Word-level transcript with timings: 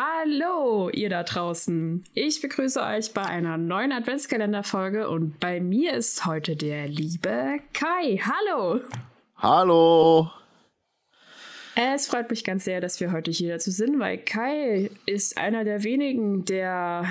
Hallo, 0.00 0.90
ihr 0.90 1.08
da 1.08 1.24
draußen. 1.24 2.04
Ich 2.14 2.40
begrüße 2.40 2.80
euch 2.80 3.12
bei 3.14 3.24
einer 3.24 3.58
neuen 3.58 3.90
Adventskalenderfolge 3.90 5.08
und 5.08 5.40
bei 5.40 5.58
mir 5.58 5.94
ist 5.94 6.24
heute 6.24 6.54
der 6.54 6.86
liebe 6.86 7.58
Kai. 7.72 8.20
Hallo. 8.22 8.80
Hallo. 9.38 10.30
Es 11.74 12.06
freut 12.06 12.30
mich 12.30 12.44
ganz 12.44 12.64
sehr, 12.64 12.80
dass 12.80 13.00
wir 13.00 13.10
heute 13.10 13.32
hier 13.32 13.54
dazu 13.54 13.72
sind, 13.72 13.98
weil 13.98 14.18
Kai 14.18 14.88
ist 15.06 15.36
einer 15.36 15.64
der 15.64 15.82
wenigen 15.82 16.44
der, 16.44 17.04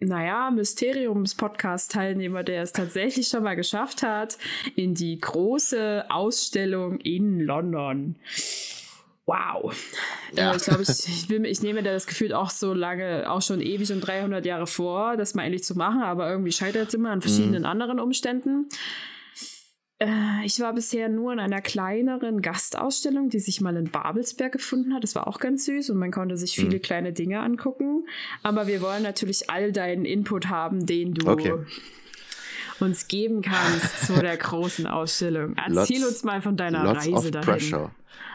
naja, 0.00 0.50
Mysteriums-Podcast-Teilnehmer, 0.50 2.42
der 2.42 2.60
es 2.60 2.72
tatsächlich 2.72 3.28
schon 3.28 3.44
mal 3.44 3.56
geschafft 3.56 4.02
hat 4.02 4.36
in 4.74 4.92
die 4.94 5.18
große 5.18 6.04
Ausstellung 6.10 7.00
in 7.00 7.40
London. 7.40 8.16
Wow. 9.26 9.74
Ja. 10.32 10.52
Äh, 10.52 10.56
ich 10.56 10.62
glaube, 10.62 10.82
ich, 10.82 10.88
ich, 10.88 11.30
ich 11.30 11.62
nehme 11.62 11.82
da 11.82 11.92
das 11.92 12.06
Gefühl 12.06 12.32
auch 12.32 12.50
so 12.50 12.72
lange, 12.72 13.30
auch 13.30 13.42
schon 13.42 13.60
ewig 13.60 13.92
und 13.92 14.00
300 14.00 14.46
Jahre 14.46 14.66
vor, 14.66 15.16
das 15.16 15.34
mal 15.34 15.42
endlich 15.42 15.64
zu 15.64 15.76
machen, 15.76 16.02
aber 16.02 16.30
irgendwie 16.30 16.52
scheitert 16.52 16.88
es 16.88 16.94
immer 16.94 17.10
an 17.10 17.20
verschiedenen 17.20 17.62
mhm. 17.62 17.68
anderen 17.68 18.00
Umständen. 18.00 18.68
Äh, 19.98 20.44
ich 20.44 20.60
war 20.60 20.72
bisher 20.74 21.08
nur 21.08 21.32
in 21.32 21.40
einer 21.40 21.60
kleineren 21.60 22.42
Gastausstellung, 22.42 23.28
die 23.28 23.40
sich 23.40 23.60
mal 23.60 23.76
in 23.76 23.90
Babelsberg 23.90 24.52
gefunden 24.52 24.94
hat. 24.94 25.02
Das 25.02 25.14
war 25.14 25.26
auch 25.26 25.40
ganz 25.40 25.64
süß 25.64 25.90
und 25.90 25.98
man 25.98 26.12
konnte 26.12 26.36
sich 26.36 26.54
viele 26.54 26.76
mhm. 26.76 26.82
kleine 26.82 27.12
Dinge 27.12 27.40
angucken. 27.40 28.06
Aber 28.42 28.66
wir 28.66 28.80
wollen 28.80 29.02
natürlich 29.02 29.50
all 29.50 29.72
deinen 29.72 30.04
Input 30.04 30.48
haben, 30.48 30.86
den 30.86 31.14
du 31.14 31.28
okay. 31.28 31.52
Uns 32.80 33.08
geben 33.08 33.42
kannst 33.42 34.06
zu 34.06 34.14
der 34.14 34.36
großen 34.36 34.86
Ausstellung. 34.86 35.56
Erzähl 35.56 36.00
lots, 36.00 36.08
uns 36.08 36.24
mal 36.24 36.42
von 36.42 36.56
deiner 36.56 36.84
Reise 36.84 37.30
dahin. 37.30 37.48
Pressure. 37.48 37.90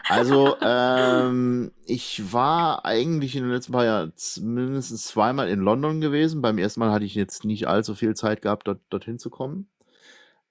Also, 0.08 0.56
ähm, 0.60 1.70
ich 1.84 2.32
war 2.32 2.84
eigentlich 2.84 3.36
in 3.36 3.44
den 3.44 3.52
letzten 3.52 3.72
paar 3.72 3.84
Jahren 3.84 4.12
mindestens 4.40 5.06
zweimal 5.06 5.48
in 5.48 5.60
London 5.60 6.00
gewesen. 6.00 6.42
Beim 6.42 6.58
ersten 6.58 6.80
Mal 6.80 6.90
hatte 6.90 7.04
ich 7.04 7.14
jetzt 7.14 7.44
nicht 7.44 7.68
allzu 7.68 7.94
viel 7.94 8.14
Zeit 8.14 8.42
gehabt, 8.42 8.66
dort, 8.66 8.80
dorthin 8.90 9.18
zu 9.18 9.30
kommen. 9.30 9.68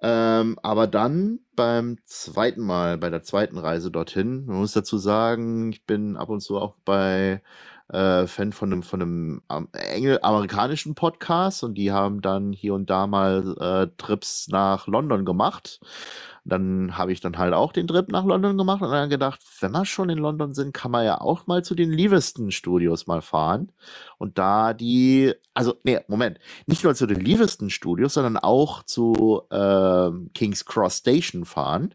Ähm, 0.04 0.58
aber 0.64 0.88
dann 0.88 1.40
beim 1.56 1.98
zweiten 2.06 2.62
Mal, 2.62 2.98
bei 2.98 3.10
der 3.10 3.22
zweiten 3.22 3.58
Reise 3.58 3.92
dorthin, 3.92 4.46
man 4.46 4.58
muss 4.58 4.72
dazu 4.72 4.98
sagen, 4.98 5.72
ich 5.72 5.86
bin 5.86 6.18
ab 6.18 6.30
und 6.30 6.42
zu 6.42 6.58
auch 6.58 6.76
bei 6.86 7.44
äh, 7.92 8.26
Fan 8.28 8.54
von 8.54 8.72
einem, 8.72 8.84
von 8.84 9.02
einem 9.02 9.42
engel 9.74 10.20
amerikanischen 10.22 10.96
Podcast 10.96 11.64
und 11.64 11.76
die 11.76 11.92
haben 11.92 12.22
dann 12.22 12.54
hier 12.54 12.74
und 12.74 12.90
da 12.90 13.06
mal 13.08 13.56
äh, 13.60 13.88
Trips 13.98 14.48
nach 14.48 14.88
London 14.88 15.26
gemacht. 15.26 15.80
Dann 16.44 16.98
habe 16.98 17.12
ich 17.12 17.20
dann 17.20 17.38
halt 17.38 17.54
auch 17.54 17.72
den 17.72 17.88
Trip 17.88 18.10
nach 18.10 18.26
London 18.26 18.58
gemacht 18.58 18.82
und 18.82 18.90
dann 18.92 19.10
gedacht, 19.10 19.42
wenn 19.60 19.72
wir 19.74 19.86
schon 19.86 20.10
in 20.10 20.18
London 20.18 20.54
sind, 20.54 20.74
kann 20.74 20.92
man 20.92 21.06
ja 21.06 21.22
auch 21.22 21.46
mal 21.48 21.64
zu 21.64 21.76
den 21.76 21.92
Leaveston 21.92 22.52
Studios 22.52 23.06
mal 23.08 23.22
fahren. 23.22 23.72
Und 24.18 24.38
da 24.38 24.74
die, 24.74 25.34
also, 25.54 25.76
nee, 25.84 26.00
Moment, 26.08 26.40
nicht 26.66 26.84
nur 26.84 26.96
zu 26.96 27.06
den 27.06 27.20
Leaveston 27.20 27.70
Studios, 27.70 28.16
sondern 28.16 28.38
auch 28.38 28.84
zu 28.84 29.44
äh, 29.52 30.10
King's 30.34 30.66
Cross 30.66 30.98
Station 31.00 31.46
fahren. 31.46 31.94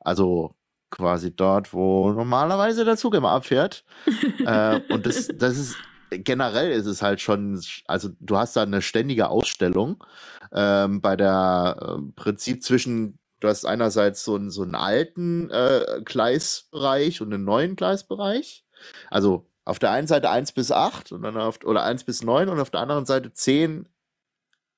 Also 0.00 0.54
quasi 0.92 1.34
dort, 1.34 1.72
wo 1.72 2.12
normalerweise 2.12 2.84
der 2.84 2.96
Zug 2.96 3.14
immer 3.14 3.30
abfährt. 3.30 3.84
äh, 4.46 4.80
und 4.88 5.06
das, 5.06 5.28
das 5.34 5.58
ist 5.58 5.76
generell 6.10 6.70
ist 6.70 6.86
es 6.86 7.02
halt 7.02 7.20
schon, 7.20 7.60
also 7.86 8.10
du 8.20 8.36
hast 8.36 8.54
da 8.54 8.62
eine 8.62 8.82
ständige 8.82 9.28
Ausstellung 9.28 10.04
ähm, 10.52 11.00
bei 11.00 11.16
der 11.16 11.76
äh, 11.80 12.12
Prinzip 12.14 12.62
zwischen 12.62 13.18
Du 13.42 13.48
hast 13.48 13.64
einerseits 13.64 14.22
so 14.22 14.36
einen, 14.36 14.50
so 14.50 14.62
einen 14.62 14.76
alten 14.76 15.50
äh, 15.50 16.00
Gleisbereich 16.04 17.20
und 17.20 17.34
einen 17.34 17.42
neuen 17.42 17.74
Gleisbereich. 17.74 18.64
Also 19.10 19.50
auf 19.64 19.80
der 19.80 19.90
einen 19.90 20.06
Seite 20.06 20.30
1 20.30 20.52
bis 20.52 20.70
8 20.70 21.10
und 21.10 21.22
dann 21.22 21.36
auf, 21.36 21.58
oder 21.64 21.82
1 21.82 22.04
bis 22.04 22.22
9 22.22 22.48
und 22.48 22.60
auf 22.60 22.70
der 22.70 22.78
anderen 22.78 23.04
Seite 23.04 23.32
10 23.32 23.88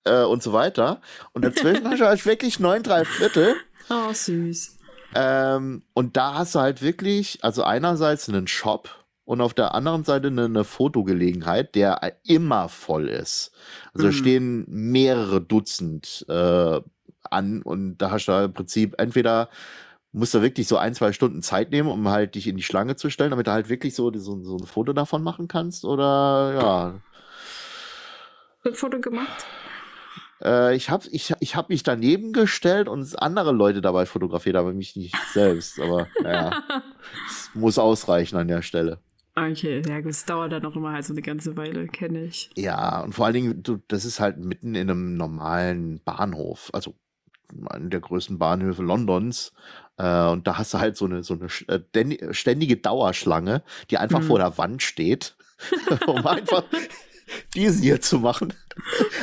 äh, 0.05 0.23
und 0.23 0.43
so 0.43 0.55
weiter. 0.55 1.03
Und 1.35 1.45
dazwischen 1.45 1.85
hast 1.91 2.01
du 2.01 2.07
halt 2.07 2.25
wirklich 2.25 2.59
9, 2.59 2.83
3 2.83 3.05
Viertel. 3.05 3.55
Oh, 3.91 4.11
süß. 4.15 4.79
Ähm, 5.15 5.83
und 5.95 6.17
da 6.17 6.35
hast 6.35 6.55
du 6.55 6.61
halt 6.61 6.83
wirklich, 6.83 7.39
also 7.43 7.63
einerseits 7.63 8.29
einen 8.29 8.47
Shop 8.47 8.91
und 9.25 9.41
auf 9.41 9.55
der 9.55 9.75
anderen 9.75 10.05
Seite 10.05 10.29
eine, 10.29 10.45
eine 10.45 10.65
Fotogelegenheit, 10.65 11.75
der 11.75 12.01
immer 12.25 12.69
voll 12.69 13.09
ist. 13.09 13.53
Also 13.95 14.09
mhm. 14.09 14.13
stehen 14.13 14.65
mehrere 14.69 15.41
Dutzend 15.41 16.27
äh, 16.29 16.81
an 17.23 17.63
und 17.63 17.99
da 17.99 18.11
hast 18.11 18.27
du 18.27 18.33
im 18.45 18.53
Prinzip 18.53 18.95
entweder 18.99 19.49
musst 20.13 20.35
du 20.35 20.43
wirklich 20.43 20.69
so 20.69 20.77
ein, 20.77 20.95
zwei 20.95 21.13
Stunden 21.13 21.43
Zeit 21.43 21.71
nehmen, 21.71 21.89
um 21.89 22.09
halt 22.09 22.37
dich 22.37 22.47
in 22.47 22.57
die 22.57 22.63
Schlange 22.63 22.95
zu 22.95 23.11
stellen, 23.11 23.31
damit 23.31 23.49
du 23.49 23.53
halt 23.53 23.69
wirklich 23.69 23.95
so, 23.95 24.13
so, 24.17 24.43
so 24.43 24.57
ein 24.57 24.67
Foto 24.67 24.93
davon 24.93 25.23
machen 25.23 25.49
kannst 25.49 25.85
oder 25.85 26.55
ja. 26.55 27.01
Ein 28.65 28.75
Foto 28.75 29.01
gemacht? 29.01 29.45
Äh, 30.43 30.77
ich 30.77 30.91
habe 30.91 31.07
ich, 31.11 31.33
ich 31.41 31.57
hab 31.57 31.69
mich 31.69 31.83
daneben 31.83 32.33
gestellt 32.33 32.89
und 32.89 33.21
andere 33.21 33.53
Leute 33.53 33.81
dabei 33.81 34.07
fotografiert, 34.07 34.57
aber 34.57 34.73
mich 34.73 34.97
nicht 34.97 35.17
selbst. 35.33 35.81
Aber 35.81 36.09
naja, 36.23 36.63
es 37.27 37.51
muss 37.55 37.79
ausreichen 37.79 38.37
an 38.37 38.49
der 38.49 38.63
Stelle. 38.63 38.99
Okay, 39.37 39.83
ja, 39.89 40.01
das 40.01 40.25
dauert 40.25 40.53
dann 40.53 40.65
auch 40.65 40.77
immer 40.77 40.93
halt 40.93 41.05
so 41.05 41.13
eine 41.13 41.23
ganze 41.23 41.57
Weile, 41.57 41.89
kenne 41.89 42.25
ich. 42.25 42.51
Ja, 42.57 43.01
und 43.01 43.15
vor 43.15 43.27
allen 43.27 43.35
Dingen, 43.35 43.63
du, 43.65 43.79
das 43.89 44.05
ist 44.05 44.21
halt 44.21 44.39
mitten 44.39 44.77
in 44.77 44.89
einem 44.89 45.17
normalen 45.17 46.01
Bahnhof. 46.05 46.71
Also 46.73 46.95
einen 47.69 47.91
der 47.91 48.01
größten 48.01 48.39
Bahnhöfe 48.39 48.83
Londons. 48.83 49.53
Äh, 49.97 50.29
und 50.29 50.47
da 50.47 50.59
hast 50.59 50.75
du 50.75 50.79
halt 50.79 50.97
so 50.97 51.05
eine, 51.07 51.23
so 51.23 51.35
eine 51.35 51.47
äh, 51.69 52.35
ständige 52.35 52.77
Dauerschlange, 52.77 53.63
die 53.91 53.99
einfach 53.99 54.21
mhm. 54.21 54.25
vor 54.25 54.39
der 54.39 54.57
Wand 54.59 54.83
steht, 54.83 55.37
um 56.07 56.27
einfach 56.27 56.65
diesen 57.55 57.83
hier 57.83 58.01
zu 58.01 58.19
machen. 58.19 58.53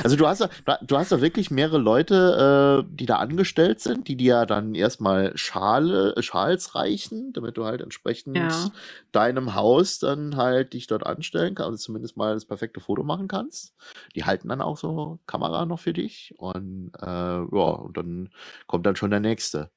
Also 0.03 0.15
du 0.15 0.27
hast 0.27 0.47
da, 0.65 0.79
du 0.81 0.97
hast 0.97 1.11
da 1.11 1.21
wirklich 1.21 1.51
mehrere 1.51 1.77
Leute, 1.77 2.85
äh, 2.85 2.95
die 2.95 3.05
da 3.05 3.17
angestellt 3.17 3.79
sind, 3.79 4.07
die 4.07 4.15
dir 4.15 4.45
dann 4.45 4.75
erstmal 4.75 5.35
Schale, 5.37 6.15
Schals 6.21 6.75
reichen, 6.75 7.33
damit 7.33 7.57
du 7.57 7.65
halt 7.65 7.81
entsprechend 7.81 8.37
ja. 8.37 8.71
deinem 9.11 9.55
Haus 9.55 9.99
dann 9.99 10.37
halt 10.37 10.73
dich 10.73 10.87
dort 10.87 11.05
anstellen 11.05 11.55
kannst, 11.55 11.71
also 11.71 11.83
zumindest 11.83 12.17
mal 12.17 12.33
das 12.33 12.45
perfekte 12.45 12.79
Foto 12.79 13.03
machen 13.03 13.27
kannst. 13.27 13.73
Die 14.15 14.23
halten 14.23 14.49
dann 14.49 14.61
auch 14.61 14.77
so 14.77 15.19
Kamera 15.27 15.65
noch 15.65 15.79
für 15.79 15.93
dich 15.93 16.33
und 16.37 16.91
äh, 17.01 17.05
ja, 17.05 17.45
und 17.45 17.97
dann 17.97 18.29
kommt 18.67 18.85
dann 18.85 18.95
schon 18.95 19.11
der 19.11 19.19
nächste. 19.19 19.69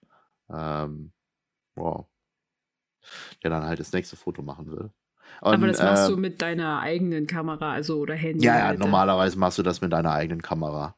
Ähm, 0.49 1.13
wow. 1.75 2.07
Der 3.43 3.51
dann 3.51 3.65
halt 3.65 3.81
das 3.81 3.93
nächste 3.93 4.17
Foto 4.17 4.43
machen 4.43 4.71
will. 4.71 4.91
Und, 5.41 5.55
Aber 5.55 5.67
das 5.67 5.83
machst 5.83 6.09
äh, 6.09 6.13
du 6.13 6.17
mit 6.17 6.43
deiner 6.43 6.81
eigenen 6.81 7.27
Kamera, 7.27 7.73
also 7.73 7.99
oder 7.99 8.15
Handy. 8.15 8.45
Ja, 8.45 8.59
ja, 8.59 8.67
halt, 8.67 8.79
normalerweise 8.79 9.39
machst 9.39 9.59
du 9.59 9.63
das 9.63 9.81
mit 9.81 9.93
deiner 9.93 10.13
eigenen 10.13 10.43
Kamera. 10.43 10.95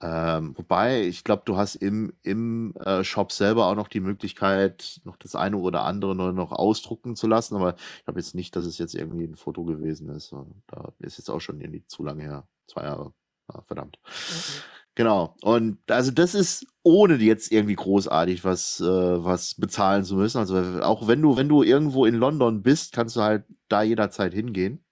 Ähm, 0.00 0.54
wobei, 0.56 1.02
ich 1.02 1.24
glaube, 1.24 1.42
du 1.46 1.56
hast 1.56 1.76
im, 1.76 2.12
im 2.22 2.74
äh, 2.76 3.02
Shop 3.04 3.32
selber 3.32 3.66
auch 3.66 3.74
noch 3.74 3.88
die 3.88 4.00
Möglichkeit, 4.00 5.00
noch 5.04 5.16
das 5.16 5.34
eine 5.34 5.56
oder 5.56 5.84
andere 5.84 6.14
noch, 6.14 6.52
ausdrucken 6.52 7.16
zu 7.16 7.26
lassen. 7.26 7.56
Aber 7.56 7.76
ich 7.98 8.04
glaube 8.04 8.20
jetzt 8.20 8.34
nicht, 8.34 8.54
dass 8.54 8.66
es 8.66 8.76
jetzt 8.78 8.94
irgendwie 8.94 9.24
ein 9.24 9.36
Foto 9.36 9.64
gewesen 9.64 10.10
ist. 10.10 10.34
Da 10.66 10.92
ist 10.98 11.18
jetzt 11.18 11.30
auch 11.30 11.40
schon 11.40 11.60
irgendwie 11.60 11.86
zu 11.86 12.04
lange 12.04 12.22
her. 12.22 12.46
Zwei 12.66 12.84
Jahre. 12.84 13.12
Ja, 13.52 13.62
verdammt. 13.62 13.98
Okay. 14.04 14.60
Genau. 14.94 15.34
Und 15.42 15.78
also 15.90 16.10
das 16.12 16.34
ist 16.34 16.66
ohne 16.84 17.16
jetzt 17.16 17.50
irgendwie 17.50 17.74
großartig 17.74 18.44
was, 18.44 18.80
äh, 18.80 18.84
was 18.86 19.54
bezahlen 19.54 20.04
zu 20.04 20.16
müssen. 20.16 20.38
Also 20.38 20.56
auch 20.82 21.08
wenn 21.08 21.20
du, 21.22 21.36
wenn 21.36 21.48
du 21.48 21.62
irgendwo 21.62 22.04
in 22.04 22.14
London 22.14 22.62
bist, 22.62 22.92
kannst 22.92 23.16
du 23.16 23.22
halt 23.22 23.44
da 23.68 23.82
jederzeit 23.82 24.34
hingehen. 24.34 24.84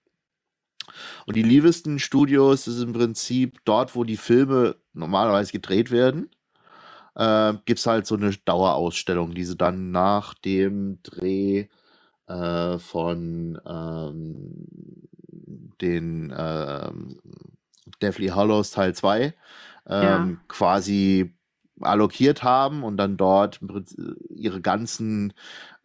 Und 1.25 1.35
die 1.35 1.43
Leaveston 1.43 1.99
Studios 1.99 2.67
ist 2.67 2.81
im 2.81 2.93
Prinzip 2.93 3.59
dort, 3.65 3.95
wo 3.95 4.03
die 4.03 4.17
Filme 4.17 4.75
normalerweise 4.93 5.51
gedreht 5.51 5.91
werden. 5.91 6.29
Äh, 7.15 7.53
Gibt 7.65 7.79
es 7.79 7.85
halt 7.85 8.05
so 8.07 8.15
eine 8.15 8.31
Dauerausstellung, 8.31 9.33
die 9.35 9.45
sie 9.45 9.55
dann 9.55 9.91
nach 9.91 10.33
dem 10.33 10.99
Dreh 11.03 11.67
äh, 12.27 12.79
von 12.79 13.59
ähm, 13.65 14.67
den 15.81 16.31
äh, 16.31 16.91
Deathly 18.01 18.29
Hollows 18.29 18.71
Teil 18.71 18.95
2 18.95 19.33
ja. 19.87 20.17
Ähm, 20.17 20.39
quasi 20.47 21.33
allokiert 21.81 22.43
haben 22.43 22.83
und 22.83 22.97
dann 22.97 23.17
dort 23.17 23.59
ihre 24.29 24.61
ganzen 24.61 25.33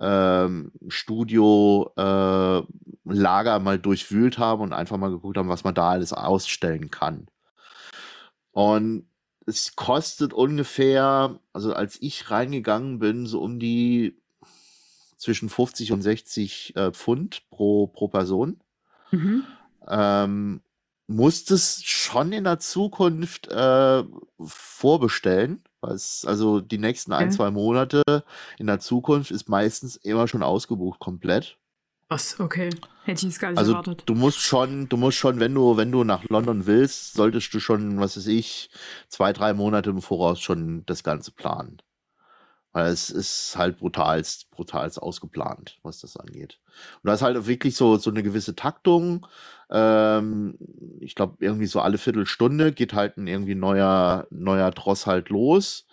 ähm, 0.01 0.73
Studio-Lager 0.87 2.77
äh, 3.57 3.61
mal 3.61 3.79
durchwühlt 3.79 4.39
haben 4.39 4.63
und 4.63 4.73
einfach 4.73 4.97
mal 4.97 5.11
geguckt 5.11 5.37
haben, 5.37 5.49
was 5.49 5.65
man 5.65 5.75
da 5.75 5.91
alles 5.91 6.13
ausstellen 6.13 6.91
kann. 6.91 7.27
Und 8.53 9.07
es 9.47 9.77
kostet 9.77 10.33
ungefähr, 10.33 11.41
also 11.53 11.73
als 11.73 12.01
ich 12.03 12.31
reingegangen 12.31 12.99
bin, 12.99 13.27
so 13.27 13.41
um 13.41 13.59
die 13.59 14.21
zwischen 15.17 15.49
50 15.49 15.93
und 15.93 16.03
60 16.03 16.77
äh, 16.77 16.93
Pfund 16.93 17.43
pro, 17.51 17.87
pro 17.89 18.09
Person. 18.09 18.61
Mhm. 19.11 19.45
Ähm, 19.89 20.61
musstest 21.09 21.89
schon 21.89 22.33
in 22.33 22.45
der 22.45 22.61
Zukunft 22.61 23.49
äh, 23.49 24.05
vorbestellen. 24.39 25.65
Was, 25.81 26.25
also 26.27 26.61
die 26.61 26.79
nächsten 26.79 27.13
ein, 27.13 27.31
zwei 27.31 27.51
Monate 27.51 28.03
in 28.59 28.67
der 28.67 28.81
Zukunft 28.81 29.31
ist 29.31 29.49
meistens 29.49 29.97
immer 29.97 30.29
schon 30.29 30.43
ausgebucht 30.43 30.99
komplett. 31.01 31.57
Was, 32.09 32.41
okay. 32.41 32.71
Hätte 33.05 33.19
ich 33.19 33.33
jetzt 33.33 33.39
gar 33.39 33.51
nicht 33.51 33.59
Also 33.59 33.73
erwartet. 33.73 34.03
du 34.07 34.15
musst 34.15 34.39
schon, 34.41 34.89
du 34.89 34.97
musst 34.97 35.19
schon, 35.19 35.41
wenn 35.41 35.55
du, 35.55 35.77
wenn 35.77 35.93
du 35.93 36.05
nach 36.05 36.25
London 36.25 36.67
willst, 36.67 37.15
solltest 37.15 37.53
du 37.55 37.61
schon, 37.61 38.01
was 38.01 38.17
weiß 38.17 38.27
ich, 38.29 38.71
zwei, 39.09 39.33
drei 39.33 39.53
Monate 39.53 39.91
im 39.91 40.01
Voraus 40.03 40.41
schon 40.41 40.85
das 40.87 41.05
Ganze 41.05 41.33
planen. 41.33 41.79
Weil 42.79 42.93
es 42.93 43.11
ist 43.11 43.57
halt 43.59 43.79
brutalst, 43.79 44.53
brutalst 44.53 45.03
ausgeplant, 45.03 45.81
was 45.83 45.99
das 46.01 46.17
angeht. 46.17 46.61
Und 47.03 47.09
da 47.09 47.15
ist 47.15 47.23
halt 47.23 47.49
wirklich 47.49 47.75
so, 47.75 47.97
so 47.97 48.09
eine 48.09 48.23
gewisse 48.23 48.55
Taktung. 48.55 49.27
Ähm, 49.69 50.57
ich 51.01 51.17
glaube, 51.17 51.39
irgendwie 51.41 51.67
so 51.67 51.81
alle 51.81 51.99
Viertelstunde 51.99 52.71
geht 52.71 52.95
halt 52.95 53.17
ein 53.17 53.27
irgendwie 53.27 53.57
neuer, 53.57 54.29
neuer 54.31 54.71
Tross 54.71 55.09
halt 55.09 55.29
los. 55.29 55.89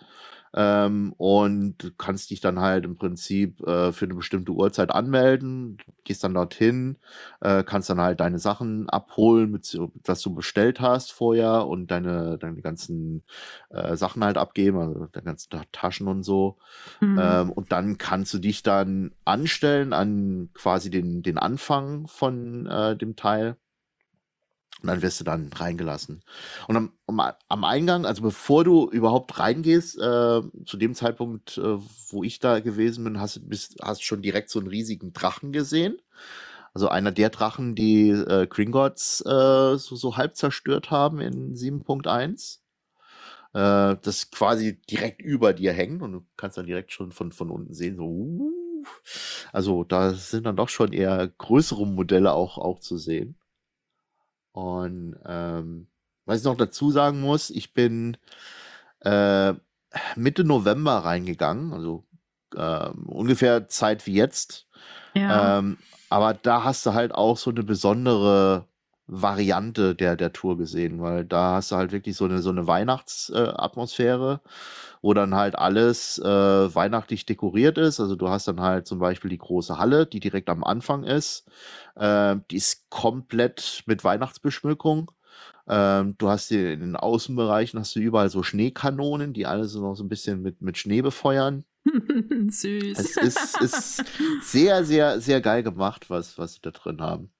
Ähm, 0.56 1.12
und 1.18 1.76
du 1.78 1.90
kannst 1.98 2.30
dich 2.30 2.40
dann 2.40 2.60
halt 2.60 2.86
im 2.86 2.96
Prinzip 2.96 3.60
äh, 3.66 3.92
für 3.92 4.06
eine 4.06 4.14
bestimmte 4.14 4.52
Uhrzeit 4.52 4.90
anmelden, 4.90 5.76
gehst 6.04 6.24
dann 6.24 6.32
dorthin, 6.34 6.96
äh, 7.42 7.62
kannst 7.62 7.90
dann 7.90 8.00
halt 8.00 8.20
deine 8.20 8.38
Sachen 8.38 8.88
abholen, 8.88 9.50
mit, 9.50 9.78
was 10.04 10.22
du 10.22 10.34
bestellt 10.34 10.80
hast 10.80 11.12
vorher 11.12 11.66
und 11.66 11.90
deine, 11.90 12.38
deine 12.38 12.62
ganzen 12.62 13.22
äh, 13.68 13.96
Sachen 13.96 14.24
halt 14.24 14.38
abgeben, 14.38 14.78
also 14.78 15.06
deine 15.12 15.24
ganzen 15.24 15.50
Ta- 15.50 15.64
Taschen 15.72 16.08
und 16.08 16.22
so. 16.22 16.56
Mhm. 17.00 17.18
Ähm, 17.18 17.52
und 17.52 17.72
dann 17.72 17.98
kannst 17.98 18.32
du 18.34 18.38
dich 18.38 18.62
dann 18.62 19.12
anstellen 19.24 19.92
an 19.92 20.50
quasi 20.54 20.90
den, 20.90 21.22
den 21.22 21.38
Anfang 21.38 22.06
von 22.06 22.66
äh, 22.66 22.96
dem 22.96 23.16
Teil. 23.16 23.56
Und 24.82 24.88
dann 24.88 25.00
wirst 25.00 25.20
du 25.20 25.24
dann 25.24 25.50
reingelassen. 25.52 26.22
Und 26.68 26.76
am, 26.76 27.32
am, 27.48 27.64
Eingang, 27.64 28.04
also 28.04 28.22
bevor 28.22 28.62
du 28.62 28.90
überhaupt 28.90 29.38
reingehst, 29.38 29.96
äh, 29.96 30.42
zu 30.66 30.76
dem 30.76 30.94
Zeitpunkt, 30.94 31.56
äh, 31.56 31.78
wo 32.10 32.22
ich 32.22 32.40
da 32.40 32.60
gewesen 32.60 33.04
bin, 33.04 33.20
hast 33.20 33.36
du 33.36 33.42
hast 33.82 34.02
schon 34.04 34.20
direkt 34.20 34.50
so 34.50 34.58
einen 34.58 34.68
riesigen 34.68 35.14
Drachen 35.14 35.52
gesehen. 35.52 35.96
Also 36.74 36.88
einer 36.88 37.10
der 37.10 37.30
Drachen, 37.30 37.74
die 37.74 38.10
äh, 38.10 38.46
Gringotts 38.46 39.22
äh, 39.22 39.78
so, 39.78 39.96
so 39.96 40.18
halb 40.18 40.36
zerstört 40.36 40.90
haben 40.90 41.20
in 41.20 41.54
7.1 41.54 42.58
äh, 43.56 43.96
das 44.02 44.30
quasi 44.30 44.78
direkt 44.82 45.22
über 45.22 45.54
dir 45.54 45.72
hängt 45.72 46.02
und 46.02 46.12
du 46.12 46.26
kannst 46.36 46.58
dann 46.58 46.66
direkt 46.66 46.92
schon 46.92 47.12
von, 47.12 47.32
von 47.32 47.50
unten 47.50 47.72
sehen, 47.72 47.96
so, 47.96 48.04
uh, 48.04 48.84
also 49.52 49.82
da 49.84 50.12
sind 50.12 50.44
dann 50.44 50.56
doch 50.56 50.68
schon 50.68 50.92
eher 50.92 51.26
größere 51.38 51.86
Modelle 51.86 52.32
auch, 52.32 52.58
auch 52.58 52.80
zu 52.80 52.98
sehen. 52.98 53.36
Und 54.56 55.16
ähm, 55.26 55.86
was 56.24 56.38
ich 56.38 56.44
noch 56.44 56.56
dazu 56.56 56.90
sagen 56.90 57.20
muss, 57.20 57.50
ich 57.50 57.74
bin 57.74 58.16
äh, 59.00 59.52
Mitte 60.16 60.44
November 60.44 60.96
reingegangen, 61.04 61.74
also 61.74 62.06
ähm, 62.56 63.04
ungefähr 63.06 63.68
Zeit 63.68 64.06
wie 64.06 64.14
jetzt. 64.14 64.66
ja. 65.12 65.58
Ähm, 65.58 65.76
aber 66.08 66.32
da 66.32 66.64
hast 66.64 66.86
du 66.86 66.94
halt 66.94 67.12
auch 67.14 67.36
so 67.36 67.50
eine 67.50 67.64
besondere 67.64 68.64
Variante 69.06 69.94
der, 69.94 70.16
der 70.16 70.32
Tour 70.32 70.56
gesehen, 70.56 71.02
weil 71.02 71.26
da 71.26 71.56
hast 71.56 71.70
du 71.70 71.76
halt 71.76 71.92
wirklich 71.92 72.16
so 72.16 72.24
eine, 72.24 72.40
so 72.40 72.50
eine 72.50 72.66
Weihnachtsatmosphäre, 72.66 74.40
äh, 74.42 74.48
wo 75.02 75.12
dann 75.12 75.34
halt 75.34 75.56
alles 75.56 76.18
äh, 76.18 76.24
weihnachtlich 76.74 77.26
dekoriert 77.26 77.76
ist. 77.76 78.00
Also 78.00 78.16
du 78.16 78.30
hast 78.30 78.48
dann 78.48 78.60
halt 78.60 78.86
zum 78.86 79.00
Beispiel 79.00 79.30
die 79.30 79.38
große 79.38 79.78
Halle, 79.78 80.06
die 80.06 80.20
direkt 80.20 80.48
am 80.48 80.64
Anfang 80.64 81.04
ist. 81.04 81.44
Ähm, 81.98 82.44
die 82.50 82.56
ist 82.56 82.88
komplett 82.90 83.82
mit 83.86 84.04
Weihnachtsbeschmückung. 84.04 85.10
Ähm, 85.68 86.14
du 86.18 86.28
hast 86.28 86.48
hier 86.48 86.72
in 86.72 86.80
den 86.80 86.96
Außenbereichen 86.96 87.78
hast 87.80 87.96
du 87.96 88.00
überall 88.00 88.30
so 88.30 88.42
Schneekanonen, 88.42 89.32
die 89.32 89.46
alle 89.46 89.64
so 89.64 89.80
noch 89.80 89.94
so 89.96 90.04
ein 90.04 90.08
bisschen 90.08 90.42
mit, 90.42 90.62
mit 90.62 90.78
Schnee 90.78 91.02
befeuern. 91.02 91.64
Süß. 92.48 92.98
Es 92.98 93.16
ist, 93.16 93.60
ist 93.60 94.04
sehr, 94.42 94.84
sehr, 94.84 95.20
sehr 95.20 95.40
geil 95.40 95.62
gemacht, 95.62 96.10
was, 96.10 96.38
was 96.38 96.54
sie 96.54 96.60
da 96.62 96.70
drin 96.70 97.00
haben. 97.00 97.30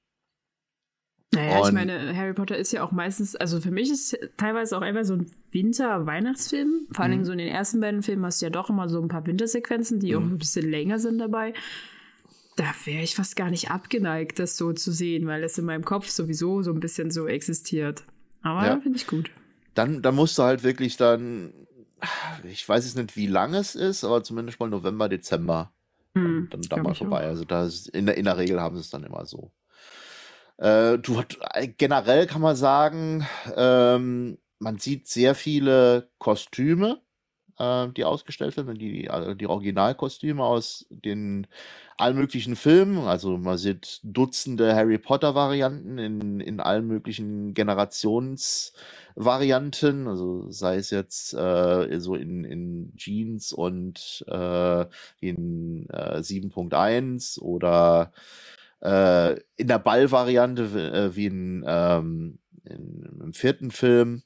Naja, 1.34 1.58
ich 1.60 1.64
Und- 1.66 1.74
meine, 1.74 2.16
Harry 2.16 2.32
Potter 2.34 2.56
ist 2.56 2.72
ja 2.72 2.82
auch 2.82 2.92
meistens, 2.92 3.36
also 3.36 3.60
für 3.60 3.70
mich 3.70 3.90
ist 3.90 4.16
teilweise 4.36 4.76
auch 4.76 4.82
einfach 4.82 5.04
so 5.04 5.14
ein 5.14 5.30
Winter-Weihnachtsfilm. 5.52 6.86
Vor 6.92 7.02
allen 7.02 7.10
Dingen 7.12 7.22
Mhm. 7.22 7.26
so 7.26 7.32
in 7.32 7.38
den 7.38 7.48
ersten 7.48 7.80
beiden 7.80 8.02
Filmen 8.02 8.24
hast 8.24 8.40
du 8.40 8.46
ja 8.46 8.50
doch 8.50 8.70
immer 8.70 8.88
so 8.88 9.00
ein 9.00 9.08
paar 9.08 9.26
Wintersequenzen, 9.26 10.00
die 10.00 10.16
auch 10.16 10.20
Mhm. 10.20 10.34
ein 10.34 10.38
bisschen 10.38 10.68
länger 10.70 10.98
sind 10.98 11.18
dabei. 11.18 11.52
Da 12.56 12.64
wäre 12.84 13.02
ich 13.02 13.14
fast 13.14 13.36
gar 13.36 13.50
nicht 13.50 13.70
abgeneigt, 13.70 14.38
das 14.38 14.56
so 14.56 14.72
zu 14.72 14.90
sehen, 14.90 15.26
weil 15.26 15.44
es 15.44 15.58
in 15.58 15.66
meinem 15.66 15.84
Kopf 15.84 16.08
sowieso 16.08 16.62
so 16.62 16.72
ein 16.72 16.80
bisschen 16.80 17.10
so 17.10 17.26
existiert. 17.26 18.04
Aber 18.42 18.64
Ja. 18.64 18.80
finde 18.80 18.96
ich 18.98 19.06
gut. 19.06 19.30
Dann, 19.74 20.00
dann 20.00 20.14
musst 20.14 20.38
du 20.38 20.42
halt 20.42 20.62
wirklich 20.62 20.96
dann, 20.96 21.52
ich 22.44 22.66
weiß 22.66 22.86
jetzt 22.86 22.96
nicht, 22.96 23.14
wie 23.14 23.26
lang 23.26 23.52
es 23.52 23.74
ist, 23.74 24.04
aber 24.04 24.22
zumindest 24.22 24.58
mal 24.58 24.70
November, 24.70 25.08
Dezember 25.08 25.72
Hm, 26.14 26.48
dann, 26.50 26.62
dann 26.62 26.82
mal 26.82 26.94
vorbei. 26.94 27.26
Also 27.26 27.44
da 27.44 27.66
ist, 27.66 27.88
in, 27.88 28.06
der, 28.06 28.16
in 28.16 28.24
der 28.24 28.38
Regel 28.38 28.58
haben 28.58 28.76
sie 28.76 28.80
es 28.80 28.90
dann 28.90 29.04
immer 29.04 29.26
so. 29.26 29.52
Äh, 30.56 30.98
du 30.98 31.18
hat, 31.18 31.36
generell 31.76 32.26
kann 32.26 32.40
man 32.40 32.56
sagen, 32.56 33.26
ähm, 33.54 34.38
man 34.58 34.78
sieht 34.78 35.06
sehr 35.08 35.34
viele 35.34 36.08
Kostüme, 36.18 37.02
äh, 37.58 37.88
die 37.88 38.04
ausgestellt 38.04 38.56
werden, 38.56 38.78
die, 38.78 39.10
also 39.10 39.34
die 39.34 39.46
Originalkostüme 39.46 40.42
aus 40.42 40.86
den 40.90 41.46
allen 41.96 42.16
möglichen 42.16 42.56
Filmen. 42.56 43.06
Also 43.06 43.38
man 43.38 43.56
sieht 43.58 44.00
Dutzende 44.02 44.74
Harry 44.74 44.98
Potter-Varianten 44.98 45.98
in, 45.98 46.40
in 46.40 46.60
allen 46.60 46.86
möglichen 46.86 47.54
Generationsvarianten. 47.54 50.06
Also 50.06 50.50
sei 50.50 50.76
es 50.76 50.90
jetzt 50.90 51.34
äh, 51.34 52.00
so 52.00 52.14
in, 52.14 52.44
in 52.44 52.92
Jeans 52.96 53.52
und 53.52 54.24
äh, 54.28 54.86
in 55.20 55.88
äh, 55.90 56.18
7.1 56.18 57.40
oder 57.40 58.12
äh, 58.82 59.40
in 59.56 59.68
der 59.68 59.78
Ball-Variante 59.78 60.64
äh, 60.64 61.16
wie 61.16 61.26
in, 61.26 61.64
ähm, 61.66 62.38
in, 62.64 63.20
im 63.22 63.32
vierten 63.32 63.70
Film. 63.70 64.22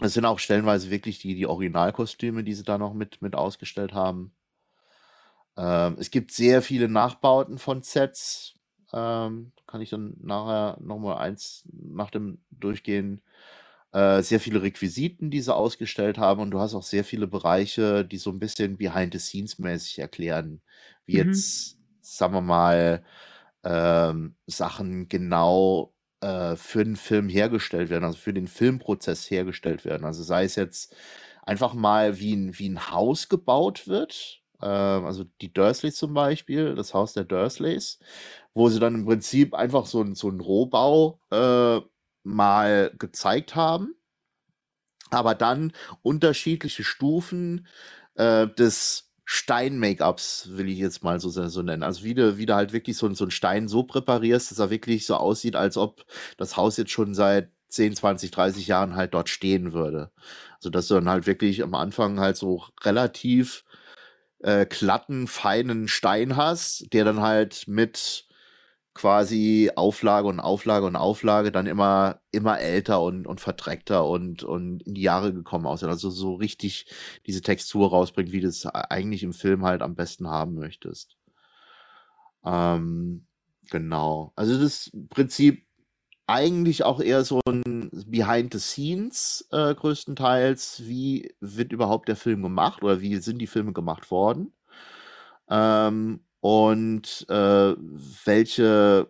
Es 0.00 0.14
sind 0.14 0.24
auch 0.24 0.38
stellenweise 0.38 0.90
wirklich 0.90 1.18
die, 1.18 1.34
die 1.34 1.46
Originalkostüme, 1.46 2.44
die 2.44 2.54
sie 2.54 2.62
da 2.64 2.78
noch 2.78 2.94
mit, 2.94 3.22
mit 3.22 3.34
ausgestellt 3.34 3.92
haben. 3.92 4.32
Ähm, 5.56 5.96
es 5.98 6.10
gibt 6.10 6.32
sehr 6.32 6.62
viele 6.62 6.88
Nachbauten 6.88 7.58
von 7.58 7.82
Sets. 7.82 8.54
Ähm, 8.92 9.52
kann 9.66 9.80
ich 9.80 9.90
dann 9.90 10.14
nachher 10.20 10.78
nochmal 10.80 11.18
eins 11.18 11.64
nach 11.72 12.10
dem 12.10 12.38
Durchgehen. 12.50 13.22
Äh, 13.92 14.22
sehr 14.22 14.40
viele 14.40 14.62
Requisiten, 14.62 15.30
die 15.30 15.40
sie 15.40 15.54
ausgestellt 15.54 16.18
haben. 16.18 16.40
Und 16.42 16.50
du 16.50 16.60
hast 16.60 16.74
auch 16.74 16.82
sehr 16.82 17.04
viele 17.04 17.26
Bereiche, 17.28 18.04
die 18.04 18.18
so 18.18 18.30
ein 18.30 18.40
bisschen 18.40 18.76
behind-the-scenes-mäßig 18.78 20.00
erklären. 20.00 20.62
Wie 21.06 21.14
Mhm. 21.14 21.16
jetzt, 21.16 21.78
sagen 22.00 22.34
wir 22.34 22.40
mal, 22.40 23.04
ähm, 23.64 24.36
Sachen 24.46 25.08
genau 25.08 25.93
äh, 26.24 26.56
für 26.56 26.84
den 26.84 26.96
Film 26.96 27.28
hergestellt 27.28 27.90
werden, 27.90 28.04
also 28.04 28.16
für 28.16 28.32
den 28.32 28.48
Filmprozess 28.48 29.30
hergestellt 29.30 29.84
werden. 29.84 30.06
Also 30.06 30.22
sei 30.22 30.44
es 30.44 30.56
jetzt 30.56 30.96
einfach 31.42 31.74
mal, 31.74 32.18
wie 32.18 32.34
ein, 32.34 32.58
wie 32.58 32.68
ein 32.68 32.90
Haus 32.90 33.28
gebaut 33.28 33.86
wird. 33.86 34.40
Ähm, 34.62 35.04
also 35.04 35.24
die 35.42 35.52
Dursleys 35.52 35.96
zum 35.96 36.14
Beispiel, 36.14 36.74
das 36.74 36.94
Haus 36.94 37.12
der 37.12 37.24
Dursleys, 37.24 37.98
wo 38.54 38.70
sie 38.70 38.80
dann 38.80 38.94
im 38.94 39.04
Prinzip 39.04 39.52
einfach 39.52 39.84
so, 39.84 40.14
so 40.14 40.28
einen 40.28 40.40
Rohbau 40.40 41.20
äh, 41.30 41.80
mal 42.22 42.92
gezeigt 42.98 43.54
haben, 43.54 43.94
aber 45.10 45.34
dann 45.34 45.72
unterschiedliche 46.00 46.84
Stufen 46.84 47.66
äh, 48.14 48.48
des 48.48 49.03
Stein-Make-ups, 49.24 50.50
will 50.52 50.68
ich 50.68 50.78
jetzt 50.78 51.02
mal 51.02 51.18
so, 51.20 51.28
so 51.30 51.62
nennen. 51.62 51.82
Also 51.82 52.04
wie 52.04 52.14
du, 52.14 52.36
wie 52.36 52.46
du 52.46 52.54
halt 52.54 52.72
wirklich 52.72 52.96
so, 52.96 53.12
so 53.14 53.24
einen 53.24 53.30
Stein 53.30 53.68
so 53.68 53.82
präparierst, 53.82 54.50
dass 54.50 54.58
er 54.58 54.70
wirklich 54.70 55.06
so 55.06 55.16
aussieht, 55.16 55.56
als 55.56 55.76
ob 55.76 56.04
das 56.36 56.56
Haus 56.56 56.76
jetzt 56.76 56.90
schon 56.90 57.14
seit 57.14 57.50
10, 57.68 57.96
20, 57.96 58.30
30 58.30 58.66
Jahren 58.66 58.96
halt 58.96 59.14
dort 59.14 59.28
stehen 59.28 59.72
würde. 59.72 60.10
Also 60.56 60.70
dass 60.70 60.88
du 60.88 60.94
dann 60.94 61.08
halt 61.08 61.26
wirklich 61.26 61.62
am 61.62 61.74
Anfang 61.74 62.20
halt 62.20 62.36
so 62.36 62.64
relativ 62.82 63.64
äh, 64.40 64.66
glatten, 64.66 65.26
feinen 65.26 65.88
Stein 65.88 66.36
hast, 66.36 66.92
der 66.92 67.04
dann 67.04 67.20
halt 67.20 67.66
mit 67.66 68.26
quasi 68.94 69.70
Auflage 69.74 70.28
und 70.28 70.40
Auflage 70.40 70.86
und 70.86 70.96
Auflage 70.96 71.50
dann 71.50 71.66
immer, 71.66 72.20
immer 72.30 72.60
älter 72.60 73.02
und, 73.02 73.26
und 73.26 73.40
verdreckter 73.40 74.06
und, 74.08 74.44
und 74.44 74.82
in 74.84 74.94
die 74.94 75.02
Jahre 75.02 75.34
gekommen 75.34 75.66
aussieht. 75.66 75.88
Also 75.88 76.10
so 76.10 76.34
richtig 76.34 76.86
diese 77.26 77.42
Textur 77.42 77.90
rausbringt, 77.90 78.32
wie 78.32 78.40
du 78.40 78.48
es 78.48 78.66
eigentlich 78.66 79.24
im 79.24 79.32
Film 79.32 79.64
halt 79.64 79.82
am 79.82 79.96
besten 79.96 80.28
haben 80.28 80.54
möchtest. 80.54 81.16
Ähm, 82.44 83.26
genau. 83.70 84.32
Also 84.36 84.58
das 84.60 84.90
Prinzip 85.10 85.66
eigentlich 86.26 86.84
auch 86.84 87.00
eher 87.00 87.24
so 87.24 87.40
ein 87.46 87.90
Behind 88.06 88.52
the 88.52 88.60
Scenes 88.60 89.46
äh, 89.50 89.74
größtenteils. 89.74 90.82
Wie 90.86 91.34
wird 91.40 91.72
überhaupt 91.72 92.08
der 92.08 92.16
Film 92.16 92.42
gemacht 92.42 92.82
oder 92.82 93.00
wie 93.00 93.16
sind 93.16 93.38
die 93.38 93.46
Filme 93.46 93.72
gemacht 93.72 94.10
worden? 94.10 94.52
Ähm, 95.48 96.20
und 96.44 97.24
äh, 97.30 97.74
welche, 98.26 99.08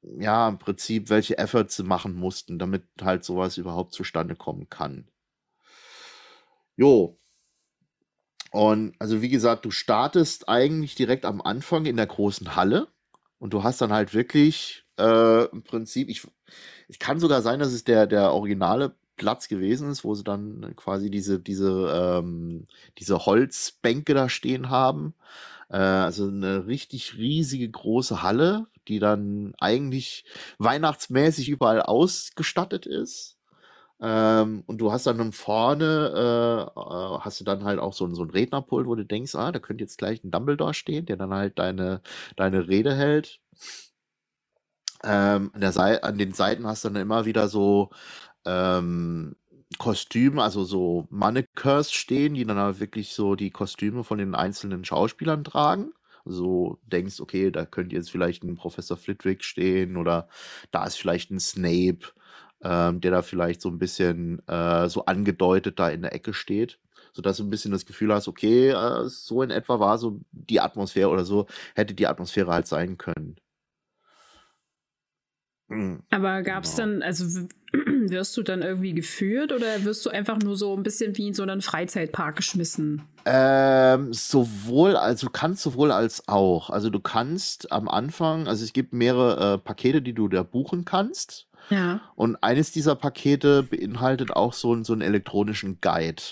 ja, 0.00 0.48
im 0.48 0.58
Prinzip, 0.58 1.10
welche 1.10 1.36
Efforts 1.36 1.74
sie 1.74 1.82
machen 1.82 2.14
mussten, 2.14 2.60
damit 2.60 2.84
halt 3.00 3.24
sowas 3.24 3.56
überhaupt 3.56 3.92
zustande 3.92 4.36
kommen 4.36 4.68
kann. 4.68 5.08
Jo. 6.76 7.18
Und 8.52 8.94
also 9.00 9.22
wie 9.22 9.28
gesagt, 9.28 9.64
du 9.64 9.72
startest 9.72 10.48
eigentlich 10.48 10.94
direkt 10.94 11.24
am 11.24 11.40
Anfang 11.40 11.84
in 11.84 11.96
der 11.96 12.06
großen 12.06 12.54
Halle. 12.54 12.86
Und 13.40 13.52
du 13.54 13.64
hast 13.64 13.80
dann 13.80 13.92
halt 13.92 14.14
wirklich 14.14 14.84
äh, 15.00 15.46
im 15.46 15.64
Prinzip, 15.64 16.08
ich, 16.08 16.24
es 16.88 17.00
kann 17.00 17.18
sogar 17.18 17.42
sein, 17.42 17.58
dass 17.58 17.72
es 17.72 17.82
der, 17.82 18.06
der 18.06 18.30
originale 18.30 18.94
Platz 19.16 19.48
gewesen 19.48 19.90
ist, 19.90 20.04
wo 20.04 20.14
sie 20.14 20.22
dann 20.22 20.76
quasi 20.76 21.10
diese, 21.10 21.40
diese, 21.40 22.20
ähm, 22.22 22.66
diese 22.98 23.26
Holzbänke 23.26 24.14
da 24.14 24.28
stehen 24.28 24.70
haben. 24.70 25.14
Äh, 25.72 25.78
also 25.78 26.28
eine 26.28 26.66
richtig 26.66 27.16
riesige 27.18 27.68
große 27.70 28.22
Halle, 28.22 28.66
die 28.88 28.98
dann 29.00 29.54
eigentlich 29.58 30.24
weihnachtsmäßig 30.58 31.48
überall 31.48 31.82
ausgestattet 31.82 32.86
ist. 32.86 33.38
Ähm, 34.00 34.64
und 34.66 34.78
du 34.78 34.92
hast 34.92 35.06
dann 35.06 35.32
vorne, 35.32 36.12
äh, 36.76 36.80
äh, 36.80 37.18
hast 37.20 37.40
du 37.40 37.44
dann 37.44 37.64
halt 37.64 37.78
auch 37.78 37.92
so, 37.94 38.12
so 38.14 38.24
ein 38.24 38.30
Rednerpult, 38.30 38.86
wo 38.86 38.96
du 38.96 39.04
denkst, 39.06 39.34
ah, 39.36 39.52
da 39.52 39.60
könnte 39.60 39.84
jetzt 39.84 39.98
gleich 39.98 40.24
ein 40.24 40.30
Dumbledore 40.32 40.74
stehen, 40.74 41.06
der 41.06 41.16
dann 41.16 41.32
halt 41.32 41.58
deine, 41.58 42.02
deine 42.36 42.68
Rede 42.68 42.94
hält. 42.94 43.40
Ähm, 45.04 45.50
an, 45.54 45.62
an 45.62 46.18
den 46.18 46.32
Seiten 46.32 46.66
hast 46.66 46.84
du 46.84 46.88
dann 46.90 47.02
immer 47.02 47.24
wieder 47.24 47.48
so 47.48 47.90
ähm, 48.44 49.36
Kostüme, 49.78 50.42
also 50.42 50.64
so 50.64 51.06
Mannequins 51.10 51.92
stehen, 51.92 52.34
die 52.34 52.44
dann 52.44 52.58
halt 52.58 52.80
wirklich 52.80 53.12
so 53.14 53.34
die 53.34 53.50
Kostüme 53.50 54.04
von 54.04 54.18
den 54.18 54.34
einzelnen 54.34 54.84
Schauspielern 54.84 55.44
tragen. 55.44 55.92
So 56.24 56.78
denkst, 56.86 57.20
okay, 57.20 57.50
da 57.50 57.66
könnte 57.66 57.96
jetzt 57.96 58.10
vielleicht 58.10 58.44
ein 58.44 58.54
Professor 58.54 58.96
Flitwick 58.96 59.42
stehen 59.44 59.96
oder 59.96 60.28
da 60.70 60.84
ist 60.86 60.96
vielleicht 60.96 61.30
ein 61.30 61.40
Snape, 61.40 62.00
ähm, 62.62 63.00
der 63.00 63.10
da 63.10 63.22
vielleicht 63.22 63.60
so 63.60 63.68
ein 63.68 63.78
bisschen 63.78 64.46
äh, 64.48 64.88
so 64.88 65.04
angedeutet 65.06 65.78
da 65.78 65.88
in 65.90 66.02
der 66.02 66.14
Ecke 66.14 66.34
steht 66.34 66.78
sodass 67.12 67.36
du 67.36 67.44
ein 67.44 67.50
bisschen 67.50 67.72
das 67.72 67.86
Gefühl 67.86 68.12
hast, 68.12 68.28
okay, 68.28 68.70
äh, 68.70 69.08
so 69.08 69.42
in 69.42 69.50
etwa 69.50 69.78
war 69.78 69.98
so 69.98 70.20
die 70.32 70.60
Atmosphäre 70.60 71.10
oder 71.10 71.24
so, 71.24 71.46
hätte 71.74 71.94
die 71.94 72.06
Atmosphäre 72.06 72.50
halt 72.52 72.66
sein 72.66 72.98
können. 72.98 73.36
Mhm. 75.72 76.00
Aber 76.10 76.42
gab 76.42 76.64
es 76.64 76.76
genau. 76.76 76.92
dann, 76.92 77.02
also 77.02 77.24
wirst 78.10 78.36
du 78.36 78.42
dann 78.42 78.62
irgendwie 78.62 78.94
geführt 78.94 79.52
oder 79.52 79.84
wirst 79.84 80.04
du 80.04 80.10
einfach 80.10 80.38
nur 80.38 80.56
so 80.56 80.76
ein 80.76 80.82
bisschen 80.82 81.16
wie 81.16 81.28
in 81.28 81.34
so 81.34 81.42
einen 81.42 81.62
Freizeitpark 81.62 82.36
geschmissen? 82.36 83.02
Ähm, 83.24 84.12
sowohl, 84.12 84.96
also 84.96 85.26
du 85.26 85.32
kannst 85.32 85.62
sowohl 85.62 85.92
als 85.92 86.28
auch. 86.28 86.70
Also 86.70 86.90
du 86.90 87.00
kannst 87.00 87.72
am 87.72 87.88
Anfang, 87.88 88.48
also 88.48 88.64
es 88.64 88.72
gibt 88.72 88.92
mehrere 88.92 89.54
äh, 89.54 89.58
Pakete, 89.58 90.02
die 90.02 90.12
du 90.12 90.28
da 90.28 90.42
buchen 90.42 90.84
kannst. 90.84 91.46
Ja. 91.70 92.00
Und 92.16 92.36
eines 92.42 92.72
dieser 92.72 92.96
Pakete 92.96 93.62
beinhaltet 93.62 94.32
auch 94.34 94.52
so, 94.52 94.82
so 94.82 94.92
einen 94.92 95.02
elektronischen 95.02 95.78
Guide. 95.80 96.22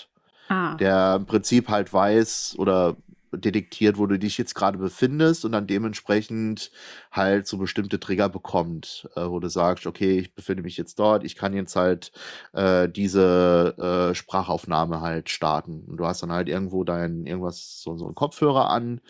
Ah. 0.49 0.75
Der 0.75 1.15
im 1.15 1.25
Prinzip 1.25 1.69
halt 1.69 1.93
weiß 1.93 2.55
oder 2.57 2.97
detektiert, 3.31 3.97
wo 3.97 4.05
du 4.05 4.19
dich 4.19 4.37
jetzt 4.37 4.55
gerade 4.55 4.77
befindest 4.77 5.45
und 5.45 5.51
dann 5.53 5.67
dementsprechend 5.67 6.71
halt 7.11 7.47
so 7.47 7.57
bestimmte 7.57 7.99
Trigger 7.99 8.29
bekommt, 8.29 9.09
äh, 9.15 9.21
wo 9.25 9.39
du 9.39 9.49
sagst, 9.49 9.87
okay, 9.87 10.19
ich 10.19 10.35
befinde 10.35 10.63
mich 10.63 10.77
jetzt 10.77 10.99
dort, 10.99 11.23
ich 11.23 11.35
kann 11.35 11.53
jetzt 11.53 11.75
halt 11.75 12.11
äh, 12.53 12.89
diese 12.89 14.09
äh, 14.11 14.15
Sprachaufnahme 14.15 15.01
halt 15.01 15.29
starten. 15.29 15.83
Und 15.87 15.97
du 15.97 16.05
hast 16.05 16.23
dann 16.23 16.31
halt 16.31 16.49
irgendwo 16.49 16.83
dein 16.83 17.25
irgendwas, 17.25 17.81
so, 17.81 17.97
so 17.97 18.05
einen 18.05 18.15
Kopfhörer 18.15 18.69
an 18.69 19.01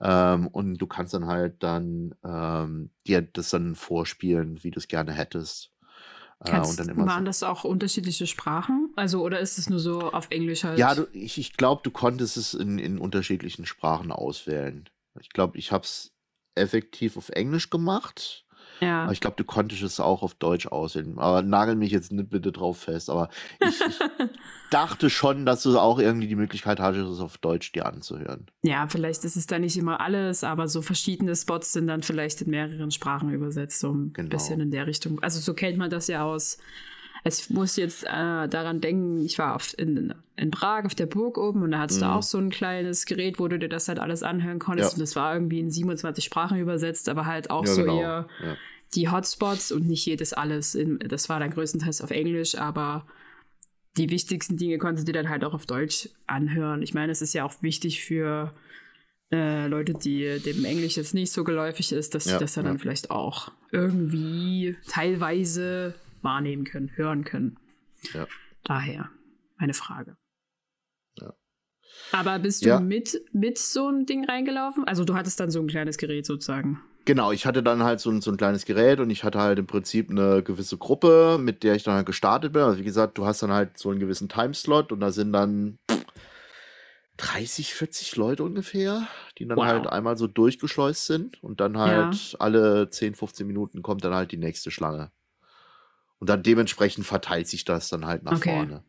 ähm, 0.00 0.48
und 0.48 0.78
du 0.78 0.86
kannst 0.86 1.14
dann 1.14 1.26
halt 1.26 1.62
dann 1.62 2.14
ähm, 2.24 2.90
dir 3.06 3.22
das 3.22 3.50
dann 3.50 3.74
vorspielen, 3.74 4.62
wie 4.62 4.70
du 4.70 4.78
es 4.78 4.88
gerne 4.88 5.12
hättest. 5.12 5.70
Kannst, 6.44 6.78
äh, 6.78 6.96
waren 6.96 7.22
so. 7.22 7.26
das 7.26 7.42
auch 7.42 7.64
unterschiedliche 7.64 8.26
Sprachen? 8.26 8.92
Also, 8.94 9.22
oder 9.22 9.40
ist 9.40 9.58
es 9.58 9.68
nur 9.68 9.80
so 9.80 10.12
auf 10.12 10.30
Englisch 10.30 10.64
halt? 10.64 10.78
Ja, 10.78 10.94
du, 10.94 11.08
ich, 11.12 11.38
ich 11.38 11.56
glaube, 11.56 11.82
du 11.82 11.90
konntest 11.90 12.36
es 12.36 12.54
in, 12.54 12.78
in 12.78 12.98
unterschiedlichen 12.98 13.66
Sprachen 13.66 14.12
auswählen. 14.12 14.88
Ich 15.20 15.30
glaube, 15.30 15.58
ich 15.58 15.72
habe 15.72 15.84
es 15.84 16.12
effektiv 16.54 17.16
auf 17.16 17.30
Englisch 17.30 17.70
gemacht. 17.70 18.46
Ja. 18.80 19.04
Aber 19.04 19.12
ich 19.12 19.20
glaube, 19.20 19.36
du 19.36 19.44
konntest 19.44 19.82
es 19.82 20.00
auch 20.00 20.22
auf 20.22 20.34
Deutsch 20.34 20.66
aussehen. 20.66 21.18
Aber 21.18 21.42
nagel 21.42 21.76
mich 21.76 21.90
jetzt 21.90 22.12
nicht 22.12 22.30
bitte 22.30 22.52
drauf 22.52 22.78
fest. 22.78 23.10
Aber 23.10 23.28
ich, 23.60 23.80
ich 23.80 23.98
dachte 24.70 25.10
schon, 25.10 25.46
dass 25.46 25.62
du 25.62 25.78
auch 25.78 25.98
irgendwie 25.98 26.28
die 26.28 26.36
Möglichkeit 26.36 26.80
hattest, 26.80 27.10
es 27.10 27.20
auf 27.20 27.38
Deutsch 27.38 27.72
dir 27.72 27.86
anzuhören. 27.86 28.46
Ja, 28.62 28.86
vielleicht 28.88 29.24
ist 29.24 29.36
es 29.36 29.46
da 29.46 29.58
nicht 29.58 29.76
immer 29.76 30.00
alles, 30.00 30.44
aber 30.44 30.68
so 30.68 30.82
verschiedene 30.82 31.34
Spots 31.34 31.72
sind 31.72 31.86
dann 31.86 32.02
vielleicht 32.02 32.42
in 32.42 32.50
mehreren 32.50 32.90
Sprachen 32.90 33.30
übersetzt, 33.32 33.80
so 33.80 33.92
ein 33.92 34.12
genau. 34.12 34.28
bisschen 34.28 34.60
in 34.60 34.70
der 34.70 34.86
Richtung. 34.86 35.20
Also 35.20 35.40
so 35.40 35.54
kennt 35.54 35.78
man 35.78 35.90
das 35.90 36.08
ja 36.08 36.24
aus. 36.24 36.58
Ich 37.24 37.50
muss 37.50 37.76
jetzt 37.76 38.04
äh, 38.04 38.48
daran 38.48 38.80
denken, 38.80 39.24
ich 39.24 39.38
war 39.38 39.54
auf, 39.54 39.76
in, 39.78 40.14
in 40.36 40.50
Prag 40.50 40.84
auf 40.84 40.94
der 40.94 41.06
Burg 41.06 41.38
oben 41.38 41.62
und 41.62 41.72
da 41.72 41.80
hattest 41.80 42.00
mhm. 42.00 42.04
du 42.04 42.10
auch 42.12 42.22
so 42.22 42.38
ein 42.38 42.50
kleines 42.50 43.06
Gerät, 43.06 43.38
wo 43.38 43.48
du 43.48 43.58
dir 43.58 43.68
das 43.68 43.88
halt 43.88 43.98
alles 43.98 44.22
anhören 44.22 44.58
konntest. 44.58 44.92
Ja. 44.92 44.94
Und 44.94 45.00
das 45.00 45.16
war 45.16 45.34
irgendwie 45.34 45.60
in 45.60 45.70
27 45.70 46.24
Sprachen 46.24 46.58
übersetzt, 46.58 47.08
aber 47.08 47.26
halt 47.26 47.50
auch 47.50 47.66
ja, 47.66 47.74
so 47.74 47.82
genau. 47.82 48.00
eher 48.00 48.28
ja. 48.44 48.56
die 48.94 49.10
Hotspots 49.10 49.72
und 49.72 49.86
nicht 49.86 50.06
jedes 50.06 50.32
alles. 50.32 50.74
In, 50.74 50.98
das 51.00 51.28
war 51.28 51.40
dann 51.40 51.50
größtenteils 51.50 52.00
auf 52.02 52.10
Englisch, 52.10 52.56
aber 52.56 53.06
die 53.96 54.10
wichtigsten 54.10 54.56
Dinge 54.56 54.78
konntest 54.78 55.08
du 55.08 55.12
dir 55.12 55.22
dann 55.22 55.30
halt 55.30 55.44
auch 55.44 55.54
auf 55.54 55.66
Deutsch 55.66 56.08
anhören. 56.26 56.82
Ich 56.82 56.94
meine, 56.94 57.12
es 57.12 57.20
ist 57.20 57.34
ja 57.34 57.44
auch 57.44 57.62
wichtig 57.62 58.04
für 58.04 58.52
äh, 59.30 59.66
Leute, 59.66 59.92
die 59.92 60.40
dem 60.40 60.64
Englisch 60.64 60.96
jetzt 60.96 61.14
nicht 61.14 61.32
so 61.32 61.44
geläufig 61.44 61.92
ist, 61.92 62.14
dass 62.14 62.24
sie 62.24 62.38
das 62.38 62.54
ja 62.54 62.62
dann 62.62 62.78
vielleicht 62.78 63.10
auch 63.10 63.50
irgendwie 63.72 64.76
teilweise 64.88 65.94
wahrnehmen 66.22 66.64
können, 66.64 66.90
hören 66.96 67.24
können. 67.24 67.58
Ja. 68.12 68.26
Daher 68.64 69.10
meine 69.56 69.74
Frage. 69.74 70.16
Ja. 71.18 71.34
Aber 72.12 72.38
bist 72.38 72.64
du 72.64 72.68
ja. 72.68 72.80
mit, 72.80 73.20
mit 73.32 73.58
so 73.58 73.88
einem 73.88 74.06
Ding 74.06 74.24
reingelaufen? 74.24 74.84
Also 74.84 75.04
du 75.04 75.14
hattest 75.14 75.40
dann 75.40 75.50
so 75.50 75.60
ein 75.60 75.68
kleines 75.68 75.98
Gerät 75.98 76.26
sozusagen. 76.26 76.80
Genau, 77.04 77.32
ich 77.32 77.46
hatte 77.46 77.62
dann 77.62 77.82
halt 77.82 78.00
so 78.00 78.10
ein, 78.10 78.20
so 78.20 78.30
ein 78.30 78.36
kleines 78.36 78.66
Gerät 78.66 79.00
und 79.00 79.08
ich 79.08 79.24
hatte 79.24 79.38
halt 79.38 79.58
im 79.58 79.66
Prinzip 79.66 80.10
eine 80.10 80.42
gewisse 80.42 80.76
Gruppe, 80.76 81.38
mit 81.40 81.62
der 81.62 81.74
ich 81.74 81.82
dann 81.82 81.94
halt 81.94 82.04
gestartet 82.04 82.52
bin. 82.52 82.62
Also 82.62 82.78
wie 82.78 82.84
gesagt, 82.84 83.16
du 83.16 83.24
hast 83.24 83.42
dann 83.42 83.50
halt 83.50 83.78
so 83.78 83.88
einen 83.90 83.98
gewissen 83.98 84.28
Timeslot 84.28 84.92
und 84.92 85.00
da 85.00 85.10
sind 85.10 85.32
dann 85.32 85.78
30, 87.16 87.74
40 87.74 88.16
Leute 88.16 88.44
ungefähr, 88.44 89.08
die 89.38 89.46
dann 89.46 89.56
wow. 89.56 89.64
halt 89.64 89.86
einmal 89.86 90.16
so 90.16 90.26
durchgeschleust 90.26 91.06
sind 91.06 91.42
und 91.42 91.60
dann 91.60 91.78
halt 91.78 92.14
ja. 92.14 92.38
alle 92.40 92.90
10, 92.90 93.14
15 93.14 93.46
Minuten 93.46 93.82
kommt 93.82 94.04
dann 94.04 94.14
halt 94.14 94.30
die 94.30 94.36
nächste 94.36 94.70
Schlange. 94.70 95.10
Und 96.18 96.28
dann 96.28 96.42
dementsprechend 96.42 97.06
verteilt 97.06 97.48
sich 97.48 97.64
das 97.64 97.88
dann 97.88 98.06
halt 98.06 98.24
nach 98.24 98.36
okay. 98.36 98.50
vorne. 98.50 98.82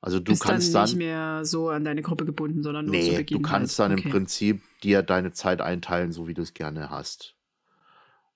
Also 0.00 0.20
du 0.20 0.32
Bist 0.32 0.42
kannst 0.42 0.74
dann 0.74 0.82
nicht 0.82 0.92
dann, 0.92 0.98
mehr 0.98 1.44
so 1.44 1.68
an 1.68 1.84
deine 1.84 2.02
Gruppe 2.02 2.24
gebunden, 2.24 2.62
sondern 2.62 2.86
nur 2.86 2.94
nee, 2.94 3.10
zu 3.10 3.16
Beginn 3.16 3.42
du 3.42 3.48
kannst 3.48 3.78
halt. 3.78 3.90
dann 3.90 3.98
okay. 3.98 4.06
im 4.06 4.12
Prinzip 4.12 4.62
dir 4.82 5.02
deine 5.02 5.32
Zeit 5.32 5.60
einteilen, 5.60 6.12
so 6.12 6.28
wie 6.28 6.34
du 6.34 6.42
es 6.42 6.54
gerne 6.54 6.90
hast. 6.90 7.34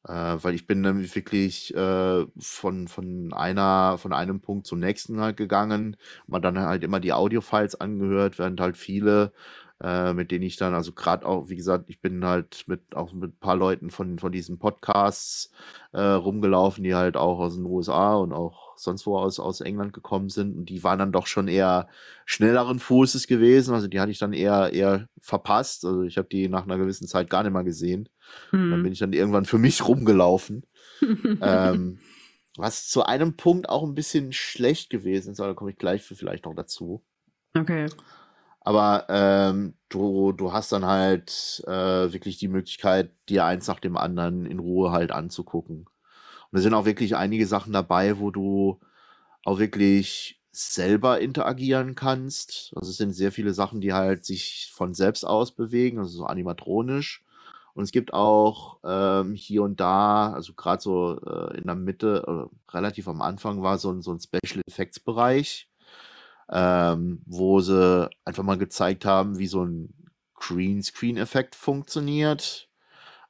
Äh, 0.05 0.12
weil 0.12 0.55
ich 0.55 0.67
bin 0.67 0.83
dann 0.83 1.14
wirklich 1.14 1.75
äh, 1.75 2.26
von, 2.38 2.88
von 2.88 3.33
einer, 3.35 3.99
von 3.99 4.12
einem 4.12 4.40
Punkt 4.40 4.67
zum 4.67 4.81
nächsten 4.81 5.21
halt 5.21 5.37
gegangen, 5.37 5.97
man 6.26 6.40
dann 6.43 6.59
halt 6.59 6.83
immer 6.83 7.00
die 7.00 7.12
Audiofiles 7.12 7.79
angehört, 7.81 8.38
während 8.38 8.61
halt 8.61 8.76
viele 8.76 9.33
äh, 9.83 10.13
mit 10.13 10.31
denen 10.31 10.45
ich 10.45 10.57
dann, 10.57 10.75
also 10.75 10.93
gerade 10.93 11.27
auch, 11.27 11.49
wie 11.49 11.57
gesagt, 11.57 11.89
ich 11.89 12.01
bin 12.01 12.25
halt 12.25 12.65
mit 12.67 12.95
auch 12.95 13.13
mit 13.13 13.33
ein 13.33 13.39
paar 13.39 13.57
Leuten 13.57 13.91
von, 13.91 14.19
von 14.19 14.31
diesen 14.31 14.59
Podcasts 14.59 15.51
äh, 15.93 16.01
rumgelaufen, 16.01 16.85
die 16.85 16.95
halt 16.95 17.17
auch 17.17 17.39
aus 17.39 17.57
den 17.57 17.65
USA 17.65 18.15
und 18.15 18.33
auch 18.33 18.77
sonst 18.77 19.07
wo 19.07 19.19
aus, 19.19 19.41
aus 19.41 19.61
England 19.61 19.93
gekommen 19.93 20.29
sind. 20.29 20.57
Und 20.57 20.69
die 20.69 20.85
waren 20.85 20.99
dann 20.99 21.13
doch 21.13 21.27
schon 21.27 21.49
eher 21.49 21.89
schnelleren 22.27 22.79
Fußes 22.79 23.27
gewesen. 23.27 23.75
Also 23.75 23.89
die 23.89 24.01
hatte 24.01 24.13
ich 24.13 24.19
dann 24.19 24.33
eher, 24.33 24.73
eher 24.73 25.07
verpasst. 25.19 25.85
Also 25.85 26.03
ich 26.03 26.19
habe 26.19 26.29
die 26.29 26.49
nach 26.49 26.65
einer 26.65 26.79
gewissen 26.79 27.09
Zeit 27.09 27.31
gar 27.31 27.43
nicht 27.43 27.53
mehr 27.53 27.65
gesehen. 27.65 28.09
Hm. 28.51 28.71
Dann 28.71 28.83
bin 28.83 28.93
ich 28.93 28.99
dann 28.99 29.13
irgendwann 29.13 29.47
für 29.47 29.59
mich 29.59 29.87
rumgelaufen. 29.87 30.67
ähm, 31.41 31.99
was 32.57 32.89
zu 32.89 33.05
einem 33.05 33.37
Punkt 33.37 33.69
auch 33.69 33.85
ein 33.85 33.95
bisschen 33.95 34.33
schlecht 34.33 34.91
gewesen 34.91 35.33
ist, 35.33 35.41
aber 35.41 35.51
da 35.51 35.55
komme 35.55 35.71
ich 35.71 35.79
gleich 35.79 36.03
vielleicht 36.03 36.45
noch 36.45 36.55
dazu. 36.55 37.03
Okay. 37.57 37.87
Aber 38.61 39.07
ähm, 39.09 39.75
du, 39.88 40.33
du 40.33 40.52
hast 40.52 40.73
dann 40.73 40.85
halt 40.87 41.62
äh, 41.67 42.12
wirklich 42.12 42.38
die 42.38 42.49
Möglichkeit, 42.49 43.12
dir 43.29 43.45
eins 43.45 43.67
nach 43.69 43.81
dem 43.81 43.97
anderen 43.97 44.47
in 44.47 44.59
Ruhe 44.59 44.93
halt 44.93 45.12
anzugucken. 45.12 45.87
Und 46.50 46.57
da 46.59 46.61
sind 46.61 46.75
auch 46.75 46.85
wirklich 46.85 47.17
einige 47.17 47.47
Sachen 47.47 47.73
dabei, 47.73 48.19
wo 48.19 48.31
du 48.31 48.81
auch 49.45 49.59
wirklich 49.59 50.40
selber 50.52 51.21
interagieren 51.21 51.95
kannst. 51.95 52.73
Also 52.76 52.90
es 52.90 52.97
sind 52.97 53.12
sehr 53.12 53.33
viele 53.33 53.55
Sachen, 53.55 53.81
die 53.81 53.93
halt 53.93 54.25
sich 54.25 54.71
von 54.75 54.95
selbst 54.95 55.25
aus 55.25 55.52
bewegen, 55.52 55.99
also 55.99 56.19
so 56.19 56.26
animatronisch. 56.26 57.25
Und 57.75 57.85
es 57.85 57.93
gibt 57.93 58.12
auch 58.12 58.79
ähm, 58.85 59.35
hier 59.35 59.62
und 59.62 59.81
da, 59.81 60.33
also 60.33 60.55
gerade 60.55 60.83
so 60.83 61.21
äh, 61.25 61.57
in 61.57 61.67
der 61.67 61.76
Mitte, 61.76 62.25
äh, 62.26 62.73
relativ 62.76 63.09
am 63.09 63.23
Anfang 63.23 63.62
war 63.62 63.79
so 63.79 63.93
ein, 63.93 64.02
so 64.02 64.12
ein 64.12 64.21
Special 64.21 64.61
Effects 64.67 64.99
Bereich, 65.00 65.70
ähm, 66.50 67.23
wo 67.26 67.61
sie 67.61 68.09
einfach 68.25 68.42
mal 68.42 68.59
gezeigt 68.59 69.04
haben, 69.04 69.38
wie 69.38 69.47
so 69.47 69.64
ein 69.64 69.95
Greenscreen-Effekt 70.35 71.54
funktioniert. 71.54 72.69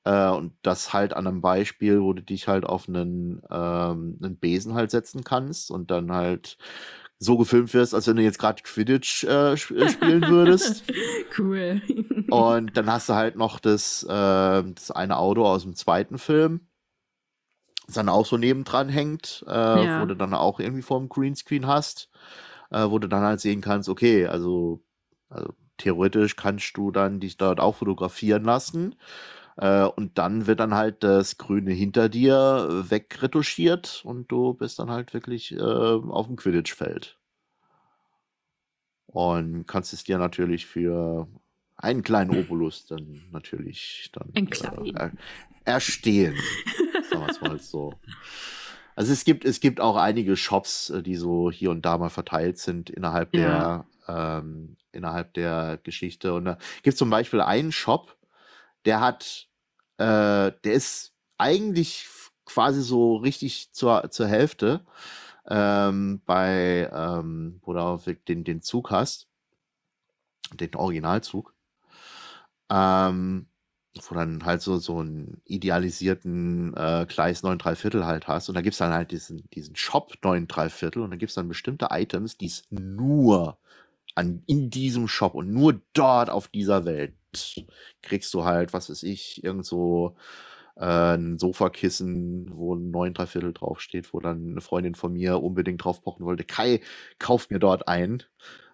Äh, 0.04 0.30
und 0.30 0.54
das 0.62 0.92
halt 0.92 1.12
an 1.12 1.26
einem 1.26 1.42
Beispiel, 1.42 2.00
wo 2.00 2.14
du 2.14 2.22
dich 2.22 2.48
halt 2.48 2.64
auf 2.64 2.88
einen, 2.88 3.42
ähm, 3.50 4.18
einen 4.22 4.36
Besen 4.38 4.74
halt 4.74 4.90
setzen 4.90 5.24
kannst 5.24 5.70
und 5.70 5.90
dann 5.90 6.12
halt 6.12 6.56
so 7.18 7.36
gefilmt 7.36 7.74
wirst, 7.74 7.94
als 7.94 8.06
wenn 8.06 8.16
du 8.16 8.22
jetzt 8.22 8.38
gerade 8.38 8.62
Quidditch 8.62 9.24
äh, 9.24 9.54
spielen 9.58 10.26
würdest. 10.28 10.84
cool. 11.38 11.82
Und 12.30 12.74
dann 12.78 12.90
hast 12.90 13.10
du 13.10 13.14
halt 13.14 13.36
noch 13.36 13.60
das, 13.60 14.02
äh, 14.04 14.08
das 14.08 14.90
eine 14.90 15.18
Auto 15.18 15.44
aus 15.44 15.64
dem 15.64 15.74
zweiten 15.74 16.16
Film, 16.16 16.68
das 17.84 17.96
dann 17.96 18.08
auch 18.08 18.24
so 18.24 18.38
nebendran 18.38 18.88
hängt, 18.88 19.44
äh, 19.46 19.84
ja. 19.84 20.00
wo 20.00 20.06
du 20.06 20.16
dann 20.16 20.32
auch 20.32 20.60
irgendwie 20.60 20.80
vor 20.80 20.98
dem 20.98 21.10
Greenscreen 21.10 21.66
hast, 21.66 22.08
äh, 22.70 22.90
wo 22.90 22.98
du 22.98 23.08
dann 23.08 23.22
halt 23.22 23.40
sehen 23.40 23.60
kannst, 23.60 23.88
okay, 23.88 24.26
also, 24.26 24.82
also 25.28 25.54
theoretisch 25.76 26.36
kannst 26.36 26.76
du 26.76 26.90
dann 26.90 27.20
dich 27.20 27.36
dort 27.36 27.60
auch 27.60 27.76
fotografieren 27.76 28.44
lassen. 28.44 28.96
Äh, 29.56 29.84
und 29.84 30.18
dann 30.18 30.46
wird 30.46 30.60
dann 30.60 30.74
halt 30.74 31.02
das 31.02 31.36
Grüne 31.38 31.72
hinter 31.72 32.08
dir 32.08 32.84
wegretuschiert 32.88 34.02
und 34.04 34.30
du 34.30 34.54
bist 34.54 34.78
dann 34.78 34.90
halt 34.90 35.12
wirklich 35.12 35.52
äh, 35.52 35.60
auf 35.60 36.26
dem 36.26 36.36
Quidditch-Feld. 36.36 37.18
Und 39.06 39.66
kannst 39.66 39.92
es 39.92 40.04
dir 40.04 40.18
natürlich 40.18 40.66
für 40.66 41.26
einen 41.76 42.02
kleinen 42.02 42.30
Obolus 42.38 42.86
dann 42.86 43.22
natürlich 43.32 44.10
dann 44.12 44.32
äh, 44.34 45.10
erstehen. 45.64 46.36
Sagen 47.10 47.22
wir 47.22 47.30
es 47.30 47.40
mal 47.40 47.58
so. 47.58 47.94
Also 48.96 49.12
es 49.12 49.24
gibt, 49.24 49.44
es 49.44 49.60
gibt 49.60 49.80
auch 49.80 49.96
einige 49.96 50.36
Shops, 50.36 50.90
äh, 50.90 51.02
die 51.02 51.16
so 51.16 51.50
hier 51.50 51.70
und 51.70 51.84
da 51.84 51.98
mal 51.98 52.10
verteilt 52.10 52.58
sind 52.58 52.90
innerhalb 52.90 53.34
ja. 53.34 53.40
der 53.40 53.86
ähm, 54.10 54.76
innerhalb 54.92 55.34
der 55.34 55.78
Geschichte. 55.82 56.34
Und 56.34 56.44
da 56.46 56.58
gibt 56.82 56.94
es 56.94 56.96
zum 56.96 57.10
Beispiel 57.10 57.40
einen 57.40 57.72
Shop, 57.72 58.16
der 58.84 59.00
hat, 59.00 59.48
äh, 59.98 60.52
der 60.64 60.72
ist 60.72 61.12
eigentlich 61.38 62.08
quasi 62.44 62.82
so 62.82 63.16
richtig 63.16 63.72
zur, 63.72 64.10
zur 64.10 64.26
Hälfte 64.26 64.84
ähm, 65.48 66.20
bei, 66.26 66.90
ähm, 66.92 67.60
wo 67.62 67.72
du 67.72 68.16
den, 68.28 68.44
den 68.44 68.62
Zug 68.62 68.90
hast, 68.90 69.28
den 70.52 70.74
Originalzug. 70.74 71.54
Ähm, 72.68 73.46
wo 74.08 74.14
dann 74.14 74.44
halt 74.44 74.62
so, 74.62 74.78
so 74.78 74.98
einen 74.98 75.40
idealisierten 75.44 76.74
äh, 76.76 77.06
Gleis 77.08 77.42
9 77.42 77.58
3 77.58 77.74
Viertel 77.74 78.06
halt 78.06 78.28
hast. 78.28 78.48
Und 78.48 78.54
da 78.54 78.60
gibt 78.60 78.74
es 78.74 78.78
dann 78.78 78.92
halt 78.92 79.10
diesen, 79.10 79.48
diesen 79.50 79.76
Shop 79.76 80.12
9 80.22 80.46
3 80.46 80.68
Viertel 80.68 81.02
und 81.02 81.10
dann 81.10 81.18
gibt 81.18 81.30
es 81.30 81.34
dann 81.34 81.48
bestimmte 81.48 81.88
Items, 81.90 82.36
die 82.36 82.46
es 82.46 82.64
nur 82.70 83.58
an, 84.14 84.42
in 84.46 84.70
diesem 84.70 85.08
Shop 85.08 85.34
und 85.34 85.52
nur 85.52 85.80
dort 85.92 86.30
auf 86.30 86.48
dieser 86.48 86.84
Welt 86.84 87.14
kriegst 88.02 88.34
du 88.34 88.44
halt, 88.44 88.72
was 88.72 88.90
weiß 88.90 89.02
ich, 89.04 89.44
irgend 89.44 89.64
so 89.64 90.16
äh, 90.76 91.14
ein 91.16 91.38
Sofakissen, 91.38 92.50
wo 92.54 92.74
ein 92.74 92.90
9 92.90 93.14
3 93.14 93.26
Viertel 93.26 93.52
draufsteht, 93.52 94.12
wo 94.12 94.20
dann 94.20 94.52
eine 94.52 94.60
Freundin 94.60 94.94
von 94.94 95.12
mir 95.12 95.42
unbedingt 95.42 95.84
drauf 95.84 96.02
pochen 96.02 96.26
wollte. 96.26 96.44
Kai, 96.44 96.80
kauf 97.18 97.50
mir 97.50 97.58
dort 97.58 97.88
ein. 97.88 98.22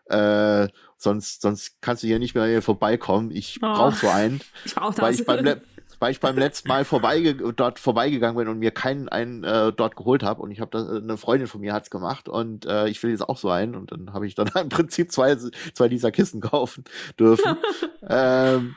Äh, 0.08 0.68
sonst, 0.96 1.42
sonst 1.42 1.76
kannst 1.80 2.02
du 2.02 2.06
hier 2.06 2.18
nicht 2.18 2.34
mehr 2.34 2.46
hier 2.46 2.62
vorbeikommen. 2.62 3.30
Ich 3.30 3.58
oh, 3.62 3.66
brauche 3.66 3.96
so 3.96 4.08
einen. 4.08 4.40
Ich 4.64 4.74
brauch 4.74 4.94
das. 4.94 5.02
Weil 5.02 5.14
ich 5.14 5.26
beim, 5.26 5.60
weil 5.98 6.12
ich 6.12 6.20
beim 6.20 6.36
letzten 6.36 6.68
Mal 6.68 6.84
vorbeige 6.84 7.34
dort 7.52 7.78
vorbeigegangen 7.78 8.36
bin 8.36 8.48
und 8.48 8.58
mir 8.58 8.70
keinen 8.70 9.08
einen 9.08 9.44
äh, 9.44 9.72
dort 9.72 9.96
geholt 9.96 10.22
habe 10.22 10.42
und 10.42 10.50
ich 10.50 10.60
habe 10.60 10.70
das 10.70 10.88
eine 10.88 11.16
Freundin 11.16 11.48
von 11.48 11.60
mir 11.60 11.72
hat's 11.72 11.90
gemacht 11.90 12.28
und 12.28 12.66
äh, 12.66 12.88
ich 12.88 13.02
will 13.02 13.10
jetzt 13.10 13.28
auch 13.28 13.38
so 13.38 13.50
einen 13.50 13.74
und 13.74 13.92
dann 13.92 14.12
habe 14.12 14.26
ich 14.26 14.34
dann 14.34 14.48
im 14.60 14.68
Prinzip 14.68 15.10
zwei 15.12 15.36
zwei 15.36 15.88
dieser 15.88 16.10
Kisten 16.10 16.40
kaufen 16.40 16.84
dürfen. 17.18 17.56
ähm, 18.08 18.74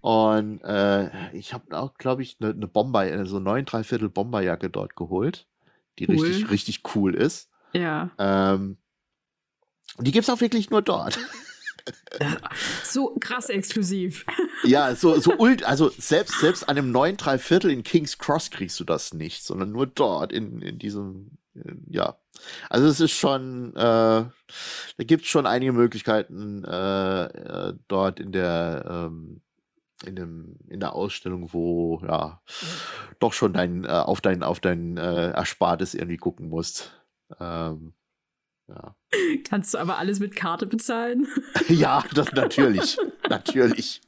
und 0.00 0.62
äh, 0.62 1.10
ich 1.32 1.52
habe 1.52 1.76
auch, 1.76 1.94
glaube 1.94 2.22
ich, 2.22 2.36
eine 2.40 2.54
ne 2.54 2.68
Bomber, 2.68 3.06
äh, 3.06 3.26
so 3.26 3.40
neun 3.40 3.64
Dreiviertel 3.64 4.08
Bomberjacke 4.08 4.70
dort 4.70 4.94
geholt, 4.94 5.48
die 5.98 6.08
cool. 6.08 6.20
richtig, 6.20 6.50
richtig 6.50 6.82
cool 6.94 7.14
ist. 7.14 7.50
Ja. 7.72 8.10
Ähm, 8.18 8.76
die 9.98 10.12
gibt's 10.12 10.30
auch 10.30 10.40
wirklich 10.40 10.70
nur 10.70 10.82
dort. 10.82 11.18
So 12.82 13.16
krass 13.20 13.48
exklusiv. 13.48 14.24
Ja, 14.64 14.96
so, 14.96 15.20
so 15.20 15.34
ult, 15.38 15.62
also 15.62 15.90
selbst, 15.90 16.40
selbst 16.40 16.68
an 16.68 16.76
einem 16.76 16.90
neuen 16.90 17.16
Dreiviertel 17.16 17.70
in 17.70 17.84
King's 17.84 18.18
Cross 18.18 18.50
kriegst 18.50 18.80
du 18.80 18.84
das 18.84 19.14
nicht, 19.14 19.44
sondern 19.44 19.70
nur 19.70 19.86
dort 19.86 20.32
in, 20.32 20.60
in 20.62 20.78
diesem, 20.78 21.38
ja. 21.88 22.16
Also 22.68 22.88
es 22.88 23.00
ist 23.00 23.12
schon, 23.12 23.70
äh, 23.76 23.78
da 23.78 24.32
gibt 24.98 25.24
es 25.24 25.28
schon 25.28 25.46
einige 25.46 25.72
Möglichkeiten 25.72 26.64
äh, 26.64 27.24
äh, 27.26 27.74
dort 27.86 28.18
in 28.18 28.32
der, 28.32 28.84
ähm, 28.88 29.42
in, 30.04 30.16
dem, 30.16 30.56
in 30.68 30.80
der 30.80 30.94
Ausstellung, 30.94 31.52
wo 31.52 32.00
ja 32.02 32.40
doch 33.20 33.34
schon 33.34 33.52
dein, 33.52 33.84
äh, 33.84 33.88
auf 33.88 34.20
dein, 34.20 34.42
auf 34.42 34.58
dein 34.58 34.96
äh, 34.96 35.30
Erspartes 35.30 35.94
irgendwie 35.94 36.16
gucken 36.18 36.48
musst. 36.48 36.92
Ähm, 37.38 37.92
ja. 38.68 38.96
Kannst 39.44 39.74
du 39.74 39.78
aber 39.78 39.98
alles 39.98 40.20
mit 40.20 40.34
Karte 40.36 40.66
bezahlen? 40.66 41.26
ja, 41.68 42.04
das 42.14 42.32
natürlich. 42.32 42.96
natürlich. 43.28 44.00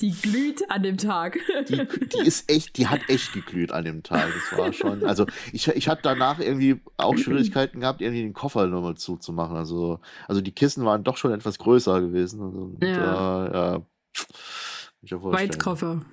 Die 0.00 0.10
glüht 0.10 0.70
an 0.70 0.82
dem 0.82 0.98
Tag. 0.98 1.38
Die, 1.68 1.86
die, 1.86 2.26
ist 2.26 2.50
echt, 2.50 2.76
die 2.76 2.88
hat 2.88 3.00
echt 3.08 3.32
geglüht 3.32 3.72
an 3.72 3.84
dem 3.84 4.02
Tag. 4.02 4.28
Das 4.50 4.58
war 4.58 4.72
schon. 4.72 5.04
Also 5.04 5.26
ich, 5.52 5.68
ich 5.68 5.88
hatte 5.88 6.02
danach 6.02 6.40
irgendwie 6.40 6.80
auch 6.96 7.16
Schwierigkeiten 7.16 7.80
gehabt, 7.80 8.00
irgendwie 8.00 8.22
den 8.22 8.34
Koffer 8.34 8.66
nochmal 8.66 8.96
zuzumachen. 8.96 9.56
Also, 9.56 10.00
also 10.28 10.40
die 10.40 10.52
Kissen 10.52 10.84
waren 10.84 11.04
doch 11.04 11.16
schon 11.16 11.32
etwas 11.32 11.58
größer 11.58 12.00
gewesen. 12.00 12.42
Also, 12.42 12.76
ja. 12.82 13.76
Äh, 13.76 13.80
ja. 15.02 15.22
Weitkoffer. 15.22 16.04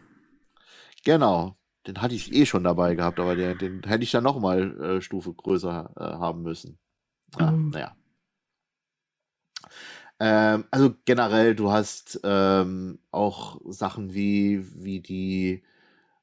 Genau 1.03 1.57
den 1.87 2.01
hatte 2.01 2.15
ich 2.15 2.33
eh 2.33 2.45
schon 2.45 2.63
dabei 2.63 2.95
gehabt, 2.95 3.19
aber 3.19 3.35
den, 3.35 3.57
den 3.57 3.83
hätte 3.83 4.03
ich 4.03 4.11
dann 4.11 4.23
nochmal 4.23 4.79
äh, 4.79 5.01
Stufe 5.01 5.33
größer 5.33 5.91
äh, 5.95 6.01
haben 6.01 6.43
müssen. 6.43 6.77
Ja, 7.39 7.51
mhm. 7.51 7.69
Naja. 7.69 7.95
Ähm, 10.19 10.65
also 10.69 10.93
generell, 11.05 11.55
du 11.55 11.71
hast 11.71 12.19
ähm, 12.23 12.99
auch 13.11 13.59
Sachen 13.65 14.13
wie, 14.13 14.63
wie 14.83 14.99
die, 14.99 15.63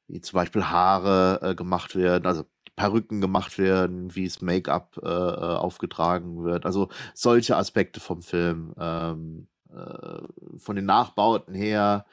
wie 0.06 0.20
zum 0.20 0.36
Beispiel 0.36 0.64
Haare 0.64 1.40
äh, 1.42 1.54
gemacht 1.54 1.96
werden, 1.96 2.26
also 2.26 2.44
Perücken 2.76 3.20
gemacht 3.20 3.58
werden, 3.58 4.14
wie 4.14 4.24
es 4.24 4.40
Make-up 4.40 5.00
äh, 5.02 5.08
äh, 5.08 5.56
aufgetragen 5.56 6.44
wird. 6.44 6.64
Also 6.64 6.88
solche 7.12 7.56
Aspekte 7.56 7.98
vom 7.98 8.22
Film. 8.22 8.72
Ähm, 8.78 9.48
äh, 9.70 10.22
von 10.56 10.76
den 10.76 10.86
Nachbauten 10.86 11.54
her 11.54 12.06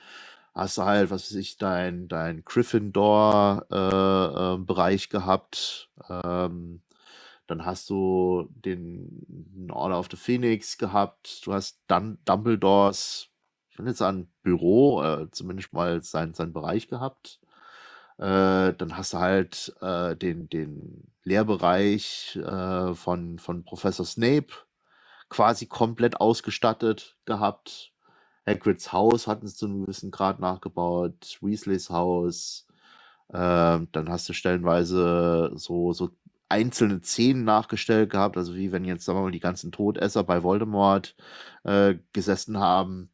hast 0.56 0.78
du 0.78 0.84
halt, 0.84 1.12
was 1.12 1.30
weiß 1.30 1.36
ich, 1.36 1.58
dein, 1.58 2.08
dein 2.08 2.46
Gryffindor-Bereich 2.46 5.04
äh, 5.04 5.06
äh, 5.06 5.10
gehabt. 5.10 5.90
Ähm, 6.10 6.82
dann 7.48 7.66
hast 7.66 7.90
du 7.90 8.48
den 8.50 9.68
Order 9.70 10.00
of 10.00 10.08
the 10.10 10.18
Phoenix 10.18 10.78
gehabt. 10.78 11.46
Du 11.46 11.54
hast 11.54 11.82
dann 11.88 12.18
Dumbledores, 12.26 13.28
ich 13.70 13.78
will 13.78 13.88
jetzt 13.88 14.00
sagen, 14.00 14.32
Büro, 14.42 15.04
äh, 15.04 15.30
zumindest 15.32 15.74
mal 15.74 16.02
sein, 16.02 16.34
sein 16.34 16.54
Bereich 16.54 16.88
gehabt. 16.88 17.40
Äh, 18.18 18.74
dann 18.74 18.98
hast 18.98 19.14
du 19.14 19.20
halt 19.20 19.76
äh, 19.82 20.16
den, 20.16 20.50
den 20.50 21.12
Lehrbereich 21.24 22.38
äh, 22.38 22.94
von, 22.94 23.40
von 23.40 23.66
Professor 23.66 24.06
Snape 24.06 24.54
quasi 25.30 25.66
komplett 25.66 26.22
ausgestattet 26.22 27.18
gehabt. 27.26 27.92
Hagrids 28.48 28.92
Haus 28.94 29.28
hatten 29.28 29.48
sie 29.48 29.56
zu 29.56 29.66
einem 29.66 29.82
gewissen 29.82 30.12
Grad 30.12 30.40
nachgebaut, 30.40 31.38
Weasleys 31.42 31.90
Haus. 31.90 32.68
Ähm, 33.34 33.88
dann 33.92 34.10
hast 34.10 34.30
du 34.30 34.34
stellenweise 34.34 35.52
so, 35.56 35.94
so 35.94 36.12
einzelne 36.48 37.02
Szenen 37.02 37.44
nachgestellt 37.44 38.12
gehabt, 38.12 38.38
also 38.38 38.56
wie 38.56 38.72
wenn 38.72 38.86
jetzt, 38.86 39.06
sagen 39.06 39.18
wir 39.18 39.24
mal, 39.24 39.32
die 39.32 39.40
ganzen 39.40 39.72
Todesser 39.72 40.24
bei 40.24 40.44
Voldemort 40.44 41.16
äh, 41.64 41.96
gesessen 42.14 42.60
haben. 42.60 43.10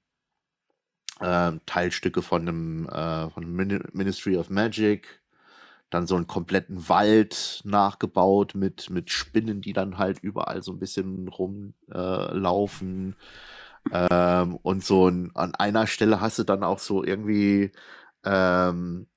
Ähm, 1.21 1.61
Teilstücke 1.65 2.21
von 2.21 2.45
dem 2.45 2.87
von 2.89 3.43
dem 3.43 3.55
Ministry 3.93 4.37
of 4.37 4.49
Magic, 4.49 5.21
dann 5.91 6.07
so 6.07 6.15
einen 6.15 6.27
kompletten 6.27 6.89
Wald 6.89 7.61
nachgebaut 7.63 8.55
mit, 8.55 8.89
mit 8.89 9.11
Spinnen, 9.11 9.61
die 9.61 9.73
dann 9.73 9.97
halt 9.97 10.19
überall 10.19 10.63
so 10.63 10.71
ein 10.71 10.79
bisschen 10.79 11.27
rumlaufen. 11.27 13.11
Äh, 13.11 13.15
ähm, 13.91 14.55
und 14.57 14.83
so 14.83 15.07
ein, 15.09 15.31
an 15.35 15.55
einer 15.55 15.87
Stelle 15.87 16.21
hast 16.21 16.39
du 16.39 16.43
dann 16.43 16.63
auch 16.63 16.79
so 16.79 17.03
irgendwie, 17.03 17.71
ähm, 18.23 19.07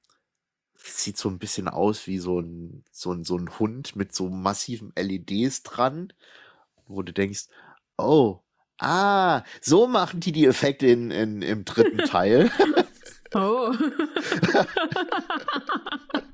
sieht 0.77 1.17
so 1.19 1.29
ein 1.29 1.39
bisschen 1.39 1.69
aus 1.69 2.07
wie 2.07 2.19
so 2.19 2.41
ein, 2.41 2.85
so 2.91 3.13
ein, 3.13 3.25
so 3.25 3.37
ein 3.37 3.59
Hund 3.59 3.97
mit 3.97 4.15
so 4.15 4.29
massiven 4.29 4.93
LEDs 4.97 5.63
dran, 5.63 6.13
wo 6.87 7.03
du 7.03 7.13
denkst, 7.13 7.47
oh, 7.99 8.41
ah, 8.79 9.43
so 9.61 9.87
machen 9.87 10.21
die 10.21 10.33
die 10.33 10.47
Effekte 10.47 10.87
in, 10.87 11.11
in, 11.11 11.43
im 11.43 11.65
dritten 11.65 11.99
Teil. 12.07 12.51
oh. 13.35 13.73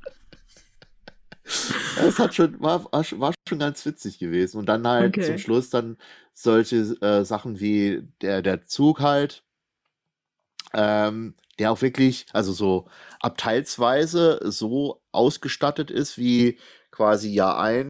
Das 1.96 2.18
hat 2.18 2.34
schon, 2.34 2.60
war, 2.60 2.84
war 2.92 3.34
schon 3.48 3.58
ganz 3.58 3.84
witzig 3.84 4.18
gewesen. 4.18 4.58
Und 4.58 4.66
dann 4.66 4.86
halt 4.86 5.16
okay. 5.16 5.26
zum 5.26 5.38
Schluss 5.38 5.70
dann 5.70 5.96
solche 6.32 6.76
äh, 7.00 7.24
Sachen 7.24 7.60
wie 7.60 8.08
der, 8.22 8.42
der 8.42 8.66
Zug 8.66 9.00
halt, 9.00 9.44
ähm, 10.72 11.34
der 11.58 11.72
auch 11.72 11.82
wirklich, 11.82 12.26
also 12.32 12.52
so 12.52 12.88
abteilsweise 13.20 14.40
so 14.44 15.02
ausgestattet 15.12 15.90
ist 15.90 16.18
wie 16.18 16.58
quasi 16.90 17.30
Jahr 17.32 17.58
ein. 17.60 17.88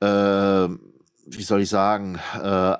Ähm, 0.00 0.94
wie 1.26 1.42
soll 1.42 1.62
ich 1.62 1.68
sagen, 1.68 2.16
äh, 2.34 2.76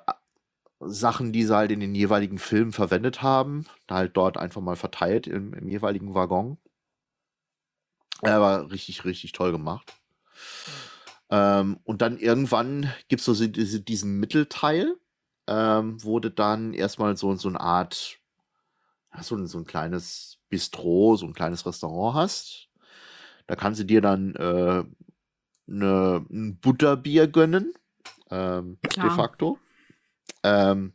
Sachen, 0.81 1.33
die 1.33 1.45
sie 1.45 1.57
halt 1.57 1.73
in 1.73 1.81
den 1.81 1.95
jeweiligen 1.95 2.39
Filmen 2.39 2.73
verwendet 2.73 3.23
haben, 3.23 3.67
halt 3.91 4.17
dort 4.17 4.37
einfach 4.37 4.61
mal 4.61 4.77
verteilt 4.77 5.27
im, 5.27 5.53
im 5.55 5.69
jeweiligen 5.69 6.15
Waggon. 6.15 6.59
Er 8.23 8.41
war 8.41 8.71
richtig, 8.71 9.05
richtig 9.05 9.33
toll 9.33 9.53
gemacht. 9.53 9.95
Ähm, 11.31 11.79
und 11.85 12.03
dann 12.03 12.19
irgendwann 12.19 12.93
gibt 13.09 13.21
es 13.21 13.27
so 13.27 13.47
diese, 13.47 13.81
diesen 13.81 14.19
Mittelteil, 14.19 14.97
ähm, 15.47 16.03
wo 16.03 16.21
du 16.21 16.31
dann 16.31 16.75
erstmal 16.75 17.17
so, 17.17 17.35
so 17.35 17.49
eine 17.49 17.61
Art, 17.61 18.19
so, 19.21 19.37
ein, 19.37 19.47
so 19.47 19.59
ein 19.59 19.67
kleines 19.67 20.39
Bistro, 20.49 21.17
so 21.17 21.27
ein 21.27 21.35
kleines 21.35 21.67
Restaurant 21.67 22.17
hast. 22.17 22.69
Da 23.47 23.57
kannst 23.57 23.81
du 23.81 23.85
dir 23.85 24.01
dann 24.01 24.35
äh, 24.37 24.85
ne, 25.67 26.27
ein 26.31 26.59
Butterbier 26.59 27.29
gönnen, 27.29 27.73
ähm, 28.31 28.79
de 28.97 29.11
facto. 29.11 29.59
Ähm, 30.49 30.93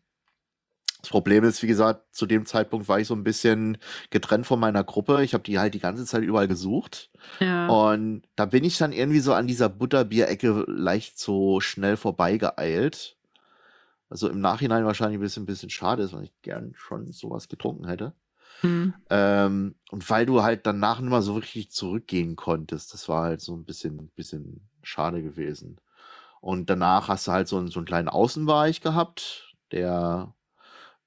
das 1.01 1.09
Problem 1.09 1.43
ist, 1.43 1.61
wie 1.61 1.67
gesagt, 1.67 2.15
zu 2.15 2.25
dem 2.25 2.45
Zeitpunkt 2.45 2.87
war 2.87 2.97
ich 2.97 3.07
so 3.07 3.13
ein 3.13 3.25
bisschen 3.25 3.77
getrennt 4.09 4.45
von 4.45 4.57
meiner 4.57 4.85
Gruppe. 4.85 5.21
Ich 5.21 5.33
habe 5.33 5.43
die 5.43 5.59
halt 5.59 5.73
die 5.73 5.79
ganze 5.79 6.05
Zeit 6.05 6.23
überall 6.23 6.47
gesucht. 6.47 7.11
Ja. 7.41 7.67
Und 7.67 8.23
da 8.37 8.45
bin 8.45 8.63
ich 8.63 8.77
dann 8.77 8.93
irgendwie 8.93 9.19
so 9.19 9.33
an 9.33 9.45
dieser 9.45 9.67
Butterbierecke 9.67 10.63
leicht 10.67 11.19
so 11.19 11.59
schnell 11.59 11.97
vorbeigeeilt. 11.97 13.17
Also 14.09 14.29
im 14.29 14.39
Nachhinein 14.39 14.85
wahrscheinlich 14.85 15.17
ein 15.17 15.21
bisschen, 15.21 15.43
ein 15.43 15.47
bisschen 15.47 15.69
schade 15.69 16.03
ist, 16.03 16.13
weil 16.13 16.23
ich 16.23 16.41
gern 16.41 16.73
schon 16.77 17.11
sowas 17.11 17.49
getrunken 17.49 17.87
hätte. 17.87 18.13
Mhm. 18.61 18.93
Ähm, 19.09 19.75
und 19.91 20.09
weil 20.09 20.25
du 20.25 20.41
halt 20.41 20.65
danach 20.65 21.01
nicht 21.01 21.09
mal 21.09 21.21
so 21.21 21.33
richtig 21.33 21.69
zurückgehen 21.71 22.37
konntest, 22.37 22.93
das 22.93 23.09
war 23.09 23.23
halt 23.23 23.41
so 23.41 23.53
ein 23.55 23.65
bisschen, 23.65 24.07
bisschen 24.15 24.69
schade 24.83 25.21
gewesen. 25.21 25.81
Und 26.43 26.69
danach 26.69 27.07
hast 27.07 27.27
du 27.27 27.31
halt 27.31 27.47
so 27.47 27.57
einen, 27.57 27.69
so 27.69 27.79
einen 27.79 27.85
kleinen 27.85 28.09
Außenbereich 28.09 28.81
gehabt, 28.81 29.55
der 29.71 30.33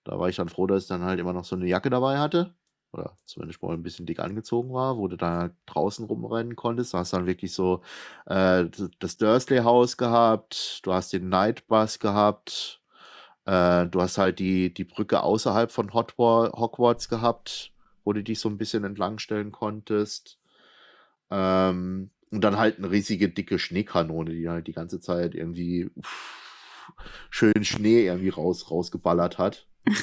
da 0.02 0.18
war 0.18 0.28
ich 0.28 0.36
dann 0.36 0.48
froh, 0.48 0.66
dass 0.66 0.84
ich 0.84 0.88
dann 0.88 1.02
halt 1.02 1.20
immer 1.20 1.34
noch 1.34 1.44
so 1.44 1.56
eine 1.56 1.66
Jacke 1.66 1.90
dabei 1.90 2.18
hatte. 2.18 2.54
Oder 2.92 3.18
zumindest 3.26 3.60
mal 3.62 3.74
ein 3.74 3.82
bisschen 3.82 4.06
dick 4.06 4.20
angezogen 4.20 4.72
war, 4.72 4.96
wo 4.96 5.08
du 5.08 5.18
halt 5.18 5.52
draußen 5.66 6.06
rumrennen 6.06 6.56
konntest. 6.56 6.94
Da 6.94 6.98
hast 6.98 7.12
dann 7.12 7.26
wirklich 7.26 7.52
so 7.52 7.82
äh, 8.24 8.64
das 8.98 9.18
Dursley-Haus 9.18 9.98
gehabt, 9.98 10.80
du 10.84 10.94
hast 10.94 11.12
den 11.12 11.28
Nightbus 11.28 11.98
gehabt, 11.98 12.80
äh, 13.44 13.86
du 13.86 14.00
hast 14.00 14.16
halt 14.16 14.38
die, 14.38 14.72
die 14.72 14.84
Brücke 14.84 15.22
außerhalb 15.22 15.70
von 15.70 15.92
Hogwarts 15.92 17.10
gehabt, 17.10 17.72
wo 18.04 18.14
du 18.14 18.22
dich 18.22 18.40
so 18.40 18.48
ein 18.48 18.56
bisschen 18.56 18.84
entlangstellen 18.84 19.52
konntest. 19.52 20.38
Ähm, 21.30 22.10
und 22.30 22.40
dann 22.42 22.58
halt 22.58 22.78
eine 22.78 22.90
riesige, 22.90 23.28
dicke 23.28 23.58
Schneekanone, 23.58 24.32
die 24.32 24.48
halt 24.48 24.66
die 24.66 24.72
ganze 24.72 25.00
Zeit 25.00 25.34
irgendwie 25.34 25.90
uff, 25.94 26.46
schön 27.30 27.64
Schnee 27.64 28.06
irgendwie 28.06 28.30
raus, 28.30 28.70
rausgeballert 28.70 29.38
hat. 29.38 29.66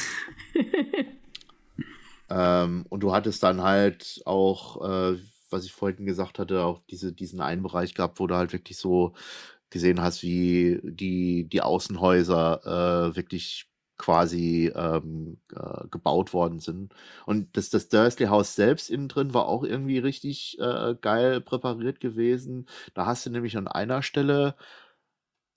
ähm, 2.29 2.85
und 2.89 3.01
du 3.01 3.13
hattest 3.13 3.43
dann 3.43 3.61
halt 3.61 4.21
auch, 4.25 4.81
äh, 4.83 5.17
was 5.49 5.65
ich 5.65 5.73
vorhin 5.73 6.05
gesagt 6.05 6.39
hatte, 6.39 6.63
auch 6.63 6.81
diese, 6.89 7.13
diesen 7.13 7.41
einen 7.41 7.63
Bereich 7.63 7.93
gehabt, 7.93 8.19
wo 8.19 8.27
du 8.27 8.35
halt 8.35 8.53
wirklich 8.53 8.77
so 8.77 9.13
gesehen 9.69 10.01
hast, 10.01 10.23
wie 10.23 10.79
die, 10.83 11.49
die 11.49 11.61
Außenhäuser 11.61 13.09
äh, 13.11 13.15
wirklich 13.15 13.72
quasi 13.97 14.71
ähm, 14.75 15.37
äh, 15.55 15.87
gebaut 15.89 16.33
worden 16.33 16.59
sind. 16.59 16.93
Und 17.25 17.55
das, 17.55 17.69
das 17.69 17.89
Dursley 17.89 18.27
Haus 18.27 18.55
selbst 18.55 18.89
innen 18.89 19.07
drin 19.07 19.33
war 19.33 19.47
auch 19.47 19.63
irgendwie 19.63 19.99
richtig 19.99 20.57
äh, 20.59 20.95
geil 20.99 21.41
präpariert 21.41 21.99
gewesen. 21.99 22.67
Da 22.93 23.05
hast 23.05 23.25
du 23.25 23.29
nämlich 23.29 23.57
an 23.57 23.67
einer 23.67 24.01
Stelle 24.01 24.55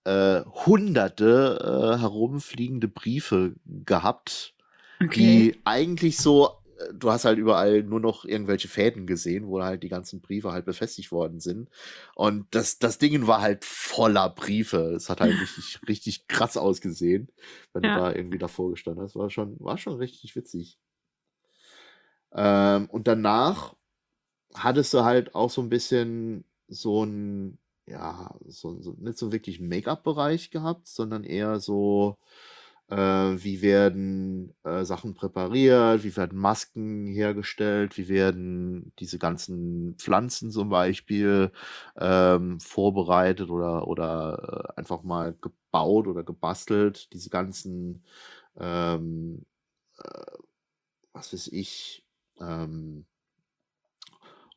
äh, 0.04 0.42
hunderte 0.66 1.94
äh, 1.96 2.00
herumfliegende 2.00 2.88
Briefe 2.88 3.54
gehabt, 3.64 4.54
okay. 5.02 5.08
die 5.20 5.60
eigentlich 5.64 6.18
so, 6.18 6.50
du 6.92 7.10
hast 7.10 7.24
halt 7.24 7.38
überall 7.38 7.82
nur 7.82 8.00
noch 8.00 8.24
irgendwelche 8.24 8.68
Fäden 8.68 9.06
gesehen, 9.06 9.46
wo 9.46 9.62
halt 9.62 9.82
die 9.82 9.88
ganzen 9.88 10.20
Briefe 10.20 10.52
halt 10.52 10.64
befestigt 10.64 11.12
worden 11.12 11.40
sind. 11.40 11.70
Und 12.14 12.46
das, 12.54 12.78
das 12.78 12.98
Ding 12.98 13.26
war 13.26 13.40
halt 13.40 13.64
voller 13.64 14.28
Briefe. 14.30 14.94
Es 14.94 15.08
hat 15.08 15.20
halt 15.20 15.32
richtig, 15.40 15.80
richtig 15.88 16.28
krass 16.28 16.56
ausgesehen, 16.56 17.28
wenn 17.72 17.82
ja. 17.82 17.94
du 17.94 18.00
da 18.00 18.12
irgendwie 18.14 18.38
davor 18.38 18.70
gestanden 18.70 19.04
hast. 19.04 19.16
War 19.16 19.30
schon, 19.30 19.56
war 19.60 19.78
schon 19.78 19.96
richtig 19.96 20.36
witzig. 20.36 20.78
Ähm, 22.34 22.90
und 22.90 23.08
danach 23.08 23.74
hattest 24.54 24.92
du 24.94 25.04
halt 25.04 25.34
auch 25.34 25.50
so 25.50 25.62
ein 25.62 25.68
bisschen 25.68 26.44
so 26.68 27.04
ein 27.04 27.58
ja, 27.88 28.34
so, 28.46 28.80
so 28.82 28.96
nicht 28.98 29.16
so 29.16 29.32
wirklich 29.32 29.60
Make-up-Bereich 29.60 30.50
gehabt, 30.50 30.88
sondern 30.88 31.22
eher 31.22 31.60
so, 31.60 32.18
äh, 32.88 32.96
wie 32.96 33.62
werden 33.62 34.54
äh, 34.64 34.84
Sachen 34.84 35.14
präpariert, 35.14 36.04
wie 36.04 36.16
werden 36.16 36.38
Masken 36.38 37.06
hergestellt, 37.06 37.96
wie 37.98 38.08
werden 38.08 38.92
diese 38.98 39.18
ganzen 39.18 39.96
Pflanzen 39.98 40.50
zum 40.50 40.68
Beispiel 40.68 41.52
ähm, 41.98 42.60
vorbereitet 42.60 43.50
oder, 43.50 43.88
oder 43.88 44.72
äh, 44.76 44.80
einfach 44.80 45.02
mal 45.02 45.34
gebaut 45.40 46.06
oder 46.06 46.22
gebastelt, 46.22 47.12
diese 47.12 47.30
ganzen, 47.30 48.04
ähm, 48.58 49.44
äh, 49.98 50.36
was 51.12 51.32
weiß 51.32 51.48
ich, 51.48 52.04
ähm, 52.40 53.06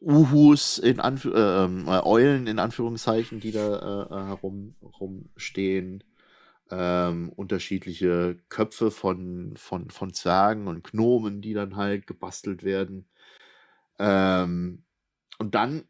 Uhus 0.02 0.78
in 0.78 1.00
Anführ 1.00 1.36
äh, 1.36 1.66
ähm, 1.66 1.88
äh, 1.88 2.02
Eulen 2.04 2.48
in 2.48 2.60
Anführungszeichen, 2.60 3.40
die 3.42 3.52
da 3.52 4.06
äh, 4.10 4.28
herum 4.28 4.76
rumstehen. 4.82 6.04
Ähm, 6.72 7.30
unterschiedliche 7.36 8.38
Köpfe 8.50 8.92
von, 8.92 9.56
von, 9.58 9.90
von 9.90 10.14
Zwergen 10.14 10.68
und 10.68 10.84
Gnomen, 10.84 11.42
die 11.42 11.54
dann 11.54 11.76
halt 11.76 12.08
gebastelt 12.08 12.64
werden. 12.64 13.08
Ähm, 14.00 14.84
und 15.40 15.56
dann 15.56 15.86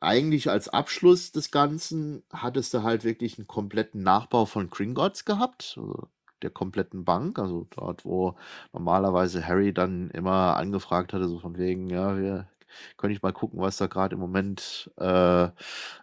eigentlich 0.00 0.50
als 0.50 0.68
Abschluss 0.68 1.32
des 1.32 1.50
Ganzen 1.50 2.22
hattest 2.32 2.74
du 2.74 2.82
halt 2.82 3.04
wirklich 3.04 3.38
einen 3.38 3.46
kompletten 3.46 4.02
Nachbau 4.02 4.46
von 4.46 4.70
Gringotts 4.70 5.24
gehabt, 5.26 5.74
also 5.76 6.08
der 6.42 6.50
kompletten 6.50 7.04
Bank, 7.04 7.38
also 7.38 7.66
dort, 7.70 8.04
wo 8.06 8.36
normalerweise 8.72 9.46
Harry 9.46 9.74
dann 9.74 10.10
immer 10.10 10.56
angefragt 10.56 11.12
hatte, 11.12 11.28
so 11.28 11.38
von 11.38 11.58
wegen, 11.58 11.88
ja, 11.88 12.16
wir 12.18 12.48
könnte 12.96 13.14
ich 13.14 13.22
mal 13.22 13.32
gucken, 13.32 13.60
was 13.60 13.76
da 13.76 13.86
gerade 13.88 14.14
im 14.14 14.20
Moment 14.20 14.90
äh, 14.98 15.44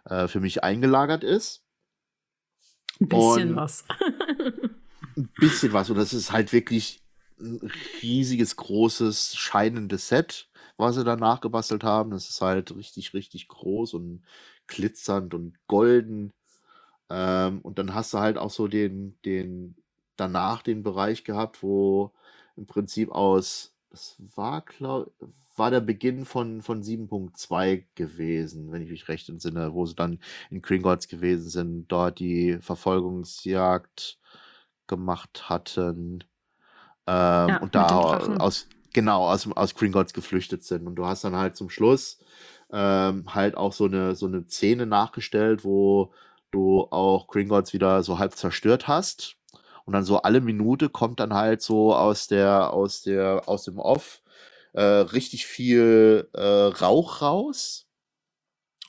äh, 0.04 0.28
für 0.28 0.40
mich 0.40 0.62
eingelagert 0.64 1.24
ist. 1.24 1.64
Ein 3.00 3.08
bisschen 3.08 3.50
Und 3.50 3.56
was. 3.56 3.84
ein 5.16 5.28
bisschen 5.38 5.72
was. 5.72 5.90
Und 5.90 5.96
das 5.96 6.12
ist 6.12 6.32
halt 6.32 6.52
wirklich 6.52 7.02
ein 7.40 7.70
riesiges, 8.02 8.56
großes, 8.56 9.36
scheinendes 9.36 10.08
Set, 10.08 10.48
was 10.76 10.96
sie 10.96 11.04
da 11.04 11.16
nachgebastelt 11.16 11.84
haben. 11.84 12.10
Das 12.10 12.28
ist 12.28 12.40
halt 12.40 12.74
richtig, 12.74 13.14
richtig 13.14 13.48
groß 13.48 13.94
und 13.94 14.22
glitzernd 14.66 15.34
und 15.34 15.56
golden. 15.66 16.32
Ähm, 17.10 17.60
und 17.62 17.78
dann 17.78 17.94
hast 17.94 18.14
du 18.14 18.18
halt 18.18 18.38
auch 18.38 18.50
so 18.50 18.68
den, 18.68 19.18
den, 19.24 19.76
danach 20.16 20.62
den 20.62 20.82
Bereich 20.82 21.24
gehabt, 21.24 21.62
wo 21.62 22.12
im 22.56 22.66
Prinzip 22.66 23.10
aus, 23.10 23.74
das 23.90 24.16
war, 24.34 24.62
glaube 24.62 25.12
war 25.58 25.70
der 25.70 25.80
Beginn 25.80 26.24
von, 26.24 26.62
von 26.62 26.82
7.2 26.82 27.84
gewesen, 27.94 28.72
wenn 28.72 28.82
ich 28.82 28.90
mich 28.90 29.08
recht 29.08 29.28
entsinne, 29.28 29.74
wo 29.74 29.86
sie 29.86 29.94
dann 29.94 30.18
in 30.50 30.62
Gringotts 30.62 31.08
gewesen 31.08 31.48
sind, 31.48 31.88
dort 31.88 32.18
die 32.18 32.58
Verfolgungsjagd 32.60 34.18
gemacht 34.86 35.48
hatten 35.48 36.24
ähm, 37.06 37.48
ja, 37.48 37.58
und 37.60 37.74
da 37.74 37.86
aus, 38.38 38.66
genau, 38.92 39.28
aus, 39.28 39.48
aus 39.52 39.74
Gringotts 39.74 40.12
geflüchtet 40.12 40.62
sind. 40.62 40.86
Und 40.86 40.96
du 40.96 41.06
hast 41.06 41.24
dann 41.24 41.36
halt 41.36 41.56
zum 41.56 41.70
Schluss 41.70 42.18
ähm, 42.70 43.34
halt 43.34 43.56
auch 43.56 43.72
so 43.72 43.86
eine, 43.86 44.14
so 44.14 44.26
eine 44.26 44.46
Szene 44.46 44.84
nachgestellt, 44.86 45.64
wo 45.64 46.12
du 46.50 46.86
auch 46.90 47.26
Gringotts 47.28 47.72
wieder 47.72 48.02
so 48.02 48.18
halb 48.18 48.34
zerstört 48.34 48.88
hast. 48.88 49.36
Und 49.86 49.94
dann 49.94 50.04
so 50.04 50.20
alle 50.20 50.42
Minute 50.42 50.90
kommt 50.90 51.18
dann 51.18 51.32
halt 51.32 51.62
so 51.62 51.94
aus 51.94 52.26
der, 52.26 52.74
aus 52.74 53.00
der, 53.00 53.48
aus 53.48 53.64
dem 53.64 53.78
Off 53.78 54.20
äh, 54.72 54.82
richtig 54.82 55.46
viel 55.46 56.28
äh, 56.32 56.40
Rauch 56.42 57.22
raus 57.22 57.86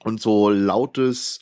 und 0.03 0.21
so 0.21 0.49
lautes, 0.49 1.39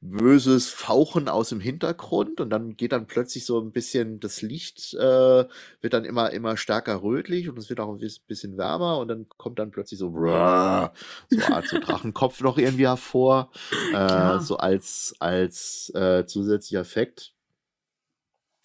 böses 0.00 0.68
Fauchen 0.68 1.28
aus 1.28 1.48
dem 1.48 1.60
Hintergrund 1.60 2.40
und 2.40 2.50
dann 2.50 2.76
geht 2.76 2.92
dann 2.92 3.06
plötzlich 3.06 3.46
so 3.46 3.58
ein 3.58 3.72
bisschen 3.72 4.20
das 4.20 4.42
Licht 4.42 4.94
äh, 4.94 5.46
wird 5.80 5.92
dann 5.92 6.04
immer 6.04 6.30
immer 6.30 6.56
stärker 6.56 7.02
rötlich 7.02 7.48
und 7.48 7.58
es 7.58 7.68
wird 7.70 7.80
auch 7.80 7.88
ein 7.88 8.10
bisschen 8.26 8.56
wärmer 8.56 8.98
und 8.98 9.08
dann 9.08 9.26
kommt 9.36 9.58
dann 9.58 9.70
plötzlich 9.70 9.98
so 9.98 10.10
so 10.10 10.16
eine 10.16 11.56
Art 11.56 11.66
so 11.66 11.78
Drachenkopf 11.80 12.40
noch 12.42 12.58
irgendwie 12.58 12.86
hervor 12.86 13.50
äh, 13.94 14.38
so 14.40 14.58
als 14.58 15.14
als 15.18 15.90
äh, 15.94 16.26
zusätzlicher 16.26 16.80
Effekt. 16.80 17.32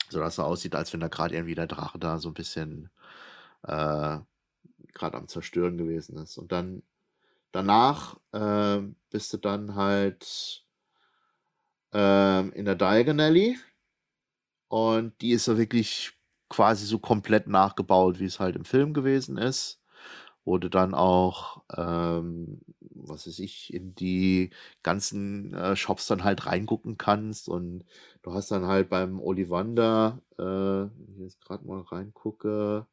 So 0.09 0.19
dass 0.19 0.35
so 0.35 0.43
aussieht 0.43 0.75
als 0.75 0.91
wenn 0.91 0.99
da 0.99 1.07
gerade 1.07 1.35
irgendwie 1.35 1.55
der 1.55 1.67
Drache 1.67 1.97
da 1.97 2.19
so 2.19 2.29
ein 2.29 2.33
bisschen 2.33 2.89
äh, 3.63 4.17
gerade 4.93 5.17
am 5.17 5.27
Zerstören 5.27 5.77
gewesen 5.77 6.17
ist. 6.17 6.37
Und 6.37 6.51
dann 6.51 6.83
danach 7.51 8.17
äh, 8.31 8.79
bist 9.09 9.33
du 9.33 9.37
dann 9.37 9.75
halt 9.75 10.65
ähm, 11.93 12.51
in 12.53 12.65
der 12.65 12.75
Diagon 12.75 13.19
Alley. 13.19 13.57
Und 14.67 15.19
die 15.21 15.31
ist 15.31 15.45
so 15.45 15.57
wirklich 15.57 16.13
quasi 16.49 16.85
so 16.85 16.99
komplett 16.99 17.47
nachgebaut, 17.47 18.19
wie 18.19 18.25
es 18.25 18.39
halt 18.39 18.55
im 18.55 18.65
Film 18.65 18.93
gewesen 18.93 19.37
ist. 19.37 19.81
Wurde 20.45 20.69
dann 20.69 20.93
auch, 20.93 21.63
ähm, 21.77 22.61
was 22.79 23.27
weiß 23.27 23.39
ich, 23.39 23.73
in 23.73 23.93
die 23.95 24.51
ganzen 24.81 25.53
äh, 25.53 25.75
Shops 25.75 26.07
dann 26.07 26.23
halt 26.23 26.45
reingucken 26.47 26.97
kannst. 26.97 27.47
Und 27.49 27.85
du 28.23 28.33
hast 28.33 28.51
dann 28.51 28.65
halt 28.65 28.89
beim 28.89 29.19
Ollivander, 29.19 30.21
äh, 30.37 30.43
wenn 30.43 31.13
ich 31.15 31.19
jetzt 31.19 31.41
gerade 31.41 31.65
mal 31.65 31.81
reingucke, 31.81 32.87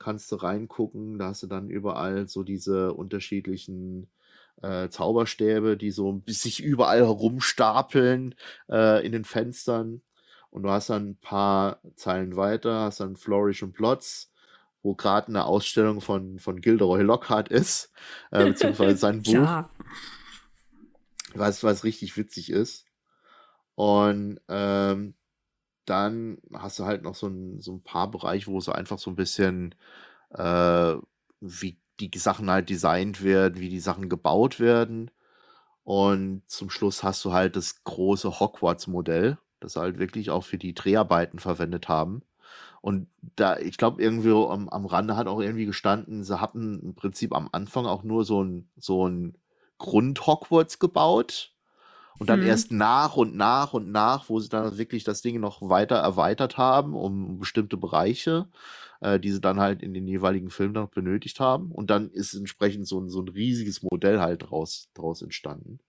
kannst 0.00 0.32
du 0.32 0.36
reingucken. 0.36 1.18
Da 1.18 1.26
hast 1.26 1.44
du 1.44 1.46
dann 1.46 1.70
überall 1.70 2.26
so 2.26 2.42
diese 2.42 2.92
unterschiedlichen 2.92 4.08
äh, 4.62 4.88
Zauberstäbe, 4.88 5.76
die 5.76 5.92
so 5.92 6.22
sich 6.26 6.60
überall 6.60 6.98
herumstapeln 6.98 8.34
äh, 8.68 9.06
in 9.06 9.12
den 9.12 9.24
Fenstern. 9.24 10.02
Und 10.50 10.64
du 10.64 10.70
hast 10.70 10.90
dann 10.90 11.10
ein 11.10 11.16
paar 11.16 11.80
Zeilen 11.94 12.34
weiter, 12.34 12.80
hast 12.80 13.00
dann 13.00 13.16
Flourish 13.16 13.62
und 13.62 13.72
Plots, 13.72 14.32
wo 14.82 14.94
gerade 14.94 15.28
eine 15.28 15.44
Ausstellung 15.44 16.00
von, 16.00 16.40
von 16.40 16.60
Gilderoy 16.60 17.02
Lockhart 17.02 17.48
ist, 17.48 17.92
äh, 18.32 18.46
beziehungsweise 18.46 18.96
sein 18.96 19.22
Buch. 19.22 19.32
Ja. 19.32 19.70
Was, 21.34 21.62
was 21.62 21.84
richtig 21.84 22.16
witzig 22.16 22.50
ist. 22.50 22.86
Und 23.76 24.40
ähm, 24.48 25.14
dann 25.90 26.38
hast 26.54 26.78
du 26.78 26.84
halt 26.84 27.02
noch 27.02 27.14
so 27.14 27.26
ein, 27.26 27.60
so 27.60 27.72
ein 27.72 27.82
paar 27.82 28.10
Bereiche, 28.10 28.46
wo 28.46 28.60
so 28.60 28.72
einfach 28.72 28.98
so 28.98 29.10
ein 29.10 29.16
bisschen 29.16 29.74
äh, 30.30 30.94
wie 31.40 31.78
die 32.00 32.10
Sachen 32.18 32.50
halt 32.50 32.70
designt 32.70 33.22
werden, 33.22 33.60
wie 33.60 33.68
die 33.68 33.80
Sachen 33.80 34.08
gebaut 34.08 34.60
werden. 34.60 35.10
Und 35.84 36.42
zum 36.46 36.70
Schluss 36.70 37.02
hast 37.02 37.24
du 37.24 37.32
halt 37.32 37.56
das 37.56 37.82
große 37.84 38.40
Hogwarts-Modell, 38.40 39.38
das 39.58 39.76
halt 39.76 39.98
wirklich 39.98 40.30
auch 40.30 40.44
für 40.44 40.58
die 40.58 40.74
Dreharbeiten 40.74 41.38
verwendet 41.38 41.88
haben. 41.88 42.22
Und 42.80 43.08
da, 43.36 43.58
ich 43.58 43.76
glaube, 43.76 44.02
irgendwie 44.02 44.30
am, 44.30 44.68
am 44.68 44.86
Rande 44.86 45.16
hat 45.16 45.26
auch 45.26 45.40
irgendwie 45.40 45.66
gestanden, 45.66 46.24
sie 46.24 46.40
hatten 46.40 46.80
im 46.80 46.94
Prinzip 46.94 47.34
am 47.34 47.48
Anfang 47.52 47.86
auch 47.86 48.04
nur 48.04 48.24
so 48.24 48.42
ein, 48.42 48.70
so 48.78 49.06
ein 49.06 49.36
Grund-Hogwarts 49.78 50.78
gebaut. 50.78 51.52
Und 52.18 52.28
dann 52.28 52.40
mhm. 52.40 52.46
erst 52.46 52.70
nach 52.70 53.16
und 53.16 53.34
nach 53.34 53.72
und 53.72 53.90
nach, 53.90 54.28
wo 54.28 54.38
sie 54.40 54.48
dann 54.48 54.76
wirklich 54.76 55.04
das 55.04 55.22
Ding 55.22 55.40
noch 55.40 55.62
weiter 55.62 55.96
erweitert 55.96 56.58
haben, 56.58 56.94
um 56.94 57.38
bestimmte 57.38 57.76
Bereiche, 57.76 58.48
äh, 59.00 59.18
die 59.18 59.32
sie 59.32 59.40
dann 59.40 59.60
halt 59.60 59.82
in 59.82 59.94
den 59.94 60.06
jeweiligen 60.06 60.50
Filmen 60.50 60.74
noch 60.74 60.90
benötigt 60.90 61.40
haben. 61.40 61.72
Und 61.72 61.90
dann 61.90 62.10
ist 62.10 62.34
entsprechend 62.34 62.86
so 62.86 63.00
ein, 63.00 63.08
so 63.08 63.20
ein 63.22 63.28
riesiges 63.28 63.82
Modell 63.82 64.20
halt 64.20 64.50
draus, 64.50 64.90
draus 64.94 65.22
entstanden. 65.22 65.80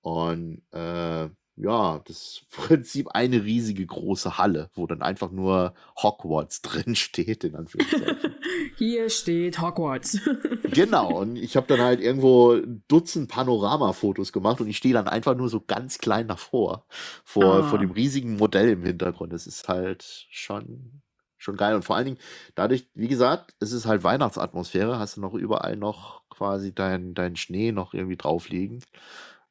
Und 0.00 0.62
äh, 0.72 1.28
ja, 1.56 2.00
das 2.04 2.16
ist 2.16 2.42
im 2.42 2.64
Prinzip 2.64 3.08
eine 3.08 3.42
riesige 3.42 3.84
große 3.84 4.38
Halle, 4.38 4.70
wo 4.74 4.86
dann 4.86 5.02
einfach 5.02 5.30
nur 5.30 5.74
Hogwarts 6.00 6.62
drin 6.62 6.94
steht, 6.94 7.44
in 7.44 7.56
Anführungszeichen. 7.56 8.35
Hier 8.76 9.10
steht 9.10 9.60
Hogwarts. 9.60 10.18
genau, 10.62 11.20
und 11.20 11.36
ich 11.36 11.56
habe 11.56 11.66
dann 11.66 11.80
halt 11.80 12.00
irgendwo 12.00 12.60
Dutzend 12.88 13.30
Panoramafotos 13.30 14.32
gemacht 14.32 14.60
und 14.60 14.68
ich 14.68 14.76
stehe 14.76 14.94
dann 14.94 15.08
einfach 15.08 15.36
nur 15.36 15.48
so 15.48 15.60
ganz 15.60 15.98
klein 15.98 16.28
davor, 16.28 16.86
vor, 17.24 17.54
ah. 17.56 17.62
vor 17.62 17.78
dem 17.78 17.90
riesigen 17.90 18.36
Modell 18.36 18.68
im 18.70 18.84
Hintergrund. 18.84 19.32
Das 19.32 19.46
ist 19.46 19.68
halt 19.68 20.26
schon, 20.30 21.02
schon 21.36 21.56
geil. 21.56 21.74
Und 21.74 21.84
vor 21.84 21.96
allen 21.96 22.06
Dingen, 22.06 22.18
dadurch, 22.54 22.88
wie 22.94 23.08
gesagt, 23.08 23.54
es 23.60 23.72
ist 23.72 23.86
halt 23.86 24.04
Weihnachtsatmosphäre, 24.04 24.98
hast 24.98 25.16
du 25.16 25.20
noch 25.20 25.34
überall 25.34 25.76
noch 25.76 26.22
quasi 26.28 26.74
deinen 26.74 27.14
dein 27.14 27.36
Schnee 27.36 27.72
noch 27.72 27.94
irgendwie 27.94 28.16
drauf 28.16 28.48
liegen 28.50 28.82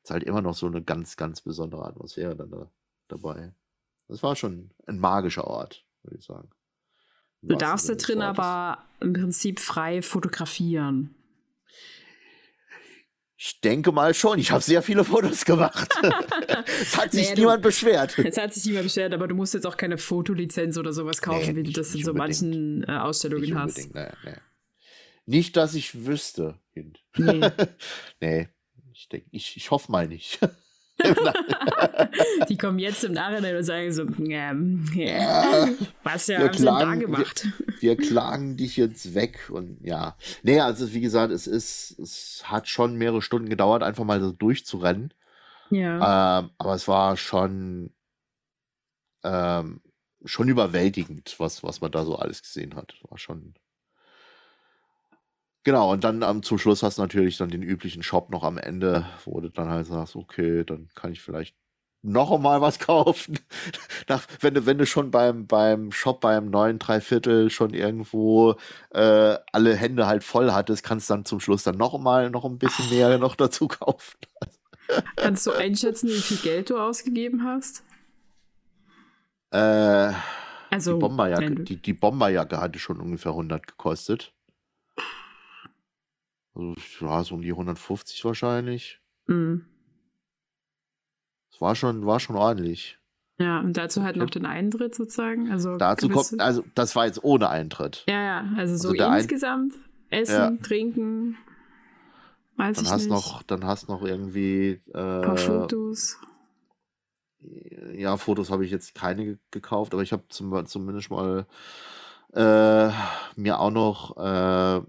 ist 0.06 0.12
halt 0.12 0.24
immer 0.24 0.42
noch 0.42 0.54
so 0.54 0.68
eine 0.68 0.84
ganz, 0.84 1.18
ganz 1.18 1.42
besondere 1.42 1.84
Atmosphäre 1.84 2.36
dann 2.36 2.52
da, 2.52 2.70
dabei. 3.08 3.54
Das 4.08 4.22
war 4.22 4.36
schon 4.36 4.70
ein 4.86 5.00
magischer 5.00 5.48
Ort, 5.48 5.84
würde 6.04 6.18
ich 6.18 6.26
sagen. 6.26 6.50
Du 7.48 7.56
darfst 7.56 7.90
da 7.90 7.96
drin 7.96 8.22
aber 8.22 8.84
im 9.00 9.14
Prinzip 9.14 9.60
frei 9.60 10.02
fotografieren. 10.02 11.16
Ich 13.38 13.60
denke 13.60 13.92
mal 13.92 14.14
schon. 14.14 14.40
Ich 14.40 14.52
habe 14.52 14.64
sehr 14.64 14.82
viele 14.82 15.04
Fotos 15.04 15.44
gemacht. 15.46 15.94
es 16.82 16.98
hat 16.98 17.12
sich 17.12 17.26
naja, 17.26 17.36
niemand 17.36 17.60
du, 17.60 17.68
beschwert. 17.68 18.18
Es 18.18 18.38
hat 18.38 18.54
sich 18.54 18.66
niemand 18.66 18.86
beschwert, 18.86 19.14
aber 19.14 19.28
du 19.28 19.36
musst 19.36 19.54
jetzt 19.54 19.68
auch 19.68 19.78
keine 19.78 19.98
Fotolizenz 19.98 20.78
oder 20.78 20.94
sowas 20.94 21.22
kaufen, 21.22 21.54
nee, 21.54 21.56
wie 21.58 21.64
du 21.64 21.72
das 21.72 21.94
in 21.94 22.04
so 22.04 22.14
manchen 22.14 22.84
äh, 22.88 22.92
Ausstellungen 22.94 23.44
nicht 23.44 23.56
hast. 23.56 23.94
Nee, 23.94 24.08
nee. 24.24 24.38
Nicht, 25.26 25.58
dass 25.58 25.76
ich 25.76 26.06
wüsste. 26.06 26.60
Nee. 26.74 26.92
nee. 28.22 28.48
Ich 28.94 29.10
denke, 29.10 29.28
ich, 29.32 29.58
ich 29.58 29.72
hoffe 29.72 29.92
mal 29.92 30.08
nicht. 30.08 30.40
Die 32.50 32.58
kommen 32.58 32.80
jetzt 32.80 33.04
im 33.04 33.14
Nachhinein 33.14 33.56
und 33.56 33.64
sagen 33.64 33.92
so, 33.92 34.04
ähm, 34.04 34.86
ja, 34.94 35.68
was 36.04 36.28
ja, 36.28 36.40
haben 36.40 36.52
klagen, 36.52 37.00
da 37.02 37.06
gemacht? 37.06 37.48
Wir, 37.80 37.98
wir, 37.98 37.98
klagen 37.98 38.56
dich 38.58 38.78
jetzt 38.78 39.14
weg 39.14 39.50
und 39.50 39.78
ja. 39.82 40.16
Nee, 40.44 40.60
also 40.62 40.94
wie 40.94 41.02
gesagt, 41.02 41.34
es 41.34 41.48
ist, 41.48 42.00
es 42.00 42.44
hat 42.46 42.68
schon 42.68 42.96
mehrere 42.96 43.22
Stunden 43.22 43.50
gedauert, 43.50 43.84
einfach 43.84 44.06
mal 44.06 44.22
so 44.22 44.32
durchzurennen. 44.32 45.14
Ja. 45.70 46.40
Ähm, 46.40 46.52
aber 46.58 46.76
es 46.76 46.88
war 46.88 47.18
schon, 47.18 47.92
ähm, 49.24 49.82
schon 50.24 50.48
überwältigend, 50.48 51.36
was, 51.40 51.64
was 51.64 51.82
man 51.82 51.92
da 51.92 52.06
so 52.06 52.16
alles 52.16 52.42
gesehen 52.42 52.76
hat. 52.76 52.96
War 53.10 53.18
schon, 53.18 53.56
Genau, 55.66 55.92
und 55.92 56.04
dann 56.04 56.22
am 56.22 56.44
zum 56.44 56.60
Schluss 56.60 56.84
hast 56.84 57.00
du 57.00 57.02
natürlich 57.02 57.38
dann 57.38 57.50
den 57.50 57.64
üblichen 57.64 58.04
Shop 58.04 58.30
noch 58.30 58.44
am 58.44 58.60
Ende, 58.60 59.08
wo 59.26 59.42
du 59.42 59.50
dann 59.50 59.68
halt 59.68 59.88
sagst, 59.88 60.16
okay, 60.16 60.64
dann 60.64 60.90
kann 60.94 61.12
ich 61.12 61.22
vielleicht 61.22 61.56
noch 62.04 62.32
einmal 62.32 62.62
was 62.62 62.78
kaufen. 62.80 63.40
Nach, 64.08 64.28
wenn, 64.42 64.54
du, 64.54 64.68
wenn 64.68 64.78
du 64.78 64.86
schon 64.86 65.10
beim, 65.10 65.48
beim 65.48 65.92
Shop 65.92 66.22
beim 66.22 66.52
neuen 66.52 66.78
Dreiviertel 66.78 67.50
schon 67.50 67.74
irgendwo 67.74 68.58
äh, 68.92 69.38
alle 69.52 69.76
Hände 69.76 70.06
halt 70.06 70.24
voll 70.24 70.52
hattest, 70.52 70.84
kannst 70.84 71.10
du 71.10 71.16
dann 71.16 71.26
zum 71.26 71.40
Schluss 71.40 71.64
dann 71.64 71.78
noch 71.78 71.98
mal 71.98 72.30
noch 72.30 72.46
ein 72.46 72.60
bisschen 72.60 72.88
mehr 72.92 73.18
noch 73.18 73.36
dazu 73.36 73.68
kaufen. 73.68 74.18
Kannst 75.16 75.48
du 75.48 75.52
einschätzen, 75.52 76.10
wie 76.10 76.22
viel 76.22 76.38
Geld 76.38 76.70
du 76.70 76.78
ausgegeben 76.78 77.44
hast? 77.44 77.82
Äh, 79.50 80.14
also, 80.70 80.94
die 80.94 81.00
Bomberjacke, 81.00 81.56
die, 81.64 81.78
die 81.78 81.94
Bomberjacke 81.94 82.62
hatte 82.62 82.78
schon 82.78 83.02
ungefähr 83.02 83.32
100 83.32 83.66
gekostet. 83.66 84.35
Also, 86.56 86.76
ja, 87.02 87.24
so 87.24 87.36
um 87.36 87.42
die 87.42 87.52
150 87.52 88.24
wahrscheinlich. 88.26 89.02
Mhm. 89.28 89.66
Es 91.52 91.62
war 91.62 91.76
schon, 91.76 92.06
war 92.06 92.20
schon 92.20 92.36
ordentlich. 92.36 93.00
Ja, 93.38 93.60
und 93.60 93.76
dazu 93.76 94.04
halt 94.04 94.16
noch 94.16 94.30
den 94.30 94.46
Eintritt 94.46 94.96
sozusagen. 94.96 95.52
Also 95.52 95.78
dazu 95.78 96.08
kommt, 96.08 96.40
also 96.40 96.64
das 96.74 96.96
war 96.96 97.06
jetzt 97.06 97.24
ohne 97.24 97.50
Eintritt. 97.50 98.04
Ja, 98.08 98.22
ja, 98.22 98.50
also 98.56 98.78
so 98.78 98.90
also 98.98 99.18
insgesamt 99.18 99.74
Ein 100.10 100.22
Essen, 100.22 100.34
ja. 100.34 100.64
Trinken. 100.64 101.38
Weiß 102.56 102.78
dann 102.78 102.86
ich 102.86 102.92
hast 102.92 103.02
nicht. 103.02 103.10
noch, 103.10 103.44
dann 103.44 103.66
hast 103.66 103.90
noch 103.90 104.04
irgendwie 104.04 104.82
äh, 104.94 104.98
ein 104.98 105.22
paar 105.22 105.38
Fotos. 105.38 106.18
Ja, 107.94 108.16
Fotos 108.16 108.50
habe 108.50 108.64
ich 108.64 108.72
jetzt 108.72 108.96
keine 108.96 109.38
gekauft, 109.52 109.94
aber 109.94 110.02
ich 110.02 110.14
habe 110.14 110.24
zum, 110.30 110.66
zumindest 110.66 111.12
mal 111.12 111.46
äh, 112.34 112.90
mir 113.36 113.60
auch 113.60 113.72
noch 113.72 114.18
äh, 114.18 114.82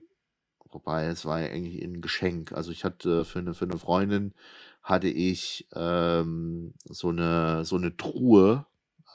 Wobei, 0.70 1.06
es 1.06 1.24
war 1.24 1.40
ja 1.40 1.48
eigentlich 1.48 1.82
ein 1.82 2.00
Geschenk. 2.00 2.52
Also 2.52 2.70
ich 2.70 2.84
hatte 2.84 3.24
für 3.24 3.38
eine, 3.38 3.54
für 3.54 3.64
eine 3.64 3.78
Freundin 3.78 4.34
hatte 4.82 5.08
ich 5.08 5.66
ähm, 5.74 6.74
so 6.84 7.08
eine 7.08 7.64
so 7.64 7.76
eine 7.76 7.96
Truhe 7.96 8.66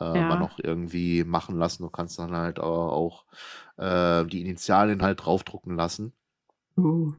äh, 0.01 0.21
mal 0.21 0.39
noch 0.39 0.59
irgendwie 0.59 1.23
machen 1.23 1.57
lassen. 1.57 1.83
Du 1.83 1.89
kannst 1.89 2.19
dann 2.19 2.31
halt 2.31 2.59
auch, 2.59 2.91
auch 2.91 3.25
äh, 3.77 4.25
die 4.25 4.41
Initialien 4.41 5.01
halt 5.01 5.23
draufdrucken 5.25 5.75
lassen. 5.75 6.13
Uh. 6.77 7.13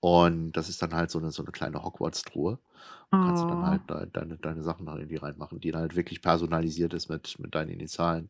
Und 0.00 0.52
das 0.52 0.68
ist 0.68 0.82
dann 0.82 0.94
halt 0.94 1.10
so 1.10 1.18
eine, 1.18 1.30
so 1.30 1.42
eine 1.42 1.52
kleine 1.52 1.82
Hogwarts-Truhe. 1.82 2.58
Da 3.10 3.18
kannst 3.18 3.42
du 3.42 3.48
dann 3.48 3.62
oh. 3.62 3.66
halt 3.66 3.88
de 3.88 4.06
deine, 4.12 4.36
deine 4.38 4.62
Sachen 4.62 4.86
da 4.86 4.96
irgendwie 4.96 5.16
reinmachen, 5.16 5.60
die 5.60 5.70
dann 5.70 5.82
halt 5.82 5.96
wirklich 5.96 6.20
personalisiert 6.20 6.94
ist 6.94 7.08
mit, 7.08 7.38
mit 7.38 7.54
deinen 7.54 7.70
Initialen. 7.70 8.28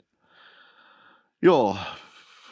Ja, 1.41 1.77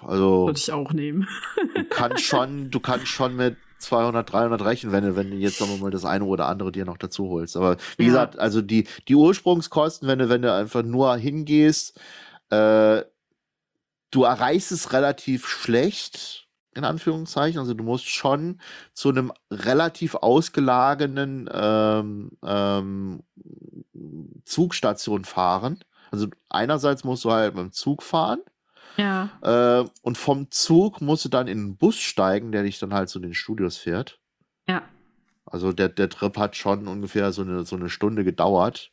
also. 0.04 0.46
Würde 0.46 0.58
ich 0.58 0.72
auch 0.72 0.92
nehmen. 0.92 1.28
du 1.74 1.84
kannst 1.84 2.24
schon, 2.24 2.70
du 2.70 2.80
kannst 2.80 3.08
schon 3.08 3.36
mit 3.36 3.56
200, 3.82 4.32
300 4.32 4.64
rechnen, 4.64 4.92
wenn 4.92 5.04
du, 5.04 5.16
wenn 5.16 5.30
du 5.30 5.36
jetzt 5.36 5.58
sagen 5.58 5.72
wir 5.72 5.78
mal 5.78 5.90
das 5.90 6.04
eine 6.04 6.24
oder 6.24 6.46
andere 6.46 6.72
dir 6.72 6.84
noch 6.84 6.96
dazu 6.96 7.28
holst. 7.28 7.56
Aber 7.56 7.76
wie 7.96 8.04
ja. 8.04 8.08
gesagt, 8.08 8.38
also 8.38 8.62
die, 8.62 8.86
die 9.08 9.16
Ursprungskosten, 9.16 10.08
wenn 10.08 10.18
du, 10.18 10.28
wenn 10.28 10.42
du 10.42 10.52
einfach 10.52 10.82
nur 10.82 11.16
hingehst, 11.16 12.00
äh, 12.50 13.02
du 14.10 14.24
erreichst 14.24 14.72
es 14.72 14.92
relativ 14.92 15.46
schlecht, 15.46 16.48
in 16.74 16.84
Anführungszeichen. 16.84 17.58
Also 17.58 17.74
du 17.74 17.84
musst 17.84 18.08
schon 18.08 18.60
zu 18.94 19.10
einem 19.10 19.32
relativ 19.50 20.14
ausgelagenen 20.14 21.48
ähm, 21.52 22.30
ähm, 22.44 23.22
Zugstation 24.44 25.24
fahren. 25.24 25.80
Also 26.10 26.28
einerseits 26.48 27.04
musst 27.04 27.24
du 27.24 27.32
halt 27.32 27.54
mit 27.54 27.64
dem 27.64 27.72
Zug 27.72 28.02
fahren 28.02 28.40
ja. 28.96 29.30
Äh, 29.42 29.88
und 30.02 30.18
vom 30.18 30.50
Zug 30.50 31.00
musst 31.00 31.24
du 31.24 31.28
dann 31.28 31.48
in 31.48 31.58
einen 31.58 31.76
Bus 31.76 31.96
steigen, 31.96 32.52
der 32.52 32.62
dich 32.62 32.78
dann 32.78 32.94
halt 32.94 33.08
zu 33.08 33.18
den 33.18 33.34
Studios 33.34 33.76
fährt. 33.76 34.20
Ja. 34.68 34.82
Also 35.44 35.72
der, 35.72 35.88
der 35.88 36.08
Trip 36.08 36.36
hat 36.36 36.56
schon 36.56 36.88
ungefähr 36.88 37.32
so 37.32 37.42
eine, 37.42 37.64
so 37.64 37.76
eine 37.76 37.90
Stunde 37.90 38.24
gedauert. 38.24 38.90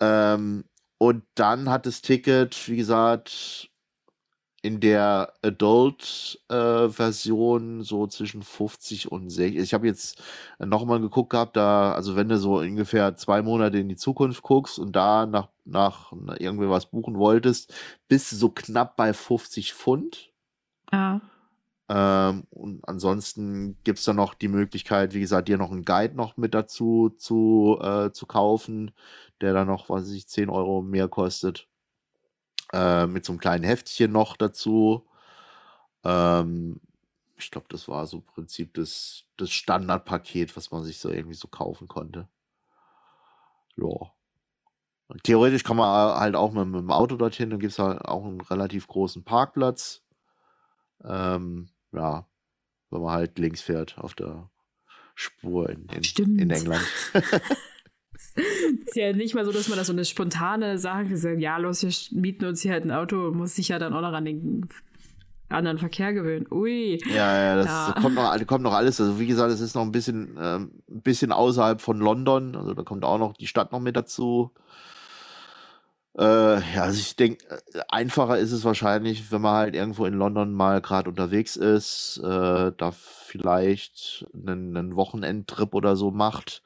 Ähm, 0.00 0.64
und 0.98 1.24
dann 1.34 1.70
hat 1.70 1.86
das 1.86 2.02
Ticket, 2.02 2.68
wie 2.68 2.76
gesagt, 2.76 3.70
in 4.64 4.80
der 4.80 5.32
Adult-Version 5.42 7.80
äh, 7.80 7.82
so 7.82 8.06
zwischen 8.06 8.42
50 8.42 9.12
und 9.12 9.28
60. 9.28 9.60
Ich 9.60 9.74
habe 9.74 9.86
jetzt 9.86 10.22
nochmal 10.58 11.02
geguckt 11.02 11.28
gehabt, 11.30 11.58
da, 11.58 11.92
also 11.92 12.16
wenn 12.16 12.30
du 12.30 12.38
so 12.38 12.60
ungefähr 12.60 13.14
zwei 13.14 13.42
Monate 13.42 13.76
in 13.76 13.90
die 13.90 13.96
Zukunft 13.96 14.42
guckst 14.42 14.78
und 14.78 14.96
da 14.96 15.26
nach, 15.26 15.50
nach, 15.66 16.14
irgendwie 16.38 16.70
was 16.70 16.86
buchen 16.86 17.18
wolltest, 17.18 17.74
bist 18.08 18.32
du 18.32 18.36
so 18.36 18.48
knapp 18.48 18.96
bei 18.96 19.12
50 19.12 19.74
Pfund. 19.74 20.32
Ja. 20.90 21.20
Ähm, 21.90 22.44
und 22.48 22.88
ansonsten 22.88 23.76
gibt 23.84 23.98
es 23.98 24.06
dann 24.06 24.16
noch 24.16 24.32
die 24.32 24.48
Möglichkeit, 24.48 25.12
wie 25.12 25.20
gesagt, 25.20 25.48
dir 25.48 25.58
noch 25.58 25.72
einen 25.72 25.84
Guide 25.84 26.16
noch 26.16 26.38
mit 26.38 26.54
dazu 26.54 27.10
zu, 27.18 27.78
äh, 27.82 28.12
zu 28.12 28.24
kaufen, 28.24 28.92
der 29.42 29.52
dann 29.52 29.66
noch, 29.66 29.90
was 29.90 30.04
weiß 30.04 30.12
ich, 30.12 30.26
10 30.26 30.48
Euro 30.48 30.80
mehr 30.80 31.08
kostet. 31.08 31.68
Äh, 32.74 33.06
mit 33.06 33.24
so 33.24 33.32
einem 33.32 33.38
kleinen 33.38 33.62
Heftchen 33.62 34.10
noch 34.10 34.36
dazu. 34.36 35.06
Ähm, 36.02 36.80
ich 37.36 37.52
glaube, 37.52 37.68
das 37.70 37.86
war 37.86 38.04
so 38.08 38.16
im 38.16 38.24
Prinzip 38.24 38.74
das, 38.74 39.26
das 39.36 39.52
Standardpaket, 39.52 40.56
was 40.56 40.72
man 40.72 40.82
sich 40.82 40.98
so 40.98 41.08
irgendwie 41.08 41.36
so 41.36 41.46
kaufen 41.46 41.86
konnte. 41.86 42.26
Ja. 43.76 44.10
Theoretisch 45.22 45.62
kann 45.62 45.76
man 45.76 46.18
halt 46.18 46.34
auch 46.34 46.50
mit, 46.50 46.66
mit 46.66 46.80
dem 46.80 46.90
Auto 46.90 47.16
dorthin, 47.16 47.50
dann 47.50 47.60
gibt 47.60 47.74
es 47.74 47.78
halt 47.78 48.04
auch 48.04 48.24
einen 48.24 48.40
relativ 48.40 48.88
großen 48.88 49.22
Parkplatz. 49.22 50.02
Ähm, 51.04 51.68
ja, 51.92 52.26
wenn 52.90 53.02
man 53.02 53.12
halt 53.12 53.38
links 53.38 53.60
fährt 53.60 53.98
auf 53.98 54.14
der 54.14 54.50
Spur 55.14 55.70
in, 55.70 55.86
in, 55.90 56.38
in 56.40 56.50
England. 56.50 56.84
ist 58.14 58.96
ja 58.96 59.12
nicht 59.12 59.34
mal 59.34 59.44
so, 59.44 59.52
dass 59.52 59.68
man 59.68 59.78
da 59.78 59.84
so 59.84 59.92
eine 59.92 60.04
spontane 60.04 60.78
Sache 60.78 61.16
sagt, 61.16 61.40
ja, 61.40 61.56
los, 61.58 61.82
wir 61.82 62.20
mieten 62.20 62.44
uns 62.44 62.62
hier 62.62 62.72
halt 62.72 62.84
ein 62.84 62.92
Auto 62.92 63.28
und 63.28 63.36
muss 63.36 63.54
sich 63.54 63.68
ja 63.68 63.78
dann 63.78 63.92
auch 63.92 64.00
noch 64.00 64.12
an 64.12 64.24
den 64.24 64.68
anderen 65.48 65.78
Verkehr 65.78 66.12
gewöhnen. 66.12 66.46
Ui. 66.50 67.00
Ja, 67.08 67.38
ja, 67.38 67.56
das 67.56 67.66
ja. 67.66 67.94
Kommt, 68.00 68.14
noch, 68.14 68.46
kommt 68.46 68.64
noch 68.64 68.72
alles. 68.72 69.00
Also 69.00 69.18
wie 69.18 69.26
gesagt, 69.26 69.52
es 69.52 69.60
ist 69.60 69.74
noch 69.74 69.82
ein 69.82 69.92
bisschen, 69.92 70.36
äh, 70.36 70.56
ein 70.56 70.70
bisschen 70.86 71.32
außerhalb 71.32 71.80
von 71.80 71.98
London. 71.98 72.56
Also 72.56 72.74
da 72.74 72.82
kommt 72.82 73.04
auch 73.04 73.18
noch 73.18 73.34
die 73.34 73.46
Stadt 73.46 73.72
noch 73.72 73.80
mit 73.80 73.96
dazu. 73.96 74.50
Äh, 76.16 76.22
ja, 76.74 76.82
also 76.82 76.98
ich 76.98 77.16
denke, 77.16 77.44
äh, 77.48 77.80
einfacher 77.88 78.38
ist 78.38 78.52
es 78.52 78.64
wahrscheinlich, 78.64 79.32
wenn 79.32 79.40
man 79.40 79.56
halt 79.56 79.74
irgendwo 79.74 80.06
in 80.06 80.14
London 80.14 80.52
mal 80.52 80.80
gerade 80.80 81.10
unterwegs 81.10 81.56
ist, 81.56 82.20
äh, 82.22 82.72
da 82.76 82.92
vielleicht 82.92 84.26
einen, 84.32 84.76
einen 84.76 84.96
Wochenendtrip 84.96 85.74
oder 85.74 85.96
so 85.96 86.10
macht 86.10 86.62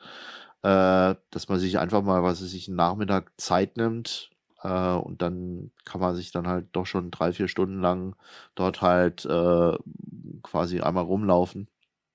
äh, 0.63 1.15
dass 1.31 1.49
man 1.49 1.59
sich 1.59 1.79
einfach 1.79 2.03
mal, 2.03 2.23
was 2.23 2.41
es 2.41 2.51
sich 2.51 2.69
einen 2.69 2.77
Nachmittag 2.77 3.33
Zeit 3.37 3.77
nimmt 3.77 4.31
äh, 4.63 4.93
und 4.95 5.23
dann 5.23 5.71
kann 5.85 6.01
man 6.01 6.17
sich 6.17 6.33
dann 6.33 6.49
halt 6.49 6.67
doch 6.73 6.87
schon 6.87 7.11
drei, 7.11 7.33
vier 7.33 7.49
Stunden 7.49 7.81
lang 7.81 8.17
dort 8.55 8.83
halt 8.83 9.25
äh, 9.25 9.73
quasi 10.43 10.81
einmal 10.81 11.05
rumlaufen. 11.05 11.69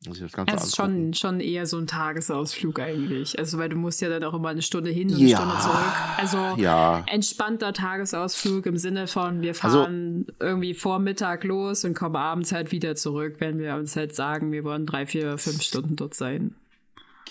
Das 0.05 0.19
ist 0.19 0.75
schon, 0.75 1.13
schon 1.13 1.39
eher 1.39 1.65
so 1.65 1.77
ein 1.77 1.87
Tagesausflug 1.87 2.77
eigentlich. 2.81 3.39
Also, 3.39 3.57
weil 3.57 3.69
du 3.69 3.77
musst 3.77 4.01
ja 4.01 4.09
dann 4.09 4.25
auch 4.25 4.33
immer 4.33 4.49
eine 4.49 4.61
Stunde 4.61 4.89
hin 4.89 5.09
und 5.09 5.17
ja, 5.17 5.39
eine 5.39 5.49
Stunde 5.51 5.63
zurück. 5.63 6.17
Also, 6.17 6.61
ja. 6.61 7.05
entspannter 7.07 7.71
Tagesausflug 7.71 8.65
im 8.65 8.75
Sinne 8.75 9.07
von, 9.07 9.41
wir 9.41 9.51
also 9.51 9.83
fahren 9.83 10.25
also, 10.27 10.45
irgendwie 10.45 10.73
Vormittag 10.73 11.45
los 11.45 11.85
und 11.85 11.93
kommen 11.93 12.17
abends 12.17 12.51
halt 12.51 12.73
wieder 12.73 12.97
zurück, 12.97 13.35
wenn 13.39 13.59
wir 13.59 13.75
uns 13.75 13.95
halt 13.95 14.13
sagen, 14.13 14.51
wir 14.51 14.65
wollen 14.65 14.85
drei, 14.85 15.05
vier, 15.05 15.37
fünf 15.37 15.61
Stunden 15.61 15.95
dort 15.95 16.15
sein 16.15 16.53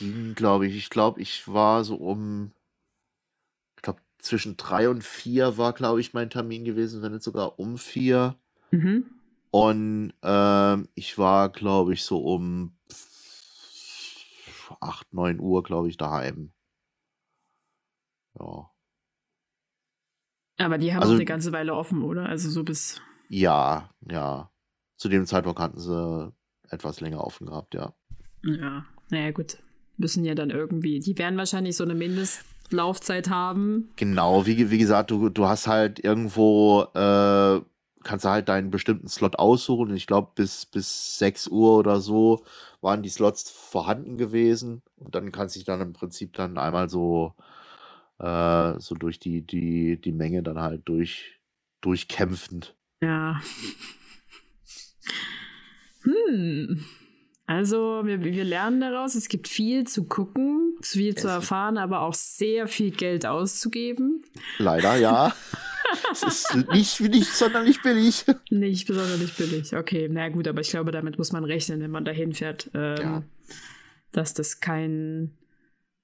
ging, 0.02 0.34
glaube 0.34 0.66
ich. 0.66 0.76
Ich 0.76 0.90
glaube, 0.90 1.20
ich 1.20 1.46
war 1.48 1.84
so 1.84 1.96
um, 1.96 2.52
ich 3.76 3.82
glaube, 3.82 4.00
zwischen 4.18 4.56
drei 4.56 4.88
und 4.88 5.04
vier 5.04 5.56
war, 5.58 5.72
glaube 5.72 6.00
ich, 6.00 6.12
mein 6.12 6.30
Termin 6.30 6.64
gewesen, 6.64 7.02
wenn 7.02 7.12
nicht 7.12 7.22
sogar 7.22 7.58
um 7.58 7.78
vier. 7.78 8.36
Mhm. 8.70 9.04
Und 9.50 10.14
ähm, 10.22 10.88
ich 10.94 11.18
war, 11.18 11.50
glaube 11.50 11.92
ich, 11.92 12.04
so 12.04 12.18
um 12.18 12.76
acht, 14.80 15.12
neun 15.12 15.38
Uhr, 15.38 15.62
glaube 15.62 15.88
ich, 15.88 15.96
daheim. 15.96 16.52
Ja. 18.38 18.70
Aber 20.58 20.78
die 20.78 20.92
haben 20.92 21.02
also, 21.02 21.12
auch 21.12 21.16
eine 21.16 21.24
ganze 21.24 21.52
Weile 21.52 21.74
offen, 21.74 22.02
oder? 22.02 22.26
Also 22.26 22.48
so 22.50 22.64
bis. 22.64 23.00
Ja, 23.28 23.90
ja. 24.10 24.50
Zu 24.96 25.08
dem 25.08 25.26
Zeitpunkt 25.26 25.60
hatten 25.60 25.78
sie 25.78 26.32
etwas 26.70 27.00
länger 27.00 27.22
offen 27.22 27.46
gehabt, 27.46 27.74
ja. 27.74 27.94
Ja, 28.42 28.86
naja, 29.10 29.30
gut 29.32 29.58
müssen 29.96 30.24
ja 30.24 30.34
dann 30.34 30.50
irgendwie, 30.50 31.00
die 31.00 31.16
werden 31.18 31.38
wahrscheinlich 31.38 31.76
so 31.76 31.84
eine 31.84 31.94
Mindestlaufzeit 31.94 33.28
haben. 33.28 33.90
Genau, 33.96 34.46
wie, 34.46 34.70
wie 34.70 34.78
gesagt, 34.78 35.10
du, 35.10 35.28
du 35.28 35.46
hast 35.46 35.66
halt 35.66 36.02
irgendwo, 36.02 36.82
äh, 36.94 37.60
kannst 38.02 38.24
du 38.24 38.28
halt 38.28 38.48
deinen 38.48 38.70
bestimmten 38.70 39.08
Slot 39.08 39.38
aussuchen. 39.38 39.90
Und 39.90 39.96
ich 39.96 40.06
glaube, 40.06 40.32
bis, 40.34 40.66
bis 40.66 41.18
6 41.18 41.48
Uhr 41.48 41.78
oder 41.78 42.00
so 42.00 42.44
waren 42.80 43.02
die 43.02 43.08
Slots 43.08 43.50
vorhanden 43.50 44.16
gewesen. 44.16 44.82
Und 44.96 45.14
dann 45.14 45.32
kannst 45.32 45.54
du 45.54 45.60
dich 45.60 45.66
dann 45.66 45.80
im 45.80 45.92
Prinzip 45.92 46.32
dann 46.32 46.58
einmal 46.58 46.88
so, 46.88 47.34
äh, 48.18 48.78
so 48.78 48.94
durch 48.94 49.18
die, 49.18 49.42
die, 49.42 50.00
die 50.00 50.12
Menge 50.12 50.42
dann 50.42 50.60
halt 50.60 50.82
durch, 50.86 51.38
durchkämpfend. 51.80 52.74
Ja. 53.00 53.40
hm. 56.02 56.84
Also, 57.52 58.00
wir, 58.04 58.24
wir 58.24 58.44
lernen 58.44 58.80
daraus, 58.80 59.14
es 59.14 59.28
gibt 59.28 59.46
viel 59.46 59.86
zu 59.86 60.04
gucken, 60.04 60.74
viel 60.80 61.14
zu 61.14 61.28
erfahren, 61.28 61.76
aber 61.76 62.00
auch 62.00 62.14
sehr 62.14 62.66
viel 62.66 62.92
Geld 62.92 63.26
auszugeben. 63.26 64.24
Leider, 64.56 64.96
ja. 64.96 65.34
es 66.12 66.22
ist 66.22 66.56
nicht, 66.72 67.00
nicht 67.00 67.30
sonderlich 67.30 67.82
billig. 67.82 68.24
Nicht 68.48 68.86
besonders 68.86 69.32
billig. 69.32 69.76
Okay, 69.76 70.08
na 70.10 70.30
gut, 70.30 70.48
aber 70.48 70.62
ich 70.62 70.70
glaube, 70.70 70.92
damit 70.92 71.18
muss 71.18 71.32
man 71.32 71.44
rechnen, 71.44 71.82
wenn 71.82 71.90
man 71.90 72.06
dahin 72.06 72.32
fährt, 72.32 72.70
ähm, 72.72 72.96
ja. 72.96 73.22
dass 74.12 74.32
das 74.32 74.60
kein. 74.60 75.32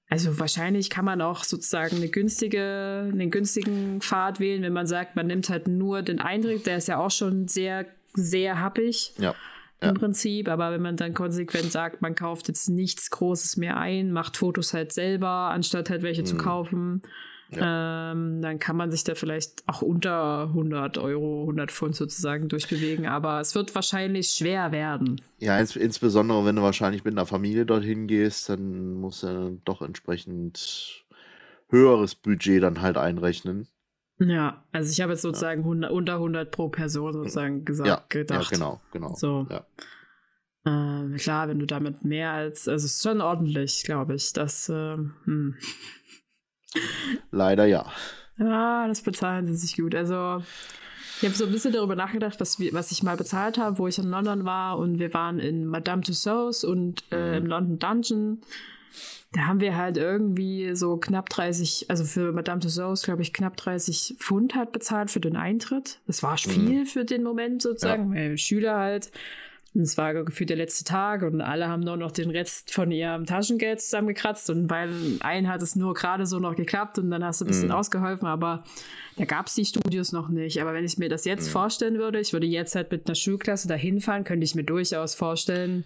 Also 0.07 0.37
wahrscheinlich 0.37 0.91
kann 0.91 1.05
man 1.05 1.19
auch 1.19 1.43
sozusagen 1.43 1.95
eine 1.95 2.09
günstige, 2.09 3.09
einen 3.11 3.31
günstigen 3.31 4.01
Pfad 4.01 4.39
wählen, 4.39 4.61
wenn 4.61 4.73
man 4.73 4.85
sagt, 4.85 5.15
man 5.15 5.25
nimmt 5.25 5.49
halt 5.49 5.67
nur 5.67 6.03
den 6.03 6.19
Eindruck, 6.19 6.63
der 6.63 6.77
ist 6.77 6.87
ja 6.87 6.99
auch 6.99 7.11
schon 7.11 7.47
sehr, 7.47 7.87
sehr 8.13 8.59
happig. 8.59 9.13
Ja 9.17 9.33
im 9.81 9.93
Prinzip. 9.95 10.47
Aber 10.49 10.71
wenn 10.71 10.81
man 10.81 10.97
dann 10.97 11.13
konsequent 11.13 11.71
sagt, 11.71 12.01
man 12.01 12.15
kauft 12.15 12.47
jetzt 12.47 12.69
nichts 12.69 13.09
Großes 13.09 13.57
mehr 13.57 13.77
ein, 13.77 14.11
macht 14.11 14.37
Fotos 14.37 14.73
halt 14.73 14.91
selber, 14.91 15.29
anstatt 15.29 15.89
halt 15.89 16.03
welche 16.03 16.21
mhm. 16.21 16.25
zu 16.25 16.37
kaufen, 16.37 17.01
ja. 17.51 18.11
ähm, 18.11 18.41
dann 18.41 18.59
kann 18.59 18.75
man 18.75 18.91
sich 18.91 19.03
da 19.03 19.15
vielleicht 19.15 19.63
auch 19.67 19.81
unter 19.81 20.43
100 20.49 20.97
Euro, 20.97 21.41
100 21.41 21.71
Pfund 21.71 21.95
sozusagen 21.95 22.47
durchbewegen. 22.49 23.07
Aber 23.07 23.39
es 23.39 23.55
wird 23.55 23.73
wahrscheinlich 23.75 24.29
schwer 24.29 24.71
werden. 24.71 25.21
Ja, 25.39 25.57
ins 25.57 25.75
insbesondere 25.75 26.45
wenn 26.45 26.55
du 26.55 26.61
wahrscheinlich 26.61 27.03
mit 27.03 27.13
einer 27.13 27.25
Familie 27.25 27.65
dorthin 27.65 28.07
gehst, 28.07 28.49
dann 28.49 28.93
musst 28.93 29.23
du 29.23 29.61
doch 29.65 29.81
entsprechend 29.81 31.05
höheres 31.69 32.15
Budget 32.15 32.63
dann 32.63 32.81
halt 32.81 32.97
einrechnen. 32.97 33.67
Ja, 34.19 34.65
also 34.71 34.91
ich 34.91 34.99
habe 35.01 35.13
jetzt 35.13 35.21
sozusagen 35.21 35.61
100, 35.61 35.91
unter 35.91 36.15
100 36.15 36.51
pro 36.51 36.69
Person 36.69 37.13
sozusagen 37.13 37.63
gesagt, 37.63 37.87
ja, 37.87 38.03
gedacht. 38.09 38.51
Ja, 38.51 38.57
genau, 38.57 38.81
genau. 38.91 39.15
So. 39.15 39.47
Ja. 39.49 39.65
Ähm, 40.65 41.15
klar, 41.15 41.47
wenn 41.47 41.59
du 41.59 41.65
damit 41.65 42.03
mehr 42.03 42.31
als, 42.31 42.67
also 42.67 42.85
es 42.85 42.95
ist 42.95 43.03
schon 43.03 43.21
ordentlich, 43.21 43.83
glaube 43.83 44.15
ich, 44.15 44.33
das, 44.33 44.69
ähm, 44.69 45.13
hm. 45.23 45.55
Leider 47.31 47.65
ja. 47.65 47.85
Ja, 48.37 48.87
das 48.87 49.01
bezahlen 49.01 49.47
sie 49.47 49.55
sich 49.55 49.77
gut. 49.77 49.95
Also 49.95 50.43
ich 51.17 51.25
habe 51.25 51.35
so 51.35 51.45
ein 51.45 51.51
bisschen 51.51 51.73
darüber 51.73 51.95
nachgedacht, 51.95 52.39
was, 52.39 52.59
wir, 52.59 52.73
was 52.73 52.91
ich 52.91 53.03
mal 53.03 53.17
bezahlt 53.17 53.57
habe, 53.57 53.77
wo 53.77 53.87
ich 53.87 53.97
in 53.97 54.09
London 54.09 54.45
war 54.45 54.77
und 54.77 54.99
wir 54.99 55.13
waren 55.13 55.39
in 55.39 55.65
Madame 55.65 56.01
Tussauds 56.01 56.63
und 56.63 57.03
äh, 57.11 57.37
im 57.37 57.43
mhm. 57.43 57.49
London 57.49 57.79
Dungeon 57.79 58.41
da 59.31 59.41
haben 59.41 59.59
wir 59.59 59.77
halt 59.77 59.97
irgendwie 59.97 60.75
so 60.75 60.97
knapp 60.97 61.29
30, 61.29 61.85
also 61.89 62.03
für 62.03 62.31
Madame 62.31 62.61
Tussauds, 62.61 63.03
glaube 63.03 63.21
ich, 63.21 63.31
knapp 63.31 63.57
30 63.57 64.15
Pfund 64.17 64.55
halt 64.55 64.71
bezahlt 64.71 65.11
für 65.11 65.19
den 65.19 65.35
Eintritt. 65.35 65.99
Das 66.07 66.23
war 66.23 66.33
mhm. 66.33 66.49
viel 66.49 66.79
mhm. 66.81 66.85
für 66.85 67.05
den 67.05 67.23
Moment 67.23 67.61
sozusagen, 67.61 68.13
ja. 68.13 68.19
weil 68.19 68.37
Schüler 68.37 68.77
halt. 68.77 69.11
Und 69.75 69.81
es 69.81 69.97
war 69.97 70.13
gefühlt 70.13 70.49
der 70.49 70.57
letzte 70.57 70.83
Tag 70.83 71.21
und 71.21 71.41
alle 71.41 71.67
haben 71.67 71.81
nur 71.81 71.95
noch 71.95 72.11
den 72.11 72.31
Rest 72.31 72.73
von 72.73 72.91
ihrem 72.91 73.25
Taschengeld 73.25 73.79
zusammengekratzt 73.81 74.49
und 74.49 74.67
bei 74.67 74.87
einen 75.19 75.47
hat 75.47 75.61
es 75.61 75.75
nur 75.75 75.93
gerade 75.93 76.25
so 76.25 76.39
noch 76.39 76.55
geklappt 76.55 76.97
und 76.97 77.11
dann 77.11 77.23
hast 77.23 77.41
du 77.41 77.45
ein 77.45 77.49
bisschen 77.49 77.67
mhm. 77.67 77.75
ausgeholfen, 77.75 78.27
aber 78.27 78.63
da 79.17 79.25
gab 79.25 79.45
es 79.47 79.55
die 79.55 79.65
Studios 79.65 80.11
noch 80.11 80.29
nicht. 80.29 80.59
Aber 80.61 80.73
wenn 80.73 80.85
ich 80.85 80.97
mir 80.97 81.09
das 81.09 81.25
jetzt 81.25 81.47
mhm. 81.47 81.51
vorstellen 81.51 81.97
würde, 81.99 82.19
ich 82.19 82.33
würde 82.33 82.47
jetzt 82.47 82.73
halt 82.73 82.91
mit 82.91 83.05
einer 83.05 83.15
Schulklasse 83.15 83.67
dahin 83.67 83.99
fahren, 84.01 84.23
könnte 84.23 84.43
ich 84.43 84.55
mir 84.55 84.63
durchaus 84.63 85.13
vorstellen, 85.13 85.83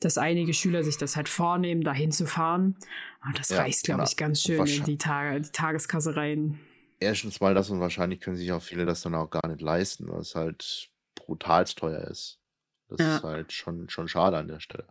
dass 0.00 0.18
einige 0.18 0.52
Schüler 0.52 0.82
sich 0.82 0.96
das 0.96 1.14
halt 1.14 1.28
vornehmen, 1.28 1.82
dahin 1.82 2.10
zu 2.10 2.26
fahren. 2.26 2.76
Und 3.24 3.38
das 3.38 3.50
ja, 3.50 3.58
reißt, 3.58 3.84
glaube 3.84 4.04
ich, 4.04 4.16
ganz 4.16 4.42
schön 4.42 4.64
in 4.66 4.84
die, 4.84 4.98
Tage, 4.98 5.40
die 5.40 5.52
Tageskasse 5.52 6.16
rein. 6.16 6.58
Erstens 6.98 7.40
mal 7.40 7.54
das 7.54 7.70
und 7.70 7.80
wahrscheinlich 7.80 8.20
können 8.20 8.36
sich 8.36 8.50
auch 8.50 8.62
viele 8.62 8.86
das 8.86 9.02
dann 9.02 9.14
auch 9.14 9.30
gar 9.30 9.46
nicht 9.46 9.60
leisten, 9.60 10.08
weil 10.08 10.20
es 10.20 10.34
halt 10.34 10.90
brutal 11.14 11.64
teuer 11.66 12.08
ist. 12.08 12.39
Das 12.90 13.00
ja. 13.00 13.16
ist 13.16 13.22
halt 13.22 13.52
schon, 13.52 13.88
schon 13.88 14.08
schade 14.08 14.36
an 14.36 14.48
der 14.48 14.60
Stelle. 14.60 14.86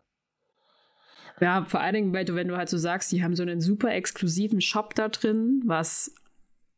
Ja, 1.41 1.63
vor 1.65 1.79
allen 1.79 1.93
Dingen, 1.93 2.13
weil 2.13 2.25
du, 2.25 2.35
wenn 2.35 2.47
du 2.47 2.57
halt 2.57 2.69
so 2.69 2.77
sagst, 2.77 3.11
die 3.11 3.23
haben 3.23 3.35
so 3.35 3.43
einen 3.43 3.61
super 3.61 3.93
exklusiven 3.93 4.61
Shop 4.61 4.93
da 4.95 5.07
drin, 5.09 5.61
was, 5.65 6.13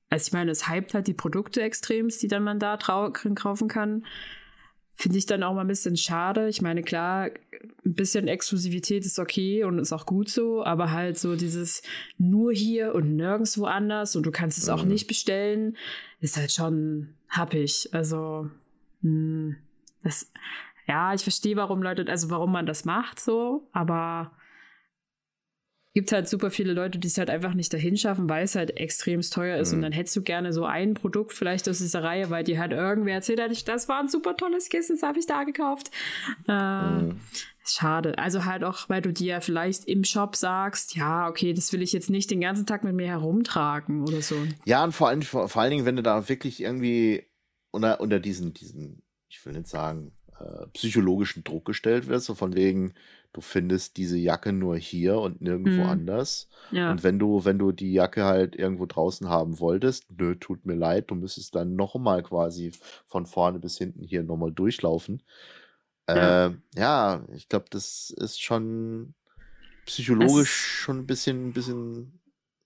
also 0.09 0.27
ich 0.27 0.33
meine, 0.33 0.51
es 0.51 0.69
hypt 0.69 0.93
halt 0.93 1.07
die 1.07 1.13
Produkte 1.13 1.61
extremst, 1.61 2.21
die 2.21 2.27
dann 2.27 2.43
man 2.43 2.59
da 2.59 2.77
kaufen 2.77 3.67
kann. 3.67 4.05
Finde 4.93 5.17
ich 5.17 5.25
dann 5.25 5.41
auch 5.41 5.55
mal 5.55 5.61
ein 5.61 5.67
bisschen 5.67 5.97
schade. 5.97 6.47
Ich 6.47 6.61
meine, 6.61 6.83
klar, 6.83 7.31
ein 7.85 7.93
bisschen 7.95 8.27
Exklusivität 8.27 9.05
ist 9.05 9.17
okay 9.17 9.63
und 9.63 9.79
ist 9.79 9.93
auch 9.93 10.05
gut 10.05 10.29
so, 10.29 10.63
aber 10.63 10.91
halt 10.91 11.17
so 11.17 11.35
dieses 11.35 11.81
nur 12.17 12.51
hier 12.51 12.93
und 12.93 13.15
nirgendwo 13.15 13.65
anders 13.65 14.15
und 14.15 14.25
du 14.25 14.31
kannst 14.31 14.57
es 14.57 14.69
auch 14.69 14.83
mhm. 14.83 14.89
nicht 14.89 15.07
bestellen, 15.07 15.77
ist 16.19 16.37
halt 16.37 16.51
schon 16.51 17.15
happig. 17.29 17.89
Also, 17.93 18.49
mh, 19.01 19.09
hm, 19.09 19.55
das, 20.03 20.31
ja, 20.87 21.13
ich 21.13 21.23
verstehe, 21.23 21.55
warum 21.55 21.81
Leute, 21.81 22.05
also 22.07 22.29
warum 22.29 22.51
man 22.51 22.65
das 22.65 22.85
macht 22.85 23.19
so, 23.19 23.69
aber 23.71 24.31
gibt 25.93 26.11
halt 26.11 26.27
super 26.27 26.51
viele 26.51 26.73
Leute, 26.73 26.99
die 26.99 27.07
es 27.07 27.17
halt 27.17 27.29
einfach 27.29 27.53
nicht 27.53 27.73
dahin 27.73 27.97
schaffen, 27.97 28.29
weil 28.29 28.45
es 28.45 28.55
halt 28.55 28.77
extrem 28.77 29.21
teuer 29.21 29.57
ist. 29.57 29.71
Mhm. 29.71 29.77
Und 29.77 29.81
dann 29.83 29.91
hättest 29.91 30.15
du 30.15 30.21
gerne 30.21 30.53
so 30.53 30.65
ein 30.65 30.93
Produkt 30.93 31.33
vielleicht 31.33 31.67
aus 31.67 31.79
dieser 31.79 32.03
Reihe, 32.03 32.29
weil 32.29 32.43
dir 32.43 32.59
halt 32.59 32.71
irgendwer 32.71 33.15
erzählt 33.15 33.41
hat, 33.41 33.67
das 33.67 33.89
war 33.89 33.99
ein 33.99 34.07
super 34.07 34.37
tolles 34.37 34.69
Kissen, 34.69 34.95
das 34.95 35.03
habe 35.03 35.19
ich 35.19 35.27
da 35.27 35.43
gekauft. 35.43 35.91
Äh, 36.47 36.53
mhm. 36.53 37.19
Schade. 37.65 38.17
Also 38.17 38.45
halt 38.45 38.63
auch, 38.63 38.87
weil 38.89 39.01
du 39.01 39.11
dir 39.11 39.41
vielleicht 39.41 39.85
im 39.85 40.03
Shop 40.03 40.35
sagst, 40.35 40.95
ja, 40.95 41.27
okay, 41.27 41.53
das 41.53 41.71
will 41.73 41.81
ich 41.81 41.91
jetzt 41.91 42.09
nicht 42.09 42.31
den 42.31 42.41
ganzen 42.41 42.65
Tag 42.65 42.83
mit 42.83 42.95
mir 42.95 43.07
herumtragen 43.07 44.01
oder 44.01 44.21
so. 44.21 44.35
Ja, 44.65 44.83
und 44.83 44.93
vor 44.93 45.09
allem, 45.09 45.21
vor, 45.21 45.49
vor 45.49 45.61
allen 45.61 45.71
Dingen, 45.71 45.85
wenn 45.85 45.97
du 45.97 46.03
da 46.03 46.27
wirklich 46.29 46.61
irgendwie 46.61 47.27
unter, 47.69 47.99
unter 47.99 48.19
diesen, 48.19 48.53
diesen, 48.53 49.03
ich 49.29 49.45
will 49.45 49.53
nicht 49.53 49.67
sagen, 49.67 50.13
äh, 50.41 50.67
psychologischen 50.73 51.43
Druck 51.43 51.65
gestellt 51.65 52.07
wirst, 52.07 52.25
so 52.25 52.35
von 52.35 52.55
wegen, 52.55 52.93
du 53.33 53.41
findest 53.41 53.97
diese 53.97 54.17
Jacke 54.17 54.51
nur 54.51 54.77
hier 54.77 55.19
und 55.19 55.41
nirgendwo 55.41 55.83
mhm. 55.83 55.89
anders. 55.89 56.49
Ja. 56.71 56.91
Und 56.91 57.03
wenn 57.03 57.19
du, 57.19 57.45
wenn 57.45 57.59
du 57.59 57.71
die 57.71 57.93
Jacke 57.93 58.25
halt 58.25 58.55
irgendwo 58.55 58.85
draußen 58.85 59.29
haben 59.29 59.59
wolltest, 59.59 60.05
nö, 60.17 60.35
tut 60.35 60.65
mir 60.65 60.75
leid, 60.75 61.11
du 61.11 61.15
müsstest 61.15 61.55
dann 61.55 61.75
nochmal 61.75 62.23
quasi 62.23 62.71
von 63.05 63.25
vorne 63.25 63.59
bis 63.59 63.77
hinten 63.77 64.03
hier 64.03 64.23
nochmal 64.23 64.51
durchlaufen. 64.51 65.23
Ja, 66.09 66.47
äh, 66.47 66.51
ja 66.75 67.25
ich 67.33 67.47
glaube, 67.47 67.65
das 67.69 68.09
ist 68.09 68.41
schon 68.41 69.13
psychologisch 69.85 70.49
es 70.49 70.49
schon 70.49 70.99
ein 70.99 71.07
bisschen, 71.07 71.49
ein 71.49 71.53
bisschen, 71.53 72.19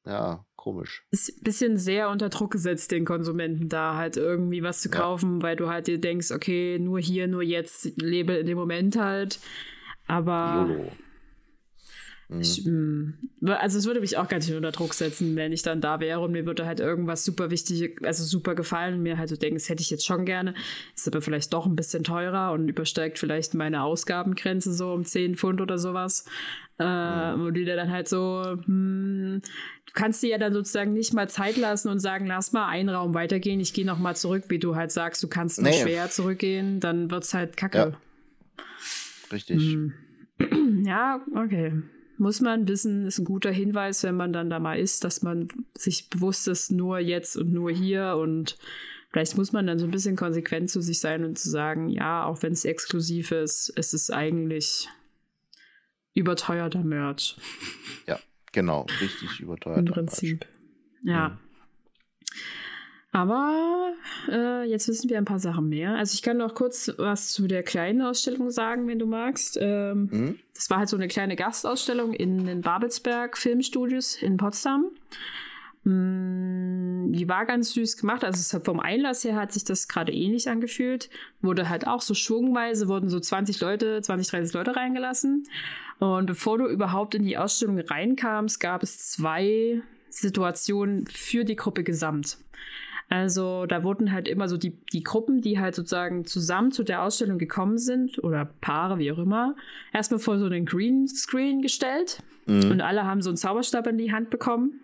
ja, 0.05 0.45
komisch. 0.65 1.05
Ist 1.11 1.29
ein 1.29 1.43
bisschen 1.43 1.77
sehr 1.77 2.09
unter 2.09 2.29
Druck 2.29 2.51
gesetzt, 2.51 2.91
den 2.91 3.05
Konsumenten 3.05 3.69
da 3.69 3.95
halt 3.95 4.17
irgendwie 4.17 4.63
was 4.63 4.81
zu 4.81 4.89
kaufen, 4.89 5.37
ja. 5.37 5.43
weil 5.43 5.55
du 5.55 5.69
halt 5.69 5.85
dir 5.85 5.99
denkst, 5.99 6.31
okay, 6.31 6.79
nur 6.79 6.99
hier, 6.99 7.27
nur 7.27 7.43
jetzt, 7.43 8.01
lebe 8.01 8.33
in 8.33 8.47
dem 8.47 8.57
Moment 8.57 8.97
halt. 8.97 9.39
Aber. 10.07 10.67
YOLO. 10.67 10.91
Mhm. 12.29 12.41
Ich, 12.41 12.65
mm, 12.65 13.13
also 13.45 13.77
es 13.77 13.85
würde 13.85 13.99
mich 13.99 14.17
auch 14.17 14.27
ganz 14.27 14.47
schön 14.47 14.57
unter 14.57 14.71
Druck 14.71 14.93
setzen, 14.93 15.35
wenn 15.35 15.51
ich 15.51 15.61
dann 15.61 15.81
da 15.81 15.99
wäre 15.99 16.19
und 16.21 16.31
mir 16.31 16.45
würde 16.45 16.65
halt 16.65 16.79
irgendwas 16.79 17.23
super 17.23 17.51
wichtig, 17.51 17.99
also 18.03 18.23
super 18.23 18.55
gefallen 18.55 18.95
und 18.95 19.03
mir 19.03 19.17
halt 19.17 19.29
so 19.29 19.35
denken, 19.35 19.57
das 19.57 19.69
hätte 19.69 19.81
ich 19.81 19.89
jetzt 19.89 20.05
schon 20.05 20.25
gerne, 20.25 20.53
ist 20.95 21.07
aber 21.07 21.21
vielleicht 21.21 21.53
doch 21.53 21.65
ein 21.65 21.75
bisschen 21.75 22.03
teurer 22.03 22.51
und 22.51 22.67
übersteigt 22.67 23.19
vielleicht 23.19 23.53
meine 23.53 23.83
Ausgabengrenze 23.83 24.73
so 24.73 24.91
um 24.91 25.05
10 25.05 25.35
Pfund 25.35 25.61
oder 25.61 25.77
sowas. 25.77 26.25
Äh, 26.77 27.35
mhm. 27.35 27.45
Und 27.45 27.53
die 27.53 27.63
dann 27.63 27.89
halt 27.89 28.09
so, 28.09 28.43
hm, 28.65 29.41
du 29.85 29.93
kannst 29.93 30.21
dir 30.21 30.31
ja 30.31 30.37
dann 30.37 30.51
sozusagen 30.51 30.91
nicht 30.91 31.13
mal 31.13 31.29
Zeit 31.29 31.55
lassen 31.55 31.87
und 31.87 31.99
sagen, 31.99 32.25
lass 32.25 32.51
mal 32.51 32.67
einen 32.67 32.89
Raum 32.89 33.13
weitergehen, 33.13 33.61
ich 33.61 33.73
gehe 33.73 33.85
noch 33.85 33.99
mal 33.99 34.15
zurück, 34.15 34.45
wie 34.49 34.59
du 34.59 34.75
halt 34.75 34.91
sagst, 34.91 35.23
du 35.23 35.29
kannst 35.29 35.61
nur 35.61 35.71
nee. 35.71 35.81
schwer 35.81 36.09
zurückgehen, 36.09 36.81
dann 36.81 37.11
wird 37.11 37.23
es 37.23 37.33
halt 37.33 37.55
kacke. 37.55 37.77
Ja. 37.77 37.91
Richtig. 39.31 39.61
Hm. 39.61 39.93
Ja, 40.85 41.25
okay. 41.33 41.71
Muss 42.17 42.39
man 42.41 42.67
wissen, 42.67 43.05
ist 43.05 43.19
ein 43.19 43.25
guter 43.25 43.51
Hinweis, 43.51 44.03
wenn 44.03 44.15
man 44.15 44.31
dann 44.31 44.49
da 44.49 44.59
mal 44.59 44.79
ist, 44.79 45.03
dass 45.03 45.21
man 45.21 45.49
sich 45.77 46.09
bewusst 46.09 46.47
ist, 46.47 46.71
nur 46.71 46.99
jetzt 46.99 47.35
und 47.35 47.51
nur 47.51 47.71
hier 47.71 48.17
und 48.17 48.57
vielleicht 49.11 49.37
muss 49.37 49.51
man 49.51 49.67
dann 49.67 49.79
so 49.79 49.85
ein 49.85 49.91
bisschen 49.91 50.15
konsequent 50.15 50.69
zu 50.69 50.81
sich 50.81 50.99
sein 50.99 51.25
und 51.25 51.37
zu 51.37 51.49
sagen, 51.49 51.89
ja, 51.89 52.25
auch 52.25 52.41
wenn 52.41 52.53
es 52.53 52.65
exklusiv 52.65 53.31
ist, 53.31 53.69
ist 53.69 53.93
es 53.93 54.09
eigentlich 54.09 54.89
überteuerter 56.13 56.83
Merch. 56.83 57.37
Ja, 58.07 58.19
genau, 58.51 58.85
richtig 59.01 59.39
überteuerter 59.41 59.79
Im 59.79 59.85
Prinzip. 59.85 60.45
Merch. 61.01 61.15
Ja. 61.15 61.39
Aber 63.15 63.93
äh, 64.29 64.65
jetzt 64.65 64.89
wissen 64.89 65.09
wir 65.09 65.17
ein 65.17 65.23
paar 65.23 65.39
Sachen 65.39 65.69
mehr. 65.69 65.95
Also 65.95 66.15
ich 66.15 66.21
kann 66.21 66.35
noch 66.35 66.53
kurz 66.53 66.91
was 66.97 67.29
zu 67.29 67.47
der 67.47 67.63
kleinen 67.63 68.01
Ausstellung 68.01 68.51
sagen, 68.51 68.89
wenn 68.89 68.99
du 68.99 69.05
magst. 69.05 69.57
Ähm, 69.61 70.09
mhm. 70.11 70.39
Das 70.53 70.69
war 70.69 70.79
halt 70.79 70.89
so 70.89 70.97
eine 70.97 71.07
kleine 71.07 71.37
Gastausstellung 71.37 72.11
in 72.11 72.45
den 72.45 72.59
Babelsberg 72.59 73.37
Filmstudios 73.37 74.21
in 74.21 74.35
Potsdam. 74.35 74.91
Mm, 75.85 77.13
die 77.13 77.29
war 77.29 77.45
ganz 77.45 77.71
süß 77.71 77.95
gemacht. 77.95 78.25
Also 78.25 78.59
vom 78.59 78.81
Einlass 78.81 79.23
her 79.23 79.37
hat 79.37 79.53
sich 79.53 79.63
das 79.63 79.87
gerade 79.87 80.11
ähnlich 80.11 80.49
angefühlt. 80.49 81.09
Wurde 81.41 81.69
halt 81.69 81.87
auch 81.87 82.01
so 82.01 82.15
schwungweise, 82.15 82.89
wurden 82.89 83.07
so 83.07 83.21
20 83.21 83.61
Leute, 83.61 84.01
20, 84.01 84.27
30 84.27 84.53
Leute 84.53 84.75
reingelassen. 84.75 85.47
Und 85.99 86.25
bevor 86.25 86.57
du 86.57 86.67
überhaupt 86.67 87.15
in 87.15 87.23
die 87.23 87.37
Ausstellung 87.37 87.79
reinkamst, 87.79 88.59
gab 88.59 88.83
es 88.83 89.09
zwei 89.09 89.81
Situationen 90.09 91.07
für 91.07 91.45
die 91.45 91.55
Gruppe 91.55 91.85
gesamt. 91.85 92.39
Also 93.09 93.65
da 93.65 93.83
wurden 93.83 94.11
halt 94.11 94.27
immer 94.27 94.47
so 94.47 94.57
die, 94.57 94.77
die 94.91 95.03
Gruppen, 95.03 95.41
die 95.41 95.59
halt 95.59 95.75
sozusagen 95.75 96.25
zusammen 96.25 96.71
zu 96.71 96.83
der 96.83 97.03
Ausstellung 97.03 97.37
gekommen 97.37 97.77
sind 97.77 98.23
oder 98.23 98.45
Paare, 98.61 98.97
wie 98.97 99.11
auch 99.11 99.19
immer, 99.19 99.55
erstmal 99.93 100.19
vor 100.19 100.39
so 100.39 100.45
einen 100.45 100.65
Greenscreen 100.65 101.61
gestellt 101.61 102.23
mhm. 102.47 102.71
und 102.71 102.81
alle 102.81 103.05
haben 103.05 103.21
so 103.21 103.29
einen 103.29 103.37
Zauberstab 103.37 103.87
in 103.87 103.97
die 103.97 104.11
Hand 104.11 104.29
bekommen 104.29 104.81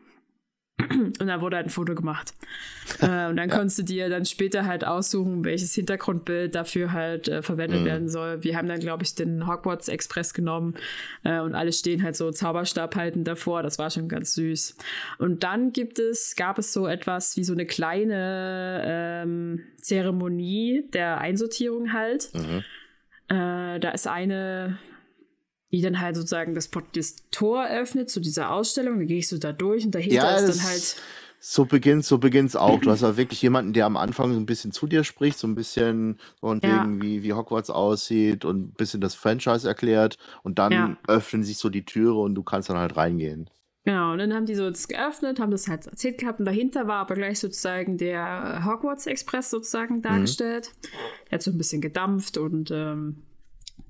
und 0.89 1.27
dann 1.27 1.41
wurde 1.41 1.57
halt 1.57 1.67
ein 1.67 1.69
Foto 1.69 1.95
gemacht. 1.95 2.33
äh, 2.99 3.27
und 3.27 3.37
dann 3.37 3.49
ja. 3.49 3.55
konntest 3.55 3.79
du 3.79 3.83
dir 3.83 4.09
dann 4.09 4.25
später 4.25 4.65
halt 4.65 4.85
aussuchen, 4.85 5.45
welches 5.45 5.73
Hintergrundbild 5.73 6.55
dafür 6.55 6.91
halt 6.91 7.27
äh, 7.27 7.41
verwendet 7.41 7.81
mhm. 7.81 7.85
werden 7.85 8.09
soll. 8.09 8.43
Wir 8.43 8.57
haben 8.57 8.67
dann, 8.67 8.79
glaube 8.79 9.03
ich, 9.03 9.15
den 9.15 9.47
Hogwarts 9.47 9.87
Express 9.87 10.33
genommen 10.33 10.75
äh, 11.23 11.39
und 11.39 11.55
alle 11.55 11.73
stehen 11.73 12.03
halt 12.03 12.15
so 12.15 12.31
Zauberstab 12.31 12.95
halten 12.95 13.23
davor. 13.23 13.63
Das 13.63 13.79
war 13.79 13.89
schon 13.89 14.07
ganz 14.07 14.33
süß. 14.33 14.77
Und 15.17 15.43
dann 15.43 15.71
gibt 15.71 15.99
es, 15.99 16.35
gab 16.35 16.57
es 16.57 16.73
so 16.73 16.87
etwas 16.87 17.37
wie 17.37 17.43
so 17.43 17.53
eine 17.53 17.65
kleine 17.65 18.81
ähm, 18.85 19.63
Zeremonie 19.77 20.87
der 20.93 21.19
Einsortierung 21.19 21.93
halt. 21.93 22.29
Mhm. 22.33 22.63
Äh, 23.29 23.79
da 23.79 23.91
ist 23.91 24.07
eine 24.07 24.77
die 25.71 25.81
dann 25.81 25.99
halt 25.99 26.15
sozusagen 26.15 26.53
das, 26.53 26.69
das 26.93 27.15
Tor 27.31 27.67
öffnet 27.67 28.09
zu 28.09 28.19
dieser 28.19 28.51
Ausstellung. 28.51 28.99
Dann 28.99 29.07
gehe 29.07 29.19
ich 29.19 29.27
so 29.27 29.37
da 29.37 29.53
durch 29.53 29.85
und 29.85 29.95
dahinter 29.95 30.15
ja, 30.15 30.35
ist 30.35 30.59
dann 30.59 30.67
halt. 30.67 30.95
So 31.43 31.65
beginnt 31.65 32.05
so 32.05 32.19
beginnt's 32.19 32.55
auch. 32.55 32.79
Du 32.79 32.91
hast 32.91 33.01
ja 33.01 33.17
wirklich 33.17 33.41
jemanden, 33.41 33.73
der 33.73 33.87
am 33.87 33.97
Anfang 33.97 34.31
so 34.31 34.39
ein 34.39 34.45
bisschen 34.45 34.71
zu 34.71 34.85
dir 34.85 35.03
spricht, 35.03 35.39
so 35.39 35.47
ein 35.47 35.55
bisschen 35.55 36.19
von 36.39 36.59
ja. 36.61 36.83
wegen, 36.83 37.01
wie, 37.01 37.23
wie 37.23 37.33
Hogwarts 37.33 37.71
aussieht 37.71 38.45
und 38.45 38.67
ein 38.67 38.73
bisschen 38.73 39.01
das 39.01 39.15
Franchise 39.15 39.67
erklärt. 39.67 40.17
Und 40.43 40.59
dann 40.59 40.71
ja. 40.71 40.97
öffnen 41.07 41.43
sich 41.43 41.57
so 41.57 41.69
die 41.69 41.83
Türe 41.83 42.19
und 42.19 42.35
du 42.35 42.43
kannst 42.43 42.69
dann 42.69 42.77
halt 42.77 42.95
reingehen. 42.95 43.49
Genau, 43.83 44.11
und 44.11 44.19
dann 44.19 44.33
haben 44.35 44.45
die 44.45 44.53
so 44.53 44.69
das 44.69 44.87
geöffnet, 44.87 45.39
haben 45.39 45.49
das 45.49 45.67
halt 45.67 45.87
erzählt 45.87 46.19
gehabt 46.19 46.37
und 46.37 46.45
dahinter 46.45 46.87
war 46.87 46.97
aber 46.97 47.15
gleich 47.15 47.39
sozusagen 47.39 47.97
der 47.97 48.63
Hogwarts 48.63 49.07
Express 49.07 49.49
sozusagen 49.49 49.97
mhm. 49.97 50.01
dargestellt. 50.03 50.69
Mhm. 50.69 50.87
Der 51.25 51.31
hat 51.31 51.41
so 51.41 51.49
ein 51.49 51.57
bisschen 51.57 51.81
gedampft 51.81 52.37
und 52.37 52.69
ähm, 52.69 53.23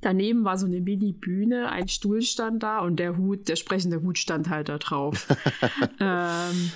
Daneben 0.02 0.43
war 0.43 0.58
so 0.58 0.66
eine 0.66 0.82
Mini-Bühne, 0.82 1.70
ein 1.70 1.88
Stuhl 1.88 2.22
stand 2.22 2.64
da 2.64 2.80
und 2.80 2.97
der 2.97 3.18
Hut, 3.18 3.47
der 3.47 3.56
sprechende 3.56 4.02
Hut 4.02 4.18
stand 4.18 4.49
halt 4.49 4.70
da 4.70 4.78
drauf. 4.80 5.28
ähm, 5.99 6.72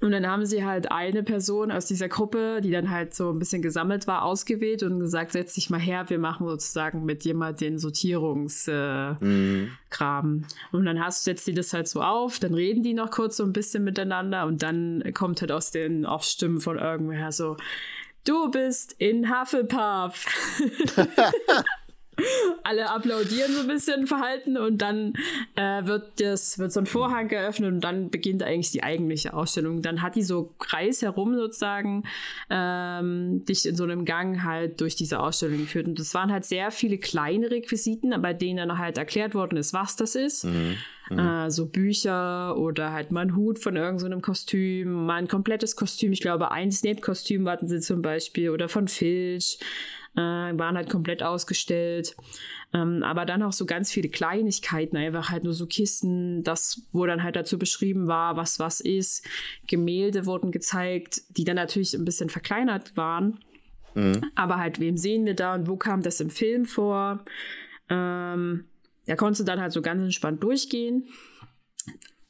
und 0.00 0.12
dann 0.12 0.28
haben 0.28 0.46
sie 0.46 0.64
halt 0.64 0.92
eine 0.92 1.24
Person 1.24 1.72
aus 1.72 1.86
dieser 1.86 2.08
Gruppe, 2.08 2.60
die 2.62 2.70
dann 2.70 2.88
halt 2.88 3.14
so 3.14 3.30
ein 3.32 3.40
bisschen 3.40 3.62
gesammelt 3.62 4.06
war, 4.06 4.22
ausgewählt 4.22 4.84
und 4.84 5.00
gesagt, 5.00 5.32
setz 5.32 5.54
dich 5.54 5.70
mal 5.70 5.80
her, 5.80 6.08
wir 6.08 6.20
machen 6.20 6.46
sozusagen 6.46 7.04
mit 7.04 7.24
jemand 7.24 7.60
den 7.60 7.80
Sortierungskram. 7.80 9.16
Äh, 9.20 9.24
mhm. 9.26 10.44
Und 10.70 10.84
dann 10.84 11.00
hast, 11.00 11.24
setzt 11.24 11.48
die 11.48 11.54
das 11.54 11.72
halt 11.72 11.88
so 11.88 12.00
auf, 12.00 12.38
dann 12.38 12.54
reden 12.54 12.84
die 12.84 12.94
noch 12.94 13.10
kurz 13.10 13.38
so 13.38 13.44
ein 13.44 13.52
bisschen 13.52 13.82
miteinander 13.82 14.46
und 14.46 14.62
dann 14.62 15.02
kommt 15.14 15.40
halt 15.40 15.50
aus 15.50 15.72
den 15.72 16.06
Aufstimmen 16.06 16.60
von 16.60 16.78
irgendwoher 16.78 17.32
so, 17.32 17.56
du 18.24 18.52
bist 18.52 18.94
in 18.98 19.28
Hufflepuff. 19.28 20.26
alle 22.64 22.90
applaudieren 22.90 23.52
so 23.52 23.60
ein 23.60 23.68
bisschen 23.68 24.06
verhalten 24.06 24.56
und 24.56 24.78
dann 24.78 25.14
äh, 25.56 25.84
wird 25.84 26.20
das 26.20 26.58
wird 26.58 26.72
so 26.72 26.80
ein 26.80 26.86
Vorhang 26.86 27.28
geöffnet 27.28 27.72
und 27.72 27.80
dann 27.80 28.10
beginnt 28.10 28.42
eigentlich 28.42 28.70
die 28.70 28.82
eigentliche 28.82 29.34
Ausstellung. 29.34 29.82
Dann 29.82 30.02
hat 30.02 30.16
die 30.16 30.22
so 30.22 30.54
Kreis 30.58 31.02
herum 31.02 31.34
sozusagen 31.34 32.04
ähm, 32.50 33.44
dich 33.44 33.66
in 33.66 33.76
so 33.76 33.84
einem 33.84 34.04
Gang 34.04 34.42
halt 34.42 34.80
durch 34.80 34.96
diese 34.96 35.20
Ausstellung 35.20 35.58
geführt 35.58 35.86
und 35.86 35.98
das 35.98 36.14
waren 36.14 36.32
halt 36.32 36.44
sehr 36.44 36.70
viele 36.70 36.98
kleine 36.98 37.50
Requisiten, 37.50 38.14
bei 38.20 38.32
denen 38.32 38.68
dann 38.68 38.78
halt 38.78 38.98
erklärt 38.98 39.34
worden 39.34 39.56
ist, 39.56 39.72
was 39.72 39.96
das 39.96 40.14
ist. 40.14 40.44
Mhm. 40.44 40.76
Mhm. 41.10 41.18
Äh, 41.18 41.50
so 41.50 41.66
Bücher 41.66 42.56
oder 42.58 42.92
halt 42.92 43.12
mal 43.12 43.22
ein 43.22 43.36
Hut 43.36 43.58
von 43.58 43.76
irgendeinem 43.76 44.20
so 44.20 44.26
Kostüm, 44.26 45.06
mal 45.06 45.16
ein 45.16 45.28
komplettes 45.28 45.76
Kostüm. 45.76 46.12
Ich 46.12 46.20
glaube, 46.20 46.50
ein 46.50 46.70
Snape-Kostüm 46.70 47.48
hatten 47.48 47.66
sie 47.66 47.80
zum 47.80 48.02
Beispiel 48.02 48.50
oder 48.50 48.68
von 48.68 48.88
Filch. 48.88 49.58
Äh, 50.18 50.58
waren 50.58 50.76
halt 50.76 50.90
komplett 50.90 51.22
ausgestellt. 51.22 52.16
Ähm, 52.74 53.02
aber 53.02 53.24
dann 53.24 53.42
auch 53.42 53.52
so 53.52 53.64
ganz 53.64 53.90
viele 53.90 54.08
Kleinigkeiten, 54.08 54.96
einfach 54.96 55.30
halt 55.30 55.44
nur 55.44 55.54
so 55.54 55.66
Kisten, 55.66 56.42
das, 56.42 56.82
wo 56.92 57.06
dann 57.06 57.22
halt 57.22 57.36
dazu 57.36 57.58
beschrieben 57.58 58.08
war, 58.08 58.36
was 58.36 58.58
was 58.58 58.80
ist. 58.80 59.26
Gemälde 59.66 60.26
wurden 60.26 60.50
gezeigt, 60.50 61.22
die 61.30 61.44
dann 61.44 61.56
natürlich 61.56 61.94
ein 61.94 62.04
bisschen 62.04 62.28
verkleinert 62.28 62.96
waren. 62.96 63.38
Mhm. 63.94 64.30
Aber 64.34 64.58
halt, 64.58 64.80
wem 64.80 64.96
sehen 64.96 65.24
wir 65.24 65.34
da 65.34 65.54
und 65.54 65.68
wo 65.68 65.76
kam 65.76 66.02
das 66.02 66.20
im 66.20 66.30
Film 66.30 66.66
vor? 66.66 67.24
Ähm, 67.88 68.64
da 69.06 69.16
konntest 69.16 69.40
du 69.40 69.44
dann 69.44 69.60
halt 69.60 69.72
so 69.72 69.80
ganz 69.80 70.02
entspannt 70.02 70.42
durchgehen. 70.42 71.08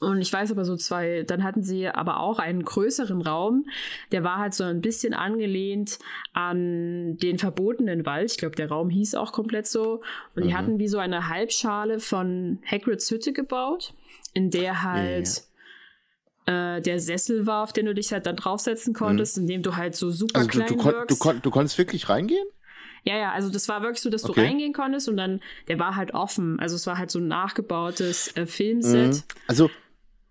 Und 0.01 0.21
ich 0.21 0.33
weiß 0.33 0.53
aber 0.53 0.65
so 0.65 0.77
zwei, 0.77 1.25
dann 1.25 1.43
hatten 1.43 1.63
sie 1.63 1.89
aber 1.89 2.21
auch 2.21 2.39
einen 2.39 2.65
größeren 2.65 3.21
Raum, 3.21 3.67
der 4.13 4.23
war 4.23 4.39
halt 4.39 4.55
so 4.55 4.63
ein 4.63 4.81
bisschen 4.81 5.13
angelehnt 5.13 5.99
an 6.33 7.17
den 7.17 7.39
verbotenen 7.39 8.07
Wald. 8.07 8.31
Ich 8.31 8.39
glaube, 8.39 8.55
der 8.55 8.69
Raum 8.69 8.91
hieß 8.91 9.17
auch 9.17 9.33
komplett 9.33 9.67
so. 9.67 10.03
Und 10.37 10.45
mhm. 10.45 10.49
die 10.49 10.55
hatten 10.55 10.79
wie 10.79 10.87
so 10.87 10.99
eine 10.99 11.29
Halbschale 11.29 11.99
von 11.99 12.61
Hagrids 12.65 13.11
Hütte 13.11 13.33
gebaut, 13.33 13.93
in 14.35 14.51
der 14.51 14.85
halt 14.85 15.43
ja. 16.47 16.77
äh, 16.77 16.81
der 16.81 17.01
Sessel 17.01 17.47
war, 17.47 17.65
auf 17.65 17.73
den 17.73 17.87
du 17.87 17.95
dich 17.95 18.13
halt 18.13 18.27
dann 18.27 18.37
draufsetzen 18.37 18.95
konntest, 18.95 19.37
mhm. 19.37 19.43
in 19.43 19.49
dem 19.49 19.63
du 19.65 19.75
halt 19.75 19.97
so 19.97 20.13
super 20.13 20.39
also 20.39 20.49
klein 20.49 20.69
du, 20.69 20.77
du, 20.77 20.81
kon 20.81 20.95
du, 21.09 21.17
kon 21.17 21.43
du 21.43 21.51
konntest 21.51 21.77
wirklich 21.77 22.09
reingehen? 22.09 22.47
Ja, 23.03 23.17
ja, 23.17 23.33
also 23.33 23.51
das 23.51 23.69
war 23.69 23.83
wirklich 23.83 24.01
so, 24.01 24.11
dass 24.11 24.25
okay. 24.25 24.41
du 24.41 24.47
reingehen 24.47 24.73
konntest 24.73 25.09
und 25.09 25.17
dann, 25.17 25.41
der 25.67 25.81
war 25.81 25.97
halt 25.97 26.15
offen. 26.15 26.61
Also 26.61 26.77
es 26.77 26.87
war 26.87 26.99
halt 26.99 27.11
so 27.11 27.19
ein 27.19 27.27
nachgebautes 27.27 28.37
äh, 28.37 28.47
Filmset. 28.47 29.15
Mhm. 29.15 29.23
Also 29.49 29.71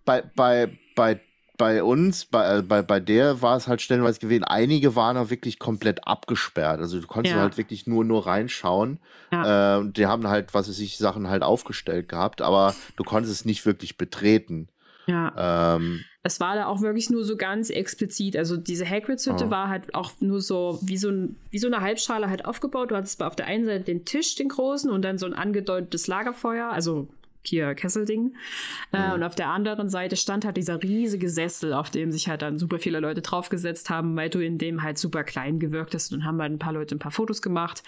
bei, 0.08 0.22
bei, 0.22 0.70
bei, 0.96 1.20
bei 1.58 1.84
uns, 1.84 2.24
bei, 2.24 2.58
äh, 2.58 2.62
bei, 2.62 2.80
bei 2.80 2.98
der 2.98 3.42
war 3.42 3.58
es 3.58 3.68
halt 3.68 3.82
stellenweise 3.82 4.20
gewesen, 4.20 4.44
einige 4.44 4.96
waren 4.96 5.18
auch 5.18 5.28
wirklich 5.28 5.58
komplett 5.58 6.06
abgesperrt. 6.06 6.80
Also 6.80 6.98
du 6.98 7.06
konntest 7.06 7.36
ja. 7.36 7.42
halt 7.42 7.58
wirklich 7.58 7.86
nur, 7.86 8.06
nur 8.06 8.26
reinschauen. 8.26 9.00
Ja. 9.30 9.80
Äh, 9.80 9.90
die 9.90 10.06
haben 10.06 10.26
halt, 10.26 10.54
was 10.54 10.66
weiß 10.66 10.78
ich, 10.78 10.96
Sachen 10.96 11.28
halt 11.28 11.42
aufgestellt 11.42 12.08
gehabt, 12.08 12.40
aber 12.40 12.74
du 12.96 13.04
konntest 13.04 13.34
es 13.34 13.44
nicht 13.44 13.66
wirklich 13.66 13.98
betreten. 13.98 14.68
Ja. 15.06 15.76
Ähm, 15.76 16.04
es 16.22 16.40
war 16.40 16.54
da 16.54 16.66
auch 16.66 16.80
wirklich 16.80 17.10
nur 17.10 17.24
so 17.24 17.36
ganz 17.36 17.68
explizit. 17.68 18.36
Also 18.36 18.56
diese 18.56 18.88
Hagrids-Hütte 18.88 19.46
oh. 19.46 19.50
war 19.50 19.68
halt 19.68 19.94
auch 19.94 20.12
nur 20.20 20.40
so 20.40 20.78
wie 20.82 20.96
so, 20.96 21.10
ein, 21.10 21.36
wie 21.50 21.58
so 21.58 21.66
eine 21.66 21.82
Halbschale 21.82 22.30
halt 22.30 22.46
aufgebaut. 22.46 22.92
Du 22.92 22.96
hattest 22.96 23.22
auf 23.22 23.36
der 23.36 23.46
einen 23.46 23.66
Seite 23.66 23.84
den 23.84 24.06
Tisch, 24.06 24.36
den 24.36 24.48
großen, 24.48 24.90
und 24.90 25.02
dann 25.02 25.18
so 25.18 25.26
ein 25.26 25.34
angedeutetes 25.34 26.06
Lagerfeuer, 26.06 26.70
also 26.70 27.08
hier 27.42 27.74
Kesselding. 27.74 28.34
Äh, 28.92 29.08
mhm. 29.08 29.14
Und 29.14 29.22
auf 29.22 29.34
der 29.34 29.48
anderen 29.48 29.88
Seite 29.88 30.16
stand 30.16 30.44
halt 30.44 30.56
dieser 30.56 30.82
riesige 30.82 31.28
Sessel, 31.28 31.72
auf 31.72 31.90
dem 31.90 32.12
sich 32.12 32.28
halt 32.28 32.42
dann 32.42 32.58
super 32.58 32.78
viele 32.78 33.00
Leute 33.00 33.22
draufgesetzt 33.22 33.90
haben, 33.90 34.16
weil 34.16 34.30
du 34.30 34.44
in 34.44 34.58
dem 34.58 34.82
halt 34.82 34.98
super 34.98 35.24
klein 35.24 35.58
gewirkt 35.58 35.94
hast 35.94 36.12
und 36.12 36.24
haben 36.24 36.40
halt 36.40 36.52
ein 36.52 36.58
paar 36.58 36.72
Leute 36.72 36.94
ein 36.94 36.98
paar 36.98 37.12
Fotos 37.12 37.42
gemacht. 37.42 37.82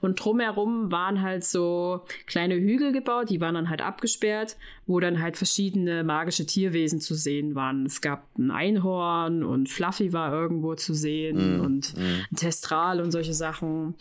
Und 0.00 0.22
drumherum 0.22 0.90
waren 0.90 1.22
halt 1.22 1.44
so 1.44 2.04
kleine 2.26 2.54
Hügel 2.54 2.92
gebaut, 2.92 3.30
die 3.30 3.40
waren 3.40 3.54
dann 3.54 3.70
halt 3.70 3.82
abgesperrt, 3.82 4.56
wo 4.86 5.00
dann 5.00 5.20
halt 5.20 5.36
verschiedene 5.36 6.04
magische 6.04 6.46
Tierwesen 6.46 7.00
zu 7.00 7.14
sehen 7.14 7.54
waren. 7.54 7.86
Es 7.86 8.00
gab 8.00 8.26
ein 8.38 8.50
Einhorn 8.50 9.42
und 9.42 9.68
Fluffy 9.68 10.12
war 10.12 10.32
irgendwo 10.32 10.74
zu 10.74 10.94
sehen 10.94 11.58
mhm. 11.58 11.64
und 11.64 11.96
mhm. 11.96 12.24
ein 12.30 12.36
Testral 12.36 13.00
und 13.00 13.10
solche 13.10 13.32
Sachen, 13.32 13.94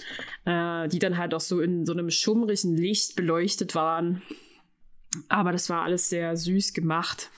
äh, 0.45 0.88
die 0.88 0.99
dann 0.99 1.18
halt 1.18 1.34
auch 1.34 1.41
so 1.41 1.62
in 1.62 1.86
so 1.86 1.93
einem 1.93 2.10
schummrigen 2.10 2.76
Licht 2.76 3.16
beleuchtet 3.16 3.76
waren. 3.76 4.22
Aber 5.30 5.51
das 5.51 5.70
war 5.70 5.84
alles 5.84 6.09
sehr 6.09 6.36
süß 6.36 6.74
gemacht. 6.74 7.30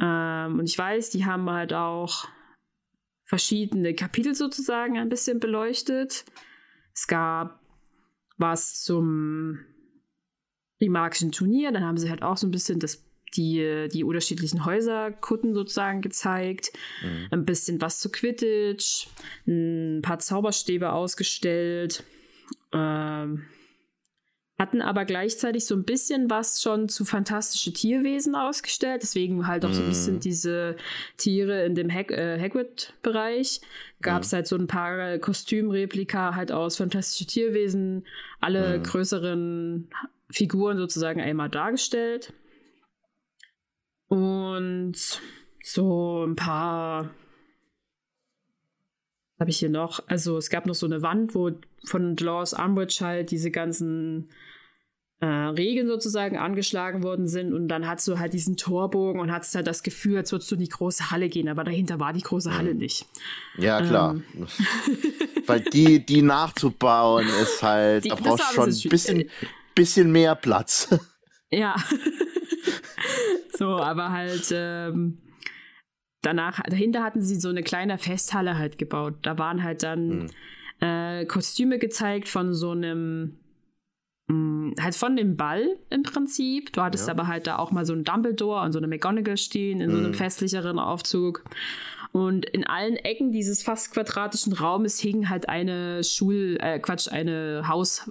Ähm, 0.00 0.58
und 0.58 0.64
ich 0.66 0.76
weiß, 0.76 1.10
die 1.10 1.24
haben 1.24 1.48
halt 1.50 1.72
auch 1.72 2.28
verschiedene 3.24 3.94
Kapitel 3.94 4.34
sozusagen 4.34 4.98
ein 4.98 5.08
bisschen 5.08 5.40
beleuchtet. 5.40 6.24
Es 6.94 7.06
gab 7.06 7.60
was 8.36 8.82
zum 8.82 9.60
Primarkischen 10.78 11.32
Turnier, 11.32 11.72
dann 11.72 11.84
haben 11.84 11.96
sie 11.96 12.10
halt 12.10 12.22
auch 12.22 12.36
so 12.36 12.46
ein 12.46 12.50
bisschen 12.50 12.80
das, 12.80 13.04
die, 13.36 13.88
die 13.92 14.04
unterschiedlichen 14.04 14.64
Häuserkutten 14.64 15.54
sozusagen 15.54 16.02
gezeigt. 16.02 16.72
Mhm. 17.02 17.28
Ein 17.30 17.44
bisschen 17.44 17.80
was 17.80 18.00
zu 18.00 18.10
Quidditch, 18.10 19.08
ein 19.46 20.02
paar 20.02 20.18
Zauberstäbe 20.18 20.92
ausgestellt. 20.92 22.04
Ähm, 22.72 23.44
hatten 24.58 24.82
aber 24.82 25.04
gleichzeitig 25.04 25.66
so 25.66 25.74
ein 25.74 25.84
bisschen 25.84 26.30
was 26.30 26.62
schon 26.62 26.88
zu 26.88 27.04
fantastische 27.04 27.72
Tierwesen 27.72 28.36
ausgestellt, 28.36 29.02
deswegen 29.02 29.48
halt 29.48 29.64
auch 29.64 29.72
so 29.72 29.82
ein 29.82 29.88
bisschen 29.88 30.16
mm. 30.16 30.20
diese 30.20 30.76
Tiere 31.16 31.64
in 31.64 31.74
dem 31.74 31.92
Hag 31.92 32.12
äh, 32.12 32.38
Hagrid-Bereich. 32.40 33.60
Gab 34.00 34.22
es 34.22 34.30
mm. 34.30 34.34
halt 34.36 34.46
so 34.46 34.56
ein 34.56 34.68
paar 34.68 35.18
Kostümreplika 35.18 36.36
halt 36.36 36.52
aus 36.52 36.76
fantastische 36.76 37.26
Tierwesen, 37.26 38.06
alle 38.40 38.78
mm. 38.78 38.82
größeren 38.84 39.90
Figuren 40.30 40.78
sozusagen 40.78 41.20
einmal 41.20 41.48
dargestellt. 41.48 42.32
Und 44.06 44.94
so 45.64 46.24
ein 46.24 46.36
paar 46.36 47.10
habe 49.38 49.50
ich 49.50 49.58
hier 49.58 49.70
noch? 49.70 50.00
Also 50.06 50.36
es 50.36 50.50
gab 50.50 50.66
noch 50.66 50.74
so 50.74 50.86
eine 50.86 51.02
Wand, 51.02 51.34
wo 51.34 51.50
von 51.84 52.16
Dolores 52.16 52.52
Umbridge 52.52 52.98
halt 53.00 53.30
diese 53.30 53.50
ganzen 53.50 54.30
äh, 55.20 55.26
Regeln 55.26 55.86
sozusagen 55.86 56.36
angeschlagen 56.36 57.02
worden 57.02 57.26
sind 57.26 57.52
und 57.52 57.68
dann 57.68 57.86
hast 57.86 58.06
du 58.06 58.18
halt 58.18 58.32
diesen 58.32 58.56
Torbogen 58.56 59.20
und 59.20 59.32
hast 59.32 59.54
halt 59.54 59.66
das 59.66 59.82
Gefühl, 59.82 60.18
als 60.18 60.32
würdest 60.32 60.50
du 60.50 60.56
in 60.56 60.60
die 60.60 60.68
große 60.68 61.10
Halle 61.10 61.28
gehen, 61.28 61.48
aber 61.48 61.64
dahinter 61.64 61.98
war 61.98 62.12
die 62.12 62.20
große 62.20 62.54
Halle 62.56 62.74
nicht. 62.74 63.06
Ja, 63.58 63.80
klar. 63.80 64.14
Ähm. 64.14 64.46
Weil 65.46 65.60
die, 65.60 66.04
die 66.04 66.22
nachzubauen 66.22 67.26
ist 67.42 67.62
halt, 67.62 68.04
die, 68.04 68.08
da 68.08 68.16
brauchst 68.16 68.50
du 68.50 68.54
schon 68.54 68.70
ein 68.70 68.88
bisschen, 68.90 69.30
bisschen 69.74 70.12
mehr 70.12 70.34
Platz. 70.34 70.88
Ja. 71.50 71.76
so, 73.56 73.76
aber 73.76 74.10
halt, 74.10 74.48
ähm, 74.52 75.18
danach, 76.24 76.60
dahinter 76.62 77.02
hatten 77.02 77.22
sie 77.22 77.36
so 77.36 77.48
eine 77.48 77.62
kleine 77.62 77.98
Festhalle 77.98 78.58
halt 78.58 78.78
gebaut. 78.78 79.14
Da 79.22 79.38
waren 79.38 79.62
halt 79.62 79.82
dann 79.82 80.08
mhm. 80.08 80.26
äh, 80.80 81.24
Kostüme 81.26 81.78
gezeigt 81.78 82.28
von 82.28 82.54
so 82.54 82.70
einem, 82.70 83.36
mh, 84.28 84.34
mm, 84.36 84.74
halt 84.80 84.94
von 84.94 85.16
dem 85.16 85.36
Ball 85.36 85.76
im 85.90 86.02
Prinzip. 86.02 86.72
Du 86.72 86.82
hattest 86.82 87.06
ja. 87.06 87.14
aber 87.14 87.26
halt 87.26 87.46
da 87.46 87.58
auch 87.58 87.70
mal 87.70 87.86
so 87.86 87.92
einen 87.92 88.04
Dumbledore 88.04 88.62
und 88.62 88.72
so 88.72 88.78
eine 88.78 88.88
McGonagall 88.88 89.36
stehen 89.36 89.80
in 89.80 89.88
mhm. 89.88 89.92
so 89.92 89.98
einem 89.98 90.06
hm. 90.08 90.14
festlicheren 90.14 90.78
Aufzug. 90.78 91.44
Und 92.12 92.46
in 92.46 92.64
allen 92.64 92.94
Ecken 92.94 93.32
dieses 93.32 93.64
fast 93.64 93.92
quadratischen 93.92 94.52
Raumes 94.52 95.00
hing 95.00 95.28
halt 95.28 95.48
eine 95.48 96.04
Schul, 96.04 96.58
äh, 96.60 96.78
Quatsch, 96.78 97.08
eine 97.08 97.66
Haus, 97.66 98.08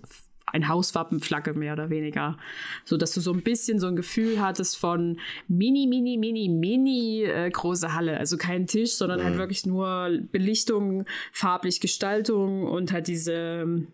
ein 0.54 0.68
Hauswappenflagge 0.68 1.54
mehr 1.54 1.74
oder 1.74 1.90
weniger. 1.90 2.38
So 2.86 2.96
dass 2.96 3.14
du 3.14 3.20
so 3.20 3.34
ein 3.34 3.42
bisschen 3.42 3.80
so 3.80 3.88
ein 3.88 3.96
Gefühl 3.96 4.40
hattest 4.40 4.78
von 4.78 5.20
mini, 5.48 5.88
mini, 5.88 6.18
mini, 6.18 6.48
mini 6.48 7.24
äh, 7.24 7.50
große 7.50 7.94
Halle. 7.94 8.18
Also 8.18 8.38
kein 8.38 8.68
Tisch, 8.68 8.94
sondern 8.94 9.20
halt 9.20 9.34
mhm. 9.34 9.40
halt 9.40 9.40
wirklich 9.40 9.66
nur 9.66 10.20
Belichtung, 10.32 11.06
farblich 11.32 11.82
Gestaltung 11.82 12.64
und 12.64 12.94
halt 12.94 13.08
diese, 13.08 13.86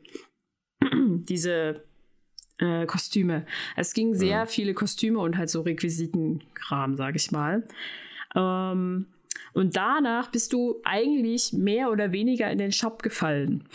diese 0.83 1.83
äh, 2.59 2.85
Kostüme. 2.85 3.45
Es 3.75 3.93
ging 3.93 4.13
sehr 4.13 4.43
mhm. 4.43 4.49
viele 4.49 4.73
Kostüme 4.73 5.19
und 5.19 5.37
halt 5.37 5.49
so 5.49 5.61
Requisitenkram, 5.61 6.97
sag 6.97 7.15
ich 7.15 7.31
mal. 7.31 7.65
Ähm, 8.35 9.07
und 9.53 9.75
danach 9.75 10.29
bist 10.29 10.53
du 10.53 10.79
eigentlich 10.83 11.53
mehr 11.53 11.89
oder 11.89 12.11
weniger 12.11 12.51
in 12.51 12.57
den 12.57 12.71
Shop 12.71 13.01
gefallen. 13.01 13.63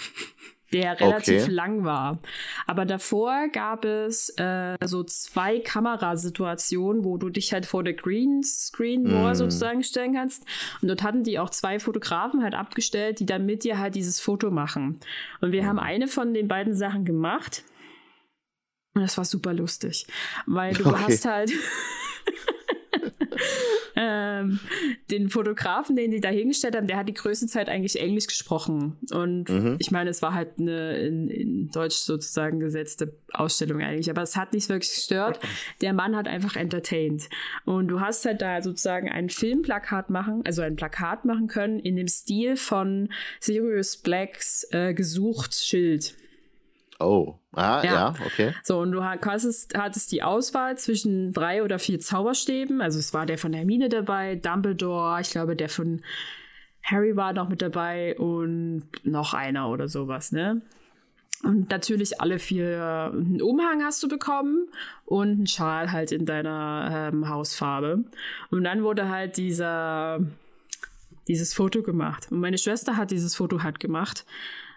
der 0.74 0.98
relativ 1.00 1.44
okay. 1.44 1.52
lang 1.52 1.84
war. 1.84 2.18
Aber 2.66 2.84
davor 2.84 3.48
gab 3.48 3.84
es 3.84 4.28
äh, 4.30 4.76
so 4.84 5.04
zwei 5.04 5.60
Kamerasituationen, 5.60 7.04
wo 7.04 7.16
du 7.16 7.30
dich 7.30 7.52
halt 7.52 7.64
vor 7.64 7.84
der 7.84 7.94
Greenscreen 7.94 9.04
mm. 9.04 9.34
sozusagen 9.34 9.84
stellen 9.84 10.14
kannst. 10.14 10.44
Und 10.82 10.88
dort 10.88 11.04
hatten 11.04 11.22
die 11.22 11.38
auch 11.38 11.50
zwei 11.50 11.78
Fotografen 11.78 12.42
halt 12.42 12.54
abgestellt, 12.54 13.20
die 13.20 13.26
dann 13.26 13.46
mit 13.46 13.62
dir 13.62 13.78
halt 13.78 13.94
dieses 13.94 14.18
Foto 14.20 14.50
machen. 14.50 14.98
Und 15.40 15.52
wir 15.52 15.62
mm. 15.62 15.66
haben 15.66 15.78
eine 15.78 16.08
von 16.08 16.34
den 16.34 16.48
beiden 16.48 16.74
Sachen 16.74 17.04
gemacht. 17.04 17.62
Und 18.94 19.02
das 19.02 19.16
war 19.16 19.24
super 19.24 19.54
lustig, 19.54 20.08
weil 20.46 20.74
du 20.74 20.86
okay. 20.88 21.04
hast 21.06 21.24
halt 21.24 21.52
ähm, 23.96 24.60
den 25.10 25.28
Fotografen, 25.28 25.96
den 25.96 26.10
die 26.10 26.20
da 26.20 26.28
hingestellt 26.28 26.76
haben, 26.76 26.86
der 26.86 26.96
hat 26.96 27.08
die 27.08 27.14
größte 27.14 27.46
Zeit 27.46 27.68
eigentlich 27.68 28.00
Englisch 28.00 28.26
gesprochen. 28.26 28.96
Und 29.12 29.48
mhm. 29.48 29.76
ich 29.78 29.90
meine, 29.90 30.10
es 30.10 30.22
war 30.22 30.34
halt 30.34 30.58
eine 30.58 30.98
in, 30.98 31.28
in, 31.28 31.70
Deutsch 31.70 31.96
sozusagen 31.96 32.60
gesetzte 32.60 33.14
Ausstellung 33.32 33.80
eigentlich. 33.80 34.10
Aber 34.10 34.22
es 34.22 34.36
hat 34.36 34.52
nicht 34.52 34.68
wirklich 34.68 34.92
gestört. 34.94 35.38
Der 35.80 35.92
Mann 35.92 36.16
hat 36.16 36.28
einfach 36.28 36.56
entertained. 36.56 37.28
Und 37.64 37.88
du 37.88 38.00
hast 38.00 38.24
halt 38.24 38.42
da 38.42 38.62
sozusagen 38.62 39.08
ein 39.08 39.30
Filmplakat 39.30 40.10
machen, 40.10 40.42
also 40.44 40.62
ein 40.62 40.76
Plakat 40.76 41.24
machen 41.24 41.46
können 41.46 41.78
in 41.78 41.96
dem 41.96 42.08
Stil 42.08 42.56
von 42.56 43.08
Sirius 43.40 43.96
Blacks 43.96 44.66
äh, 44.70 44.94
gesucht 44.94 45.54
Schild. 45.54 46.14
Oh, 47.00 47.34
ah, 47.52 47.82
ja. 47.82 47.92
ja, 47.92 48.14
okay. 48.24 48.54
So, 48.62 48.78
und 48.78 48.92
du 48.92 49.02
hattest, 49.02 49.76
hattest 49.76 50.12
die 50.12 50.22
Auswahl 50.22 50.78
zwischen 50.78 51.32
drei 51.32 51.62
oder 51.62 51.78
vier 51.78 51.98
Zauberstäben. 51.98 52.80
Also 52.80 52.98
es 52.98 53.12
war 53.12 53.26
der 53.26 53.38
von 53.38 53.52
Hermine 53.52 53.88
dabei, 53.88 54.36
Dumbledore, 54.36 55.20
ich 55.20 55.30
glaube, 55.30 55.56
der 55.56 55.68
von 55.68 56.02
Harry 56.84 57.16
war 57.16 57.32
noch 57.32 57.48
mit 57.48 57.62
dabei 57.62 58.16
und 58.18 58.84
noch 59.02 59.34
einer 59.34 59.70
oder 59.70 59.88
sowas, 59.88 60.32
ne? 60.32 60.62
Und 61.42 61.68
natürlich 61.68 62.20
alle 62.20 62.38
vier 62.38 63.10
einen 63.12 63.42
Umhang 63.42 63.82
hast 63.82 64.02
du 64.02 64.08
bekommen 64.08 64.66
und 65.04 65.28
einen 65.28 65.46
Schal 65.46 65.92
halt 65.92 66.10
in 66.10 66.24
deiner 66.24 67.10
ähm, 67.12 67.28
Hausfarbe. 67.28 68.04
Und 68.50 68.64
dann 68.64 68.82
wurde 68.82 69.10
halt 69.10 69.36
dieser, 69.36 70.20
dieses 71.28 71.52
Foto 71.52 71.82
gemacht. 71.82 72.28
Und 72.30 72.40
meine 72.40 72.56
Schwester 72.56 72.96
hat 72.96 73.10
dieses 73.10 73.34
Foto 73.34 73.62
halt 73.62 73.78
gemacht. 73.78 74.24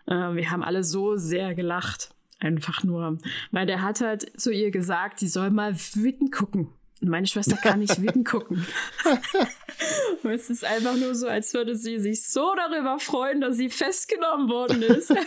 Äh, 0.08 0.36
wir 0.36 0.51
haben 0.51 0.64
alle 0.64 0.84
so 0.84 1.16
sehr 1.16 1.55
gelacht. 1.55 2.10
Einfach 2.39 2.84
nur. 2.84 3.18
Weil 3.51 3.66
der 3.66 3.82
hat 3.82 4.01
halt 4.01 4.39
zu 4.39 4.51
ihr 4.51 4.70
gesagt, 4.72 5.20
sie 5.20 5.28
soll 5.28 5.49
mal 5.49 5.76
wütend 5.93 6.32
gucken. 6.32 6.70
Und 7.01 7.10
meine 7.10 7.28
Schwester 7.28 7.58
kann 7.58 7.80
nicht 7.80 8.01
wütend 8.01 8.28
gucken. 8.28 8.66
Und 10.24 10.32
es 10.32 10.49
ist 10.49 10.66
einfach 10.66 10.95
nur 10.95 11.14
so, 11.14 11.28
als 11.28 11.53
würde 11.53 11.76
sie 11.76 11.99
sich 11.99 12.28
so 12.28 12.53
darüber 12.55 12.99
freuen, 12.99 13.41
dass 13.41 13.58
sie 13.58 13.70
festgenommen 13.70 14.49
worden 14.49 14.82
ist. 14.82 15.12
das 15.12 15.26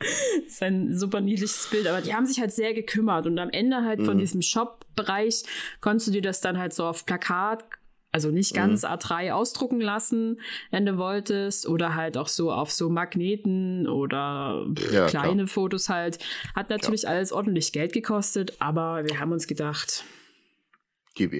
ist 0.46 0.62
ein 0.62 0.96
super 0.96 1.20
niedliches 1.20 1.68
Bild, 1.70 1.88
aber 1.88 2.00
die 2.00 2.14
haben 2.14 2.26
sich 2.26 2.40
halt 2.40 2.52
sehr 2.52 2.74
gekümmert 2.74 3.26
und 3.26 3.38
am 3.38 3.50
Ende 3.50 3.82
halt 3.82 4.00
mhm. 4.00 4.04
von 4.04 4.18
diesem 4.18 4.42
Shop-Bereich 4.42 5.42
konntest 5.80 6.08
du 6.08 6.12
dir 6.12 6.22
das 6.22 6.40
dann 6.40 6.58
halt 6.58 6.72
so 6.74 6.84
auf 6.84 7.04
Plakat, 7.04 7.64
also 8.12 8.30
nicht 8.30 8.54
ganz 8.54 8.82
mhm. 8.82 8.88
A3 8.88 9.32
ausdrucken 9.32 9.80
lassen, 9.80 10.40
wenn 10.70 10.84
du 10.84 10.98
wolltest, 10.98 11.66
oder 11.66 11.94
halt 11.94 12.18
auch 12.18 12.28
so 12.28 12.52
auf 12.52 12.70
so 12.70 12.90
Magneten 12.90 13.88
oder 13.88 14.66
ja, 14.92 15.06
kleine 15.06 15.44
klar. 15.44 15.46
Fotos 15.46 15.88
halt. 15.88 16.18
Hat 16.54 16.68
natürlich 16.70 17.02
ja. 17.02 17.08
alles 17.08 17.32
ordentlich 17.32 17.72
Geld 17.72 17.94
gekostet, 17.94 18.54
aber 18.60 19.04
wir 19.06 19.18
haben 19.18 19.32
uns 19.32 19.46
gedacht, 19.46 20.04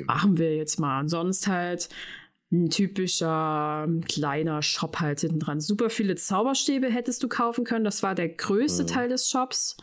machen 0.07 0.39
wir 0.39 0.57
jetzt 0.57 0.81
mal. 0.81 1.01
Und 1.01 1.09
sonst 1.09 1.47
halt 1.47 1.91
ein 2.51 2.69
typischer 2.69 3.89
kleiner 4.09 4.63
Shop 4.63 5.01
halt 5.01 5.21
hinten 5.21 5.41
dran. 5.41 5.61
Super 5.61 5.89
viele 5.89 6.17
Zauberstäbe 6.17 6.91
hättest 6.91 7.23
du 7.23 7.29
kaufen 7.29 7.65
können. 7.65 7.85
Das 7.85 8.03
war 8.03 8.15
der 8.15 8.29
größte 8.29 8.83
mhm. 8.83 8.87
Teil 8.89 9.09
des 9.09 9.29
Shops. 9.29 9.77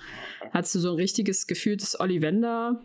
Hattest 0.52 0.76
du 0.76 0.80
so 0.80 0.90
ein 0.92 0.96
richtiges 0.96 1.48
gefühltes 1.48 2.00
Ollivander. 2.00 2.80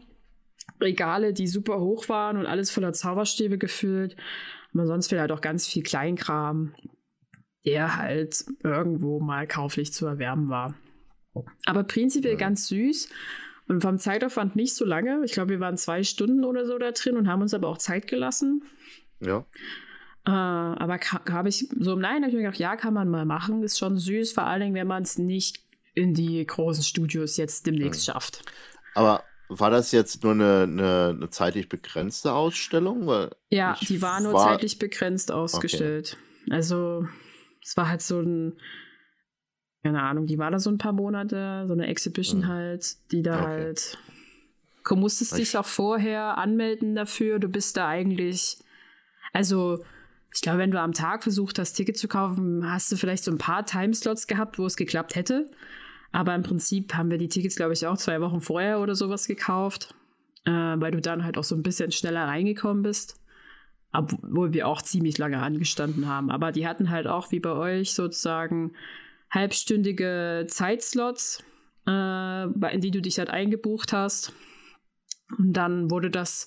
Regale, 0.80 1.32
die 1.32 1.46
super 1.46 1.80
hoch 1.80 2.08
waren 2.08 2.36
und 2.36 2.46
alles 2.46 2.70
voller 2.70 2.92
Zauberstäbe 2.92 3.58
gefüllt. 3.58 4.16
Aber 4.72 4.86
sonst 4.86 5.08
vielleicht 5.08 5.32
auch 5.32 5.40
ganz 5.40 5.66
viel 5.66 5.82
Kleinkram, 5.82 6.74
der 7.64 7.96
halt 7.96 8.44
irgendwo 8.62 9.20
mal 9.20 9.46
kauflich 9.46 9.92
zu 9.92 10.06
erwerben 10.06 10.48
war. 10.48 10.74
Aber 11.66 11.84
prinzipiell 11.84 12.34
mhm. 12.34 12.38
ganz 12.38 12.68
süß. 12.68 13.08
Und 13.66 13.80
vom 13.80 13.98
Zeitaufwand 13.98 14.56
nicht 14.56 14.74
so 14.74 14.84
lange. 14.84 15.22
Ich 15.24 15.32
glaube, 15.32 15.50
wir 15.50 15.60
waren 15.60 15.76
zwei 15.76 16.02
Stunden 16.02 16.44
oder 16.44 16.66
so 16.66 16.76
da 16.78 16.90
drin 16.92 17.16
und 17.16 17.28
haben 17.28 17.40
uns 17.40 17.54
aber 17.54 17.68
auch 17.68 17.78
Zeit 17.78 18.06
gelassen. 18.06 18.62
Ja. 19.20 19.46
Äh, 20.26 20.30
aber 20.30 20.98
habe 21.30 21.48
ich 21.48 21.68
so 21.78 21.94
im 21.94 22.00
Nein 22.00 22.22
habe 22.22 22.28
ich 22.28 22.34
mir 22.34 22.42
gedacht, 22.42 22.58
ja, 22.58 22.76
kann 22.76 22.92
man 22.92 23.08
mal 23.08 23.24
machen. 23.24 23.62
Ist 23.62 23.78
schon 23.78 23.96
süß, 23.96 24.32
vor 24.32 24.44
allen 24.44 24.60
Dingen, 24.60 24.74
wenn 24.74 24.86
man 24.86 25.02
es 25.02 25.16
nicht 25.16 25.62
in 25.94 26.12
die 26.12 26.44
großen 26.44 26.82
Studios 26.82 27.36
jetzt 27.36 27.66
demnächst 27.66 28.06
mhm. 28.06 28.12
schafft. 28.12 28.44
Aber 28.94 29.24
war 29.48 29.70
das 29.70 29.92
jetzt 29.92 30.22
nur 30.22 30.32
eine, 30.32 30.62
eine, 30.62 31.14
eine 31.16 31.30
zeitlich 31.30 31.68
begrenzte 31.68 32.32
Ausstellung? 32.32 33.06
Weil 33.06 33.30
ja, 33.50 33.76
die 33.80 34.00
war 34.02 34.20
nur 34.20 34.32
war... 34.32 34.48
zeitlich 34.48 34.78
begrenzt 34.78 35.30
ausgestellt. 35.30 36.16
Okay. 36.44 36.54
Also, 36.54 37.06
es 37.62 37.76
war 37.76 37.88
halt 37.88 38.02
so 38.02 38.20
ein, 38.20 38.54
keine 39.82 40.02
Ahnung, 40.02 40.26
die 40.26 40.38
war 40.38 40.50
da 40.50 40.58
so 40.58 40.70
ein 40.70 40.78
paar 40.78 40.92
Monate, 40.92 41.64
so 41.66 41.72
eine 41.72 41.86
Exhibition 41.86 42.40
mhm. 42.40 42.48
halt, 42.48 42.96
die 43.12 43.22
da 43.22 43.40
okay. 43.40 43.46
halt. 43.46 43.98
Du 44.86 44.96
musstest 44.96 45.32
ich... 45.32 45.38
dich 45.38 45.58
auch 45.58 45.66
vorher 45.66 46.38
anmelden 46.38 46.94
dafür. 46.94 47.38
Du 47.38 47.48
bist 47.48 47.76
da 47.76 47.88
eigentlich 47.88 48.58
also, 49.34 49.84
ich 50.32 50.40
glaube, 50.40 50.58
wenn 50.58 50.70
du 50.70 50.80
am 50.80 50.92
Tag 50.92 51.22
versucht 51.24 51.58
hast, 51.58 51.74
Ticket 51.74 51.98
zu 51.98 52.08
kaufen, 52.08 52.70
hast 52.70 52.90
du 52.90 52.96
vielleicht 52.96 53.24
so 53.24 53.32
ein 53.32 53.38
paar 53.38 53.66
Timeslots 53.66 54.26
gehabt, 54.26 54.58
wo 54.58 54.64
es 54.64 54.76
geklappt 54.76 55.16
hätte. 55.16 55.50
Aber 56.14 56.32
im 56.32 56.44
Prinzip 56.44 56.94
haben 56.94 57.10
wir 57.10 57.18
die 57.18 57.26
Tickets, 57.26 57.56
glaube 57.56 57.72
ich, 57.72 57.84
auch 57.88 57.96
zwei 57.96 58.20
Wochen 58.20 58.40
vorher 58.40 58.78
oder 58.78 58.94
sowas 58.94 59.26
gekauft, 59.26 59.96
äh, 60.44 60.50
weil 60.52 60.92
du 60.92 61.00
dann 61.00 61.24
halt 61.24 61.36
auch 61.36 61.42
so 61.42 61.56
ein 61.56 61.64
bisschen 61.64 61.90
schneller 61.90 62.28
reingekommen 62.28 62.84
bist. 62.84 63.20
Obwohl 63.92 64.52
wir 64.52 64.68
auch 64.68 64.80
ziemlich 64.80 65.18
lange 65.18 65.40
angestanden 65.40 66.06
haben. 66.06 66.30
Aber 66.30 66.52
die 66.52 66.68
hatten 66.68 66.90
halt 66.90 67.08
auch, 67.08 67.32
wie 67.32 67.40
bei 67.40 67.50
euch, 67.50 67.94
sozusagen 67.94 68.74
halbstündige 69.28 70.46
Zeitslots, 70.48 71.42
äh, 71.88 72.44
in 72.72 72.80
die 72.80 72.92
du 72.92 73.02
dich 73.02 73.18
halt 73.18 73.30
eingebucht 73.30 73.92
hast. 73.92 74.32
Und 75.36 75.52
dann 75.54 75.90
wurde 75.90 76.10
das 76.10 76.46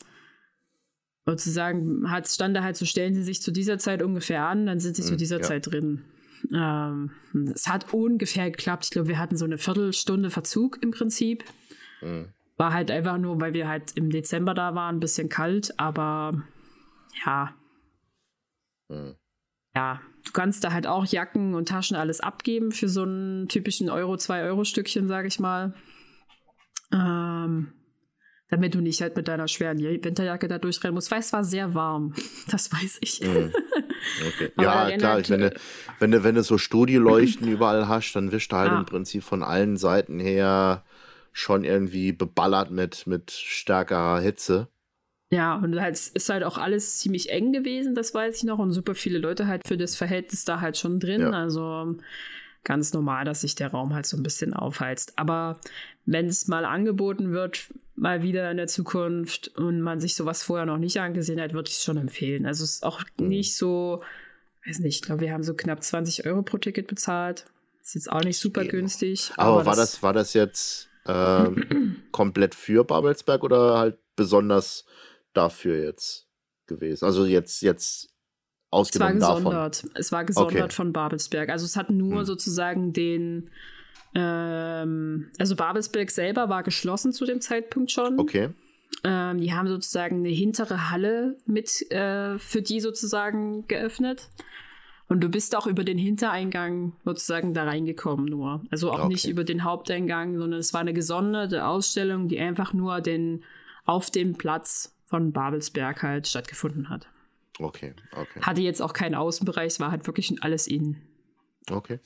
sozusagen 1.26 2.09
hat, 2.09 2.26
stand 2.26 2.55
da 2.55 2.63
halt 2.63 2.78
so, 2.78 2.86
stellen 2.86 3.15
Sie 3.15 3.24
sich 3.24 3.41
zu 3.41 3.51
dieser 3.51 3.80
Zeit 3.80 4.01
ungefähr 4.01 4.45
an, 4.45 4.65
dann 4.65 4.80
sind 4.80 4.95
Sie 4.95 5.01
zu 5.03 5.13
mhm, 5.13 5.18
dieser 5.18 5.39
ja. 5.39 5.43
Zeit 5.43 5.70
drin. 5.70 6.05
Ähm, 6.53 7.11
es 7.53 7.67
hat 7.67 7.93
ungefähr 7.93 8.49
geklappt. 8.51 8.85
Ich 8.85 8.91
glaube, 8.91 9.07
wir 9.07 9.19
hatten 9.19 9.37
so 9.37 9.45
eine 9.45 9.57
Viertelstunde 9.57 10.29
Verzug 10.29 10.81
im 10.81 10.91
Prinzip. 10.91 11.43
Mhm. 12.01 12.29
War 12.57 12.73
halt 12.73 12.89
einfach 12.89 13.17
nur, 13.17 13.39
weil 13.39 13.53
wir 13.53 13.67
halt 13.67 13.95
im 13.95 14.09
Dezember 14.09 14.53
da 14.53 14.73
waren, 14.73 14.97
ein 14.97 14.99
bisschen 14.99 15.29
kalt, 15.29 15.79
aber 15.79 16.43
ja. 17.25 17.53
Mhm. 18.89 19.15
Ja, 19.75 20.01
du 20.25 20.31
kannst 20.31 20.63
da 20.63 20.71
halt 20.71 20.87
auch 20.87 21.05
Jacken 21.05 21.53
und 21.53 21.69
Taschen 21.69 21.95
alles 21.95 22.19
abgeben 22.19 22.71
für 22.71 22.89
so 22.89 23.03
einen 23.03 23.47
typischen 23.47 23.89
Euro, 23.89 24.17
2 24.17 24.43
Euro 24.43 24.63
Stückchen, 24.63 25.07
sage 25.07 25.27
ich 25.27 25.39
mal. 25.39 25.75
Ähm, 26.91 27.73
damit 28.49 28.75
du 28.75 28.81
nicht 28.81 29.01
halt 29.01 29.15
mit 29.15 29.27
deiner 29.27 29.47
schweren 29.47 29.79
Winterjacke 29.79 30.47
da 30.47 30.57
durchrennen 30.57 30.95
musst, 30.95 31.11
weil 31.11 31.19
es 31.19 31.33
war 31.33 31.43
sehr 31.43 31.73
warm. 31.73 32.13
Das 32.49 32.71
weiß 32.71 32.99
ich. 33.01 33.21
Mhm. 33.21 33.53
Okay. 34.25 34.51
ja, 34.61 34.95
klar, 34.95 35.19
ich, 35.19 35.29
wenn, 35.29 35.41
du, 35.41 35.53
wenn, 35.99 36.11
du, 36.11 36.23
wenn 36.23 36.35
du 36.35 36.43
so 36.43 36.57
Studioleuchten 36.57 37.47
überall 37.51 37.87
hast, 37.87 38.13
dann 38.13 38.31
wischt 38.31 38.51
du 38.51 38.55
halt 38.55 38.71
ah. 38.71 38.79
im 38.79 38.85
Prinzip 38.85 39.23
von 39.23 39.43
allen 39.43 39.75
Seiten 39.75 40.19
her 40.19 40.85
schon 41.33 41.63
irgendwie 41.63 42.13
beballert 42.13 42.71
mit, 42.71 43.05
mit 43.07 43.31
stärkerer 43.31 44.21
Hitze. 44.21 44.69
Ja, 45.29 45.55
und 45.55 45.79
halt 45.81 45.97
ist 45.97 46.29
halt 46.29 46.43
auch 46.43 46.57
alles 46.57 46.99
ziemlich 46.99 47.31
eng 47.31 47.51
gewesen, 47.51 47.95
das 47.95 48.13
weiß 48.13 48.37
ich 48.37 48.43
noch. 48.43 48.59
Und 48.59 48.71
super 48.71 48.95
viele 48.95 49.17
Leute 49.17 49.47
halt 49.47 49.67
für 49.67 49.77
das 49.77 49.95
Verhältnis 49.95 50.45
da 50.45 50.61
halt 50.61 50.77
schon 50.77 50.99
drin. 50.99 51.21
Ja. 51.21 51.31
Also 51.31 51.97
ganz 52.63 52.93
normal, 52.93 53.25
dass 53.25 53.41
sich 53.41 53.55
der 53.55 53.71
Raum 53.71 53.93
halt 53.93 54.05
so 54.05 54.15
ein 54.15 54.23
bisschen 54.23 54.53
aufheizt. 54.53 55.13
Aber 55.17 55.59
wenn 56.05 56.27
es 56.27 56.47
mal 56.47 56.65
angeboten 56.65 57.31
wird, 57.31 57.67
mal 57.97 58.21
wieder 58.21 58.49
in 58.51 58.57
der 58.57 58.67
Zukunft 58.67 59.49
und 59.57 59.81
man 59.81 59.99
sich 59.99 60.15
sowas 60.15 60.43
vorher 60.43 60.65
noch 60.65 60.77
nicht 60.77 61.01
angesehen 61.01 61.41
hat, 61.41 61.53
würde 61.53 61.67
ich 61.67 61.77
es 61.77 61.83
schon 61.83 61.97
empfehlen. 61.97 62.45
Also 62.45 62.63
es 62.63 62.75
ist 62.75 62.85
auch 62.85 63.01
mhm. 63.19 63.27
nicht 63.27 63.57
so, 63.57 64.03
weiß 64.65 64.79
nicht, 64.79 64.97
ich 64.97 65.01
glaube, 65.01 65.21
wir 65.21 65.33
haben 65.33 65.43
so 65.43 65.55
knapp 65.55 65.83
20 65.83 66.25
Euro 66.27 66.43
pro 66.43 66.57
Ticket 66.57 66.87
bezahlt. 66.87 67.45
Ist 67.81 67.95
jetzt 67.95 68.11
auch 68.11 68.23
nicht 68.23 68.37
super 68.37 68.65
günstig. 68.65 69.31
Aber, 69.35 69.53
aber 69.53 69.65
war 69.65 69.75
das, 69.75 69.93
das, 69.93 70.03
war 70.03 70.13
das 70.13 70.33
jetzt 70.33 70.89
ähm, 71.07 72.03
komplett 72.11 72.53
für 72.53 72.83
Babelsberg 72.83 73.43
oder 73.43 73.79
halt 73.79 73.97
besonders 74.15 74.85
dafür 75.33 75.83
jetzt 75.83 76.27
gewesen? 76.67 77.05
Also 77.05 77.25
jetzt, 77.25 77.61
jetzt 77.63 78.13
ausgenommen 78.69 79.17
es 79.17 79.23
war 79.23 79.35
gesondert. 79.37 79.83
Davon. 79.83 79.91
Es 79.95 80.11
war 80.11 80.25
gesondert 80.25 80.63
okay. 80.65 80.73
von 80.73 80.93
Babelsberg. 80.93 81.49
Also 81.49 81.65
es 81.65 81.75
hat 81.75 81.89
nur 81.89 82.19
hm. 82.19 82.25
sozusagen 82.25 82.93
den 82.93 83.49
ähm, 84.16 85.30
also 85.38 85.55
Babelsberg 85.55 86.12
selber 86.12 86.49
war 86.49 86.64
geschlossen 86.64 87.14
zu 87.14 87.26
dem 87.26 87.41
Zeitpunkt 87.41 87.91
schon. 87.91 88.20
Okay. 88.20 88.49
Ähm, 89.03 89.39
die 89.39 89.53
haben 89.53 89.68
sozusagen 89.68 90.18
eine 90.18 90.30
hintere 90.30 90.89
Halle 90.89 91.38
mit 91.45 91.91
äh, 91.91 92.38
für 92.39 92.62
die 92.62 92.80
sozusagen 92.80 93.68
geöffnet. 93.68 94.30
Und 95.10 95.22
du 95.22 95.30
bist 95.30 95.55
auch 95.55 95.68
über 95.68 95.84
den 95.84 95.97
Hintereingang 95.97 96.93
sozusagen 97.05 97.53
da 97.53 97.64
reingekommen 97.64 98.26
nur. 98.26 98.62
Also 98.72 98.91
auch 98.91 98.99
okay. 98.99 99.08
nicht 99.08 99.28
über 99.28 99.43
den 99.45 99.64
Haupteingang, 99.64 100.38
sondern 100.38 100.60
es 100.60 100.74
war 100.74 100.82
eine 100.82 100.93
gesonderte 100.93 101.66
Ausstellung, 101.66 102.28
die 102.28 102.39
einfach 102.39 102.74
nur 102.74 102.99
den, 102.99 103.43
auf 103.86 104.12
dem 104.12 104.34
Platz 104.34 104.93
von 105.05 105.32
Babelsberg 105.32 106.03
halt 106.03 106.28
stattgefunden 106.28 106.89
hat. 106.89 107.08
Okay, 107.60 107.93
okay. 108.12 108.41
Hatte 108.41 108.62
jetzt 108.62 108.82
auch 108.82 108.93
keinen 108.93 109.16
Außenbereich, 109.16 109.68
es 109.68 109.80
war 109.80 109.91
halt 109.91 110.05
wirklich 110.05 110.36
alles 110.43 110.68
innen. 110.68 111.01
Okay. 111.70 111.99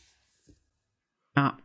Ja. 1.35 1.57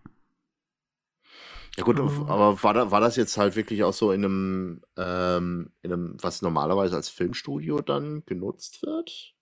Ja 1.76 1.84
gut, 1.84 2.00
oh. 2.00 2.24
aber 2.26 2.62
war, 2.62 2.74
da, 2.74 2.90
war 2.90 3.00
das 3.00 3.16
jetzt 3.16 3.36
halt 3.36 3.54
wirklich 3.54 3.84
auch 3.84 3.92
so 3.92 4.10
in 4.10 4.24
einem, 4.24 4.82
ähm, 4.96 5.70
in 5.82 5.92
einem, 5.92 6.16
was 6.20 6.40
normalerweise 6.40 6.96
als 6.96 7.10
Filmstudio 7.10 7.80
dann 7.80 8.24
genutzt 8.24 8.82
wird? 8.82 9.34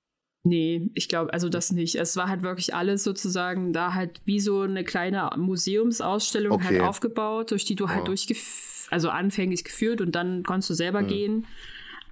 Nee, 0.43 0.91
ich 0.95 1.09
glaube, 1.09 1.33
also 1.33 1.49
das 1.49 1.73
nicht. 1.73 1.95
Es 1.95 2.17
war 2.17 2.29
halt 2.29 2.43
wirklich 2.43 2.75
alles 2.75 3.03
sozusagen 3.03 3.73
da 3.73 3.95
halt 3.95 4.21
wie 4.27 4.41
so 4.41 4.61
eine 4.61 4.85
kleine 4.85 5.31
Museumsausstellung 5.37 6.53
halt 6.53 6.73
okay. 6.73 6.81
halt 6.81 6.89
aufgebaut, 6.89 7.51
durch 7.51 7.65
die 7.65 7.77
du 7.77 7.89
halt 7.89 8.03
oh. 8.03 8.07
durchgeführt, 8.07 8.93
also 8.93 9.09
anfänglich 9.09 9.65
geführt 9.65 10.03
und 10.03 10.13
dann 10.13 10.43
konntest 10.43 10.71
du 10.71 10.75
selber 10.75 11.01
hm. 11.01 11.07
gehen. 11.07 11.47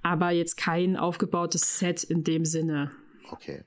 Aber 0.01 0.31
jetzt 0.31 0.57
kein 0.57 0.97
aufgebautes 0.97 1.77
Set 1.79 2.03
in 2.03 2.23
dem 2.23 2.43
Sinne. 2.43 2.91
Okay. 3.29 3.63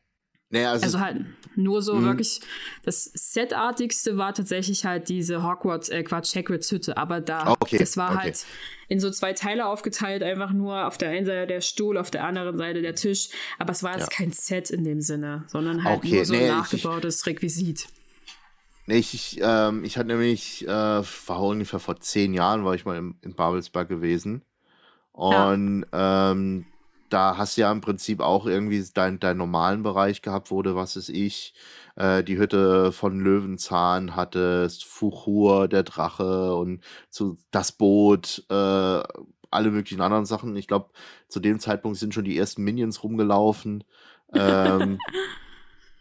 Naja, 0.51 0.71
also, 0.71 0.85
also, 0.85 1.01
halt 1.01 1.25
nur 1.57 1.83
so 1.83 1.95
mhm. 1.95 2.05
wirklich, 2.05 2.41
das 2.85 3.11
Setartigste 3.15 4.17
war 4.17 4.33
tatsächlich 4.33 4.85
halt 4.85 5.09
diese 5.09 5.43
Hogwarts, 5.43 5.89
äh 5.89 6.05
Quatsch, 6.05 6.37
Hagrids 6.37 6.71
Hütte, 6.71 6.97
aber 6.97 7.21
da, 7.21 7.49
okay, 7.49 7.79
das 7.79 7.97
war 7.97 8.11
okay. 8.11 8.19
halt 8.19 8.47
in 8.89 9.01
so 9.01 9.11
zwei 9.11 9.33
Teile 9.33 9.67
aufgeteilt, 9.67 10.23
einfach 10.23 10.53
nur 10.53 10.87
auf 10.87 10.99
der 10.99 11.11
einen 11.11 11.27
Seite 11.27 11.49
der 11.49 11.61
Stuhl, 11.61 11.99
auf 11.99 12.13
der 12.13 12.25
anderen 12.25 12.57
Seite 12.57 12.81
der 12.81 12.95
Tisch, 12.95 13.31
aber 13.59 13.73
es 13.73 13.83
war 13.83 13.99
jetzt 13.99 14.13
ja. 14.13 14.17
kein 14.17 14.31
Set 14.31 14.71
in 14.71 14.85
dem 14.85 15.01
Sinne, 15.01 15.45
sondern 15.49 15.83
halt 15.83 15.99
okay, 15.99 16.15
nur 16.15 16.25
so 16.25 16.35
nee, 16.35 16.49
ein 16.49 16.59
nachgebautes 16.59 17.21
ich, 17.21 17.27
Requisit. 17.27 17.89
Nee, 18.87 18.99
ich, 18.99 19.15
ich, 19.15 19.41
ähm, 19.43 19.83
ich 19.83 19.99
hatte 19.99 20.07
nämlich, 20.09 20.65
äh, 20.65 20.71
war 20.71 21.43
ungefähr 21.43 21.81
vor 21.81 21.99
zehn 21.99 22.35
Jahren, 22.35 22.65
war 22.65 22.75
ich 22.75 22.85
mal 22.85 22.97
im, 22.97 23.17
in 23.23 23.35
Babelsberg 23.35 23.89
gewesen. 23.89 24.43
Und 25.11 25.87
ja. 25.93 26.31
ähm, 26.31 26.67
da 27.09 27.37
hast 27.37 27.57
du 27.57 27.63
ja 27.63 27.73
im 27.73 27.81
Prinzip 27.81 28.21
auch 28.21 28.47
irgendwie 28.47 28.85
deinen 28.95 29.21
dein 29.21 29.37
normalen 29.37 29.83
Bereich 29.83 30.23
gehabt, 30.23 30.51
wo 30.51 30.63
du, 30.63 30.75
was 30.75 30.97
ist 30.97 31.09
ich, 31.09 31.55
äh, 31.97 32.23
die 32.23 32.39
Hütte 32.39 32.93
von 32.93 33.21
Löwenzahn 33.21 34.17
hattest, 34.17 34.85
Fuchur, 34.85 35.69
der 35.69 35.83
Drache 35.83 36.55
und 36.55 36.83
zu, 37.11 37.39
das 37.51 37.73
Boot, 37.73 38.45
äh, 38.51 38.55
alle 38.55 39.71
möglichen 39.71 40.01
anderen 40.01 40.27
Sachen. 40.27 40.57
Ich 40.57 40.69
glaube, 40.69 40.91
zu 41.29 41.41
dem 41.41 41.61
Zeitpunkt 41.61 41.99
sind 41.99 42.15
schon 42.15 42.25
die 42.25 42.37
ersten 42.39 42.63
Minions 42.65 43.03
rumgelaufen. 43.03 43.85
ähm, 44.35 44.99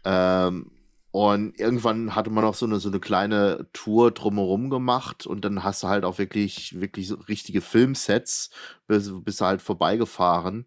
ähm, 0.04 0.70
und 1.16 1.58
irgendwann 1.58 2.14
hatte 2.14 2.28
man 2.28 2.44
auch 2.44 2.54
so 2.54 2.66
eine, 2.66 2.78
so 2.78 2.90
eine 2.90 3.00
kleine 3.00 3.68
Tour 3.72 4.10
drumherum 4.10 4.68
gemacht 4.68 5.26
und 5.26 5.46
dann 5.46 5.64
hast 5.64 5.82
du 5.82 5.88
halt 5.88 6.04
auch 6.04 6.18
wirklich, 6.18 6.78
wirklich 6.78 7.08
so 7.08 7.14
richtige 7.14 7.62
Filmsets, 7.62 8.50
bist, 8.86 9.24
bist 9.24 9.40
du 9.40 9.46
halt 9.46 9.62
vorbeigefahren. 9.62 10.66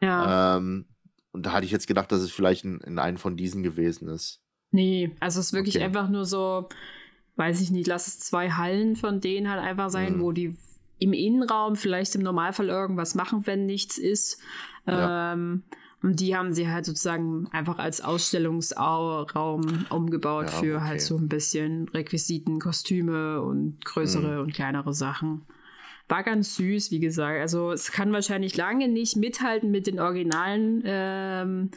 Ja. 0.00 0.56
Ähm, 0.56 0.86
und 1.32 1.46
da 1.46 1.52
hatte 1.52 1.66
ich 1.66 1.72
jetzt 1.72 1.88
gedacht, 1.88 2.12
dass 2.12 2.20
es 2.20 2.30
vielleicht 2.30 2.64
in, 2.64 2.78
in 2.82 3.00
einen 3.00 3.18
von 3.18 3.36
diesen 3.36 3.64
gewesen 3.64 4.06
ist. 4.06 4.40
Nee, 4.70 5.16
also 5.18 5.40
es 5.40 5.46
ist 5.46 5.52
wirklich 5.52 5.74
okay. 5.74 5.86
einfach 5.86 6.08
nur 6.08 6.26
so, 6.26 6.68
weiß 7.34 7.60
ich 7.60 7.72
nicht, 7.72 7.88
lass 7.88 8.06
es 8.06 8.20
zwei 8.20 8.52
Hallen 8.52 8.94
von 8.94 9.20
denen 9.20 9.50
halt 9.50 9.60
einfach 9.60 9.90
sein, 9.90 10.18
mhm. 10.18 10.20
wo 10.20 10.30
die 10.30 10.56
im 11.00 11.12
Innenraum 11.12 11.74
vielleicht 11.74 12.14
im 12.14 12.22
Normalfall 12.22 12.68
irgendwas 12.68 13.16
machen, 13.16 13.48
wenn 13.48 13.66
nichts 13.66 13.98
ist. 13.98 14.40
Ja. 14.86 15.32
Ähm, 15.32 15.64
und 16.02 16.20
die 16.20 16.36
haben 16.36 16.52
sie 16.52 16.68
halt 16.68 16.84
sozusagen 16.84 17.48
einfach 17.50 17.78
als 17.78 18.00
Ausstellungsraum 18.00 19.86
umgebaut 19.90 20.46
ja, 20.46 20.52
für 20.52 20.74
halt 20.74 20.76
okay. 20.76 20.88
halt 20.90 21.00
so 21.02 21.16
ein 21.16 21.28
bisschen 21.28 21.88
Requisiten, 21.88 22.60
Kostüme 22.60 23.42
und 23.42 23.84
größere 23.84 24.36
mhm. 24.36 24.40
und 24.42 24.54
kleinere 24.54 24.94
Sachen. 24.94 25.42
War 26.08 26.22
ganz 26.22 26.54
süß, 26.56 26.92
wie 26.92 27.00
gesagt. 27.00 27.40
Also 27.40 27.72
es 27.72 27.90
kann 27.90 28.12
wahrscheinlich 28.12 28.56
lange 28.56 28.88
nicht 28.88 29.16
mithalten 29.16 29.70
mit 29.70 29.88
den 29.88 29.98
originalen 29.98 30.82
ähm, 30.86 31.70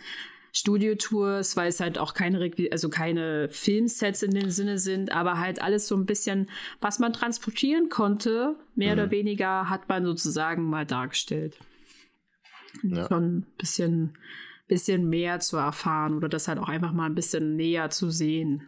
Studiotours, 0.54 1.58
weil 1.58 1.70
es 1.70 1.80
halt 1.80 1.98
auch 1.98 2.14
keine, 2.14 2.52
also 2.72 2.90
keine 2.90 3.50
Filmsets 3.50 4.22
in 4.22 4.32
dem 4.32 4.52
Sinne 4.52 4.78
sind, 4.78 5.12
aber 5.12 5.40
halt 5.40 5.62
alles 5.62 5.88
so 5.88 5.96
ein 5.96 6.06
bisschen, 6.06 6.48
was 6.80 7.00
man 7.00 7.12
transportieren 7.12 7.90
konnte, 7.90 8.56
mehr 8.76 8.96
mhm. 8.96 9.02
oder 9.02 9.12
weniger, 9.12 9.70
hat 9.70 9.90
man 9.90 10.06
sozusagen 10.06 10.70
mal 10.70 10.86
dargestellt 10.86 11.58
ja. 12.84 13.08
schon 13.08 13.38
ein 13.38 13.48
bisschen, 13.58 14.18
bisschen 14.68 15.10
mehr 15.10 15.40
zu 15.40 15.58
erfahren 15.58 16.16
oder 16.16 16.30
das 16.30 16.48
halt 16.48 16.60
auch 16.60 16.70
einfach 16.70 16.92
mal 16.92 17.06
ein 17.06 17.16
bisschen 17.16 17.56
näher 17.56 17.90
zu 17.90 18.10
sehen. 18.10 18.64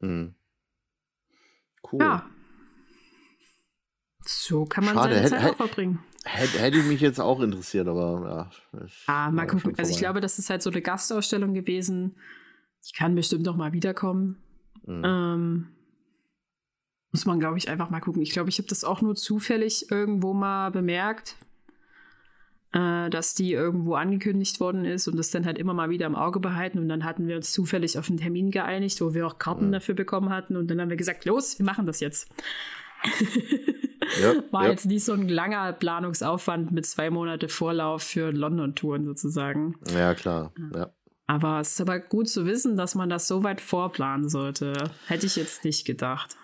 Mhm. 0.00 0.34
Cool. 1.90 2.00
Ja. 2.00 2.26
So 4.24 4.64
kann 4.66 4.84
man 4.84 4.94
Schade. 4.94 5.14
seine 5.14 5.28
Zeit 5.28 5.50
auch 5.52 5.56
verbringen. 5.56 5.98
Hätte, 6.24 6.58
hätte 6.60 6.82
mich 6.84 7.00
jetzt 7.00 7.20
auch 7.20 7.40
interessiert, 7.40 7.88
aber 7.88 8.50
ja. 8.72 8.86
Ah, 9.06 9.30
mal 9.30 9.46
gucken. 9.46 9.74
Also 9.76 9.90
ich 9.90 9.98
glaube, 9.98 10.20
das 10.20 10.38
ist 10.38 10.50
halt 10.50 10.62
so 10.62 10.70
eine 10.70 10.80
Gastausstellung 10.80 11.52
gewesen. 11.52 12.14
Die 12.88 12.92
kann 12.92 13.14
bestimmt 13.14 13.44
noch 13.44 13.56
mal 13.56 13.72
wiederkommen. 13.72 14.40
Mhm. 14.86 15.02
Ähm, 15.04 15.68
muss 17.10 17.26
man, 17.26 17.40
glaube 17.40 17.58
ich, 17.58 17.68
einfach 17.68 17.90
mal 17.90 18.00
gucken. 18.00 18.22
Ich 18.22 18.30
glaube, 18.30 18.48
ich 18.50 18.58
habe 18.58 18.68
das 18.68 18.84
auch 18.84 19.02
nur 19.02 19.16
zufällig 19.16 19.90
irgendwo 19.90 20.32
mal 20.32 20.70
bemerkt 20.70 21.36
äh, 22.72 23.10
dass 23.10 23.34
die 23.34 23.52
irgendwo 23.52 23.94
angekündigt 23.94 24.60
worden 24.60 24.84
ist 24.84 25.08
und 25.08 25.16
das 25.16 25.30
dann 25.30 25.44
halt 25.44 25.58
immer 25.58 25.74
mal 25.74 25.90
wieder 25.90 26.06
im 26.06 26.16
Auge 26.16 26.40
behalten. 26.40 26.78
Und 26.78 26.88
dann 26.88 27.04
hatten 27.04 27.26
wir 27.26 27.36
uns 27.36 27.52
zufällig 27.52 27.98
auf 27.98 28.08
einen 28.08 28.18
Termin 28.18 28.50
geeinigt, 28.50 29.00
wo 29.00 29.14
wir 29.14 29.26
auch 29.26 29.38
Karten 29.38 29.68
mhm. 29.68 29.72
dafür 29.72 29.94
bekommen 29.94 30.30
hatten. 30.30 30.56
Und 30.56 30.70
dann 30.70 30.80
haben 30.80 30.90
wir 30.90 30.96
gesagt, 30.96 31.24
los, 31.24 31.58
wir 31.58 31.66
machen 31.66 31.86
das 31.86 32.00
jetzt. 32.00 32.30
ja, 34.20 34.34
War 34.50 34.64
ja. 34.64 34.70
jetzt 34.70 34.86
nicht 34.86 35.04
so 35.04 35.12
ein 35.12 35.28
langer 35.28 35.72
Planungsaufwand 35.72 36.72
mit 36.72 36.86
zwei 36.86 37.10
Monate 37.10 37.48
Vorlauf 37.48 38.02
für 38.02 38.32
London-Touren 38.32 39.04
sozusagen. 39.04 39.76
Ja, 39.94 40.14
klar. 40.14 40.52
Ja. 40.74 40.90
Aber 41.26 41.60
es 41.60 41.72
ist 41.72 41.80
aber 41.80 41.98
gut 41.98 42.28
zu 42.28 42.46
wissen, 42.46 42.76
dass 42.76 42.94
man 42.94 43.08
das 43.08 43.28
so 43.28 43.42
weit 43.42 43.60
vorplanen 43.60 44.28
sollte. 44.28 44.90
Hätte 45.06 45.26
ich 45.26 45.36
jetzt 45.36 45.64
nicht 45.64 45.86
gedacht. 45.86 46.36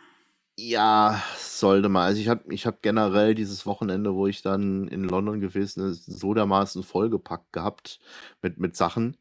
Ja, 0.61 1.23
sollte 1.39 1.89
mal. 1.89 2.05
Also 2.07 2.21
ich 2.21 2.29
habe 2.29 2.53
ich 2.53 2.67
hab 2.67 2.83
generell 2.83 3.35
dieses 3.37 3.65
Wochenende, 3.65 4.15
wo 4.17 4.27
ich 4.27 4.43
dann 4.43 4.89
in 4.89 5.05
London 5.05 5.41
gewesen 5.41 5.89
ist, 5.89 6.05
so 6.07 6.35
dermaßen 6.35 6.83
vollgepackt 6.83 7.53
gehabt 7.53 8.01
mit, 8.43 8.59
mit 8.59 8.75
Sachen, 8.75 9.17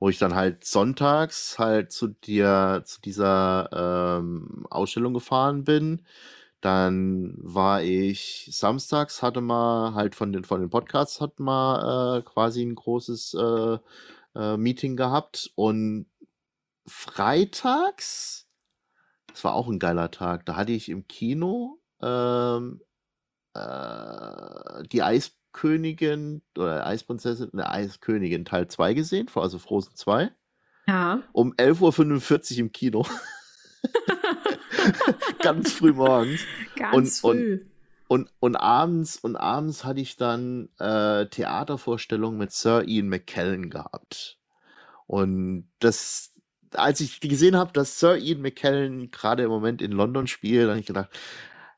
wo 0.00 0.08
ich 0.08 0.18
dann 0.18 0.34
halt 0.34 0.64
sonntags 0.64 1.58
halt 1.58 1.92
zu 1.92 2.08
dir, 2.08 2.82
zu 2.84 3.00
dieser 3.00 4.18
ähm, 4.20 4.66
Ausstellung 4.70 5.14
gefahren 5.14 5.62
bin. 5.64 6.04
Dann 6.62 7.34
war 7.38 7.82
ich 7.82 8.48
samstags, 8.52 9.22
hatte 9.22 9.40
mal 9.40 9.94
halt 9.94 10.14
von 10.16 10.32
den, 10.32 10.44
von 10.44 10.60
den 10.60 10.70
Podcasts 10.70 11.20
hat 11.20 11.38
mal 11.40 12.18
äh, 12.18 12.22
quasi 12.22 12.62
ein 12.64 12.74
großes 12.76 13.34
äh, 13.34 13.78
äh, 14.36 14.56
Meeting 14.56 14.96
gehabt 14.96 15.52
und 15.56 16.06
freitags 16.86 18.41
das 19.32 19.44
war 19.44 19.54
auch 19.54 19.68
ein 19.68 19.78
geiler 19.78 20.10
Tag. 20.10 20.46
Da 20.46 20.56
hatte 20.56 20.72
ich 20.72 20.88
im 20.88 21.06
Kino 21.08 21.80
ähm, 22.00 22.80
äh, 23.54 24.82
die 24.90 25.02
Eiskönigin 25.02 26.42
oder 26.56 26.86
Eisprinzessin, 26.86 27.50
eine 27.52 27.70
Eiskönigin 27.70 28.44
Teil 28.44 28.68
2 28.68 28.94
gesehen, 28.94 29.28
also 29.34 29.58
Frozen 29.58 29.96
2. 29.96 30.30
Ja. 30.86 31.22
Um 31.32 31.52
11.45 31.54 32.52
Uhr 32.52 32.58
im 32.58 32.72
Kino. 32.72 33.06
Ganz 35.42 35.72
früh 35.72 35.92
morgens. 35.92 36.42
Ganz 36.76 37.22
und, 37.22 37.36
früh. 37.36 37.52
Und, 38.08 38.24
und, 38.24 38.32
und, 38.40 38.56
abends, 38.56 39.16
und 39.16 39.36
abends 39.36 39.84
hatte 39.84 40.00
ich 40.00 40.16
dann 40.16 40.68
äh, 40.78 41.26
Theatervorstellungen 41.26 42.38
mit 42.38 42.52
Sir 42.52 42.86
Ian 42.86 43.08
McKellen 43.08 43.70
gehabt. 43.70 44.38
Und 45.06 45.70
das, 45.78 46.31
als 46.74 47.00
ich 47.00 47.20
gesehen 47.20 47.56
habe, 47.56 47.72
dass 47.72 47.98
Sir 47.98 48.16
Ian 48.16 48.40
McKellen 48.40 49.10
gerade 49.10 49.44
im 49.44 49.50
Moment 49.50 49.82
in 49.82 49.92
London 49.92 50.26
spielt, 50.26 50.68
habe 50.68 50.80
ich 50.80 50.86
gedacht, 50.86 51.10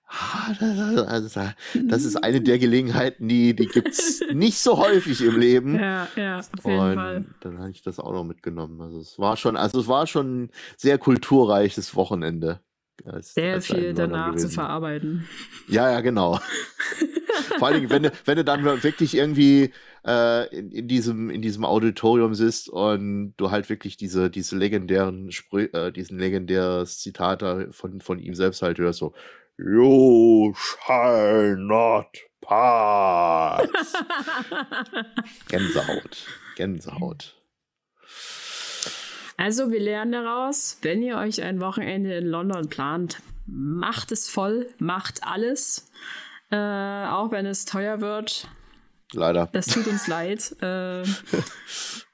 ah, 0.08 0.52
das 0.58 2.04
ist 2.04 2.16
eine 2.16 2.40
der 2.40 2.58
Gelegenheiten, 2.58 3.28
die, 3.28 3.54
die 3.54 3.66
gibt 3.66 3.88
es 3.88 4.20
nicht 4.32 4.58
so 4.58 4.78
häufig 4.78 5.20
im 5.22 5.38
Leben. 5.38 5.78
Ja, 5.78 6.08
ja, 6.16 6.38
auf 6.38 6.64
jeden 6.64 6.78
Und 6.80 6.94
Fall. 6.94 7.24
dann 7.40 7.58
habe 7.58 7.70
ich 7.70 7.82
das 7.82 7.98
auch 7.98 8.12
noch 8.12 8.24
mitgenommen. 8.24 8.80
Also 8.80 9.00
es 9.00 9.18
war 9.18 9.36
schon, 9.36 9.56
also 9.56 9.80
es 9.80 9.88
war 9.88 10.06
schon 10.06 10.44
ein 10.44 10.50
sehr 10.76 10.98
kulturreiches 10.98 11.94
Wochenende. 11.96 12.60
Als, 13.04 13.34
sehr 13.34 13.54
als 13.54 13.66
viel 13.66 13.92
danach 13.92 14.28
gewesen. 14.30 14.48
zu 14.48 14.54
verarbeiten. 14.54 15.26
Ja, 15.68 15.90
ja, 15.90 16.00
genau. 16.00 16.38
Vor 17.58 17.68
allem, 17.68 17.90
wenn 17.90 18.04
du, 18.04 18.12
wenn 18.24 18.36
du 18.36 18.44
dann 18.44 18.64
wirklich 18.82 19.16
irgendwie 19.16 19.72
äh, 20.06 20.56
in, 20.56 20.70
in, 20.70 20.88
diesem, 20.88 21.30
in 21.30 21.42
diesem 21.42 21.64
Auditorium 21.64 22.34
sitzt 22.34 22.68
und 22.68 23.34
du 23.36 23.50
halt 23.50 23.68
wirklich 23.68 23.96
diese, 23.96 24.30
diese 24.30 24.56
legendären 24.56 25.32
Sprü 25.32 25.64
äh, 25.72 25.92
diesen 25.92 26.18
legendäres 26.18 26.98
Zitat 26.98 27.42
von, 27.70 28.00
von 28.00 28.18
ihm 28.18 28.34
selbst 28.34 28.62
halt 28.62 28.78
hörst, 28.78 28.98
so 28.98 29.14
You 29.56 30.52
shall 30.56 31.56
not 31.56 32.08
pass. 32.40 33.68
Gänsehaut. 35.48 36.26
Gänsehaut. 36.56 37.36
Also, 39.36 39.70
wir 39.70 39.80
lernen 39.80 40.12
daraus, 40.12 40.78
wenn 40.82 41.02
ihr 41.02 41.18
euch 41.18 41.42
ein 41.42 41.60
Wochenende 41.60 42.16
in 42.16 42.26
London 42.26 42.68
plant, 42.68 43.18
macht 43.46 44.12
es 44.12 44.28
voll, 44.28 44.68
macht 44.78 45.24
alles. 45.24 45.90
Äh, 46.50 46.56
auch 46.56 47.30
wenn 47.30 47.46
es 47.46 47.64
teuer 47.64 48.00
wird. 48.00 48.48
Leider. 49.12 49.48
Das 49.52 49.66
tut 49.66 49.86
uns 49.86 50.06
leid. 50.06 50.56
Äh, 50.62 51.04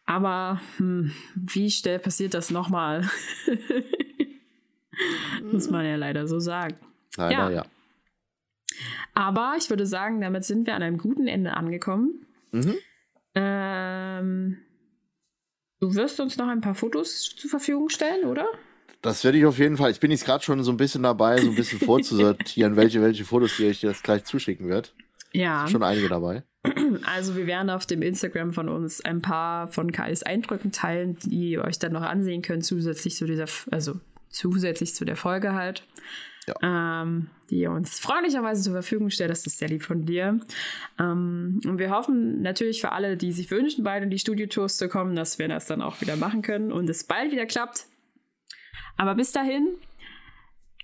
aber 0.07 0.61
hm, 0.79 1.13
wie 1.37 1.71
schnell 1.71 2.01
passiert 2.01 2.35
das 2.35 2.51
nochmal? 2.51 3.09
Muss 5.53 5.71
man 5.71 5.87
ja 5.87 5.95
leider 5.95 6.27
so 6.27 6.41
sagen. 6.41 6.77
Leider, 7.17 7.33
ja. 7.33 7.51
ja. 7.51 7.65
Aber 9.15 9.55
ich 9.57 9.71
würde 9.71 9.87
sagen, 9.87 10.21
damit 10.21 10.45
sind 10.45 10.67
wir 10.67 10.75
an 10.75 10.83
einem 10.83 10.99
guten 10.99 11.29
Ende 11.29 11.57
angekommen. 11.57 12.27
Mhm. 12.51 12.75
Ähm, 13.35 14.59
du 15.79 15.95
wirst 15.95 16.19
uns 16.19 16.37
noch 16.37 16.49
ein 16.49 16.61
paar 16.61 16.75
Fotos 16.75 17.35
zur 17.37 17.51
Verfügung 17.51 17.89
stellen, 17.89 18.27
oder? 18.27 18.49
Das 19.03 19.25
werde 19.25 19.39
ich 19.39 19.47
auf 19.47 19.59
jeden 19.59 19.77
Fall. 19.77 19.91
Ich 19.91 20.01
bin 20.01 20.11
jetzt 20.11 20.25
gerade 20.25 20.45
schon 20.45 20.63
so 20.63 20.71
ein 20.71 20.77
bisschen 20.77 21.03
dabei, 21.03 21.39
so 21.41 21.49
ein 21.49 21.55
bisschen 21.55 21.79
vorzusortieren, 21.87 22.77
welche, 22.77 23.01
welche 23.01 23.25
Fotos 23.25 23.57
die 23.57 23.67
ich 23.67 23.81
dir 23.81 23.91
jetzt 23.91 24.05
gleich 24.05 24.25
zuschicken 24.25 24.69
werde. 24.69 24.91
Ja. 25.33 25.67
Schon 25.69 25.83
einige 25.83 26.09
dabei. 26.09 26.43
Also 27.05 27.37
wir 27.37 27.47
werden 27.47 27.71
auf 27.71 27.87
dem 27.87 28.03
Instagram 28.03 28.53
von 28.53 28.69
uns 28.69 29.03
ein 29.03 29.23
paar 29.23 29.69
von 29.69 29.93
Kais 29.93 30.23
Eindrücken 30.23 30.73
teilen, 30.73 31.17
die 31.23 31.53
ihr 31.53 31.65
euch 31.65 31.79
dann 31.79 31.93
noch 31.93 32.03
ansehen 32.03 32.43
könnt, 32.43 32.65
zusätzlich 32.65 33.17
zu 33.17 33.27
dieser, 33.27 33.47
also 33.71 33.99
zusätzlich 34.29 34.95
zu 34.95 35.05
der 35.05 35.17
Folge 35.17 35.55
halt. 35.55 35.85
Ja. 36.47 37.03
Ähm, 37.03 37.29
die 37.51 37.61
ihr 37.61 37.71
uns 37.71 37.99
freundlicherweise 37.99 38.63
zur 38.63 38.73
Verfügung 38.73 39.11
stellt. 39.11 39.31
Das 39.31 39.47
ist 39.47 39.59
sehr 39.59 39.69
lieb 39.69 39.83
von 39.83 40.05
dir. 40.05 40.41
Ähm, 40.99 41.61
und 41.65 41.79
wir 41.79 41.91
hoffen 41.91 42.43
natürlich 42.43 42.81
für 42.81 42.93
alle, 42.93 43.17
die 43.17 43.33
sich 43.33 43.51
wünschen, 43.51 43.85
beide 43.85 44.05
in 44.05 44.11
die 44.11 44.19
Studiotours 44.19 44.77
zu 44.77 44.89
kommen, 44.89 45.15
dass 45.15 45.39
wir 45.39 45.49
das 45.49 45.67
dann 45.67 45.83
auch 45.83 46.01
wieder 46.01 46.17
machen 46.17 46.43
können 46.43 46.73
und 46.73 46.89
es 46.89 47.05
bald 47.05 47.31
wieder 47.31 47.47
klappt. 47.47 47.87
Aber 49.01 49.15
bis 49.15 49.33
dahin, 49.33 49.67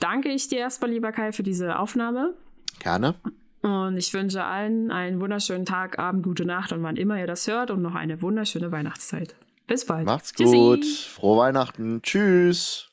danke 0.00 0.30
ich 0.30 0.48
dir 0.48 0.60
erstmal, 0.60 0.90
lieber 0.90 1.12
Kai, 1.12 1.32
für 1.32 1.42
diese 1.42 1.78
Aufnahme. 1.78 2.32
Gerne. 2.78 3.14
Und 3.60 3.98
ich 3.98 4.14
wünsche 4.14 4.42
allen 4.42 4.90
einen 4.90 5.20
wunderschönen 5.20 5.66
Tag, 5.66 5.98
Abend, 5.98 6.22
gute 6.22 6.46
Nacht 6.46 6.72
und 6.72 6.82
wann 6.82 6.96
immer 6.96 7.18
ihr 7.18 7.26
das 7.26 7.46
hört 7.46 7.70
und 7.70 7.82
noch 7.82 7.94
eine 7.94 8.22
wunderschöne 8.22 8.72
Weihnachtszeit. 8.72 9.34
Bis 9.66 9.84
bald. 9.84 10.06
Macht's 10.06 10.32
Tschüssi. 10.32 10.56
gut. 10.56 10.86
Frohe 10.86 11.40
Weihnachten. 11.40 12.00
Tschüss. 12.00 12.85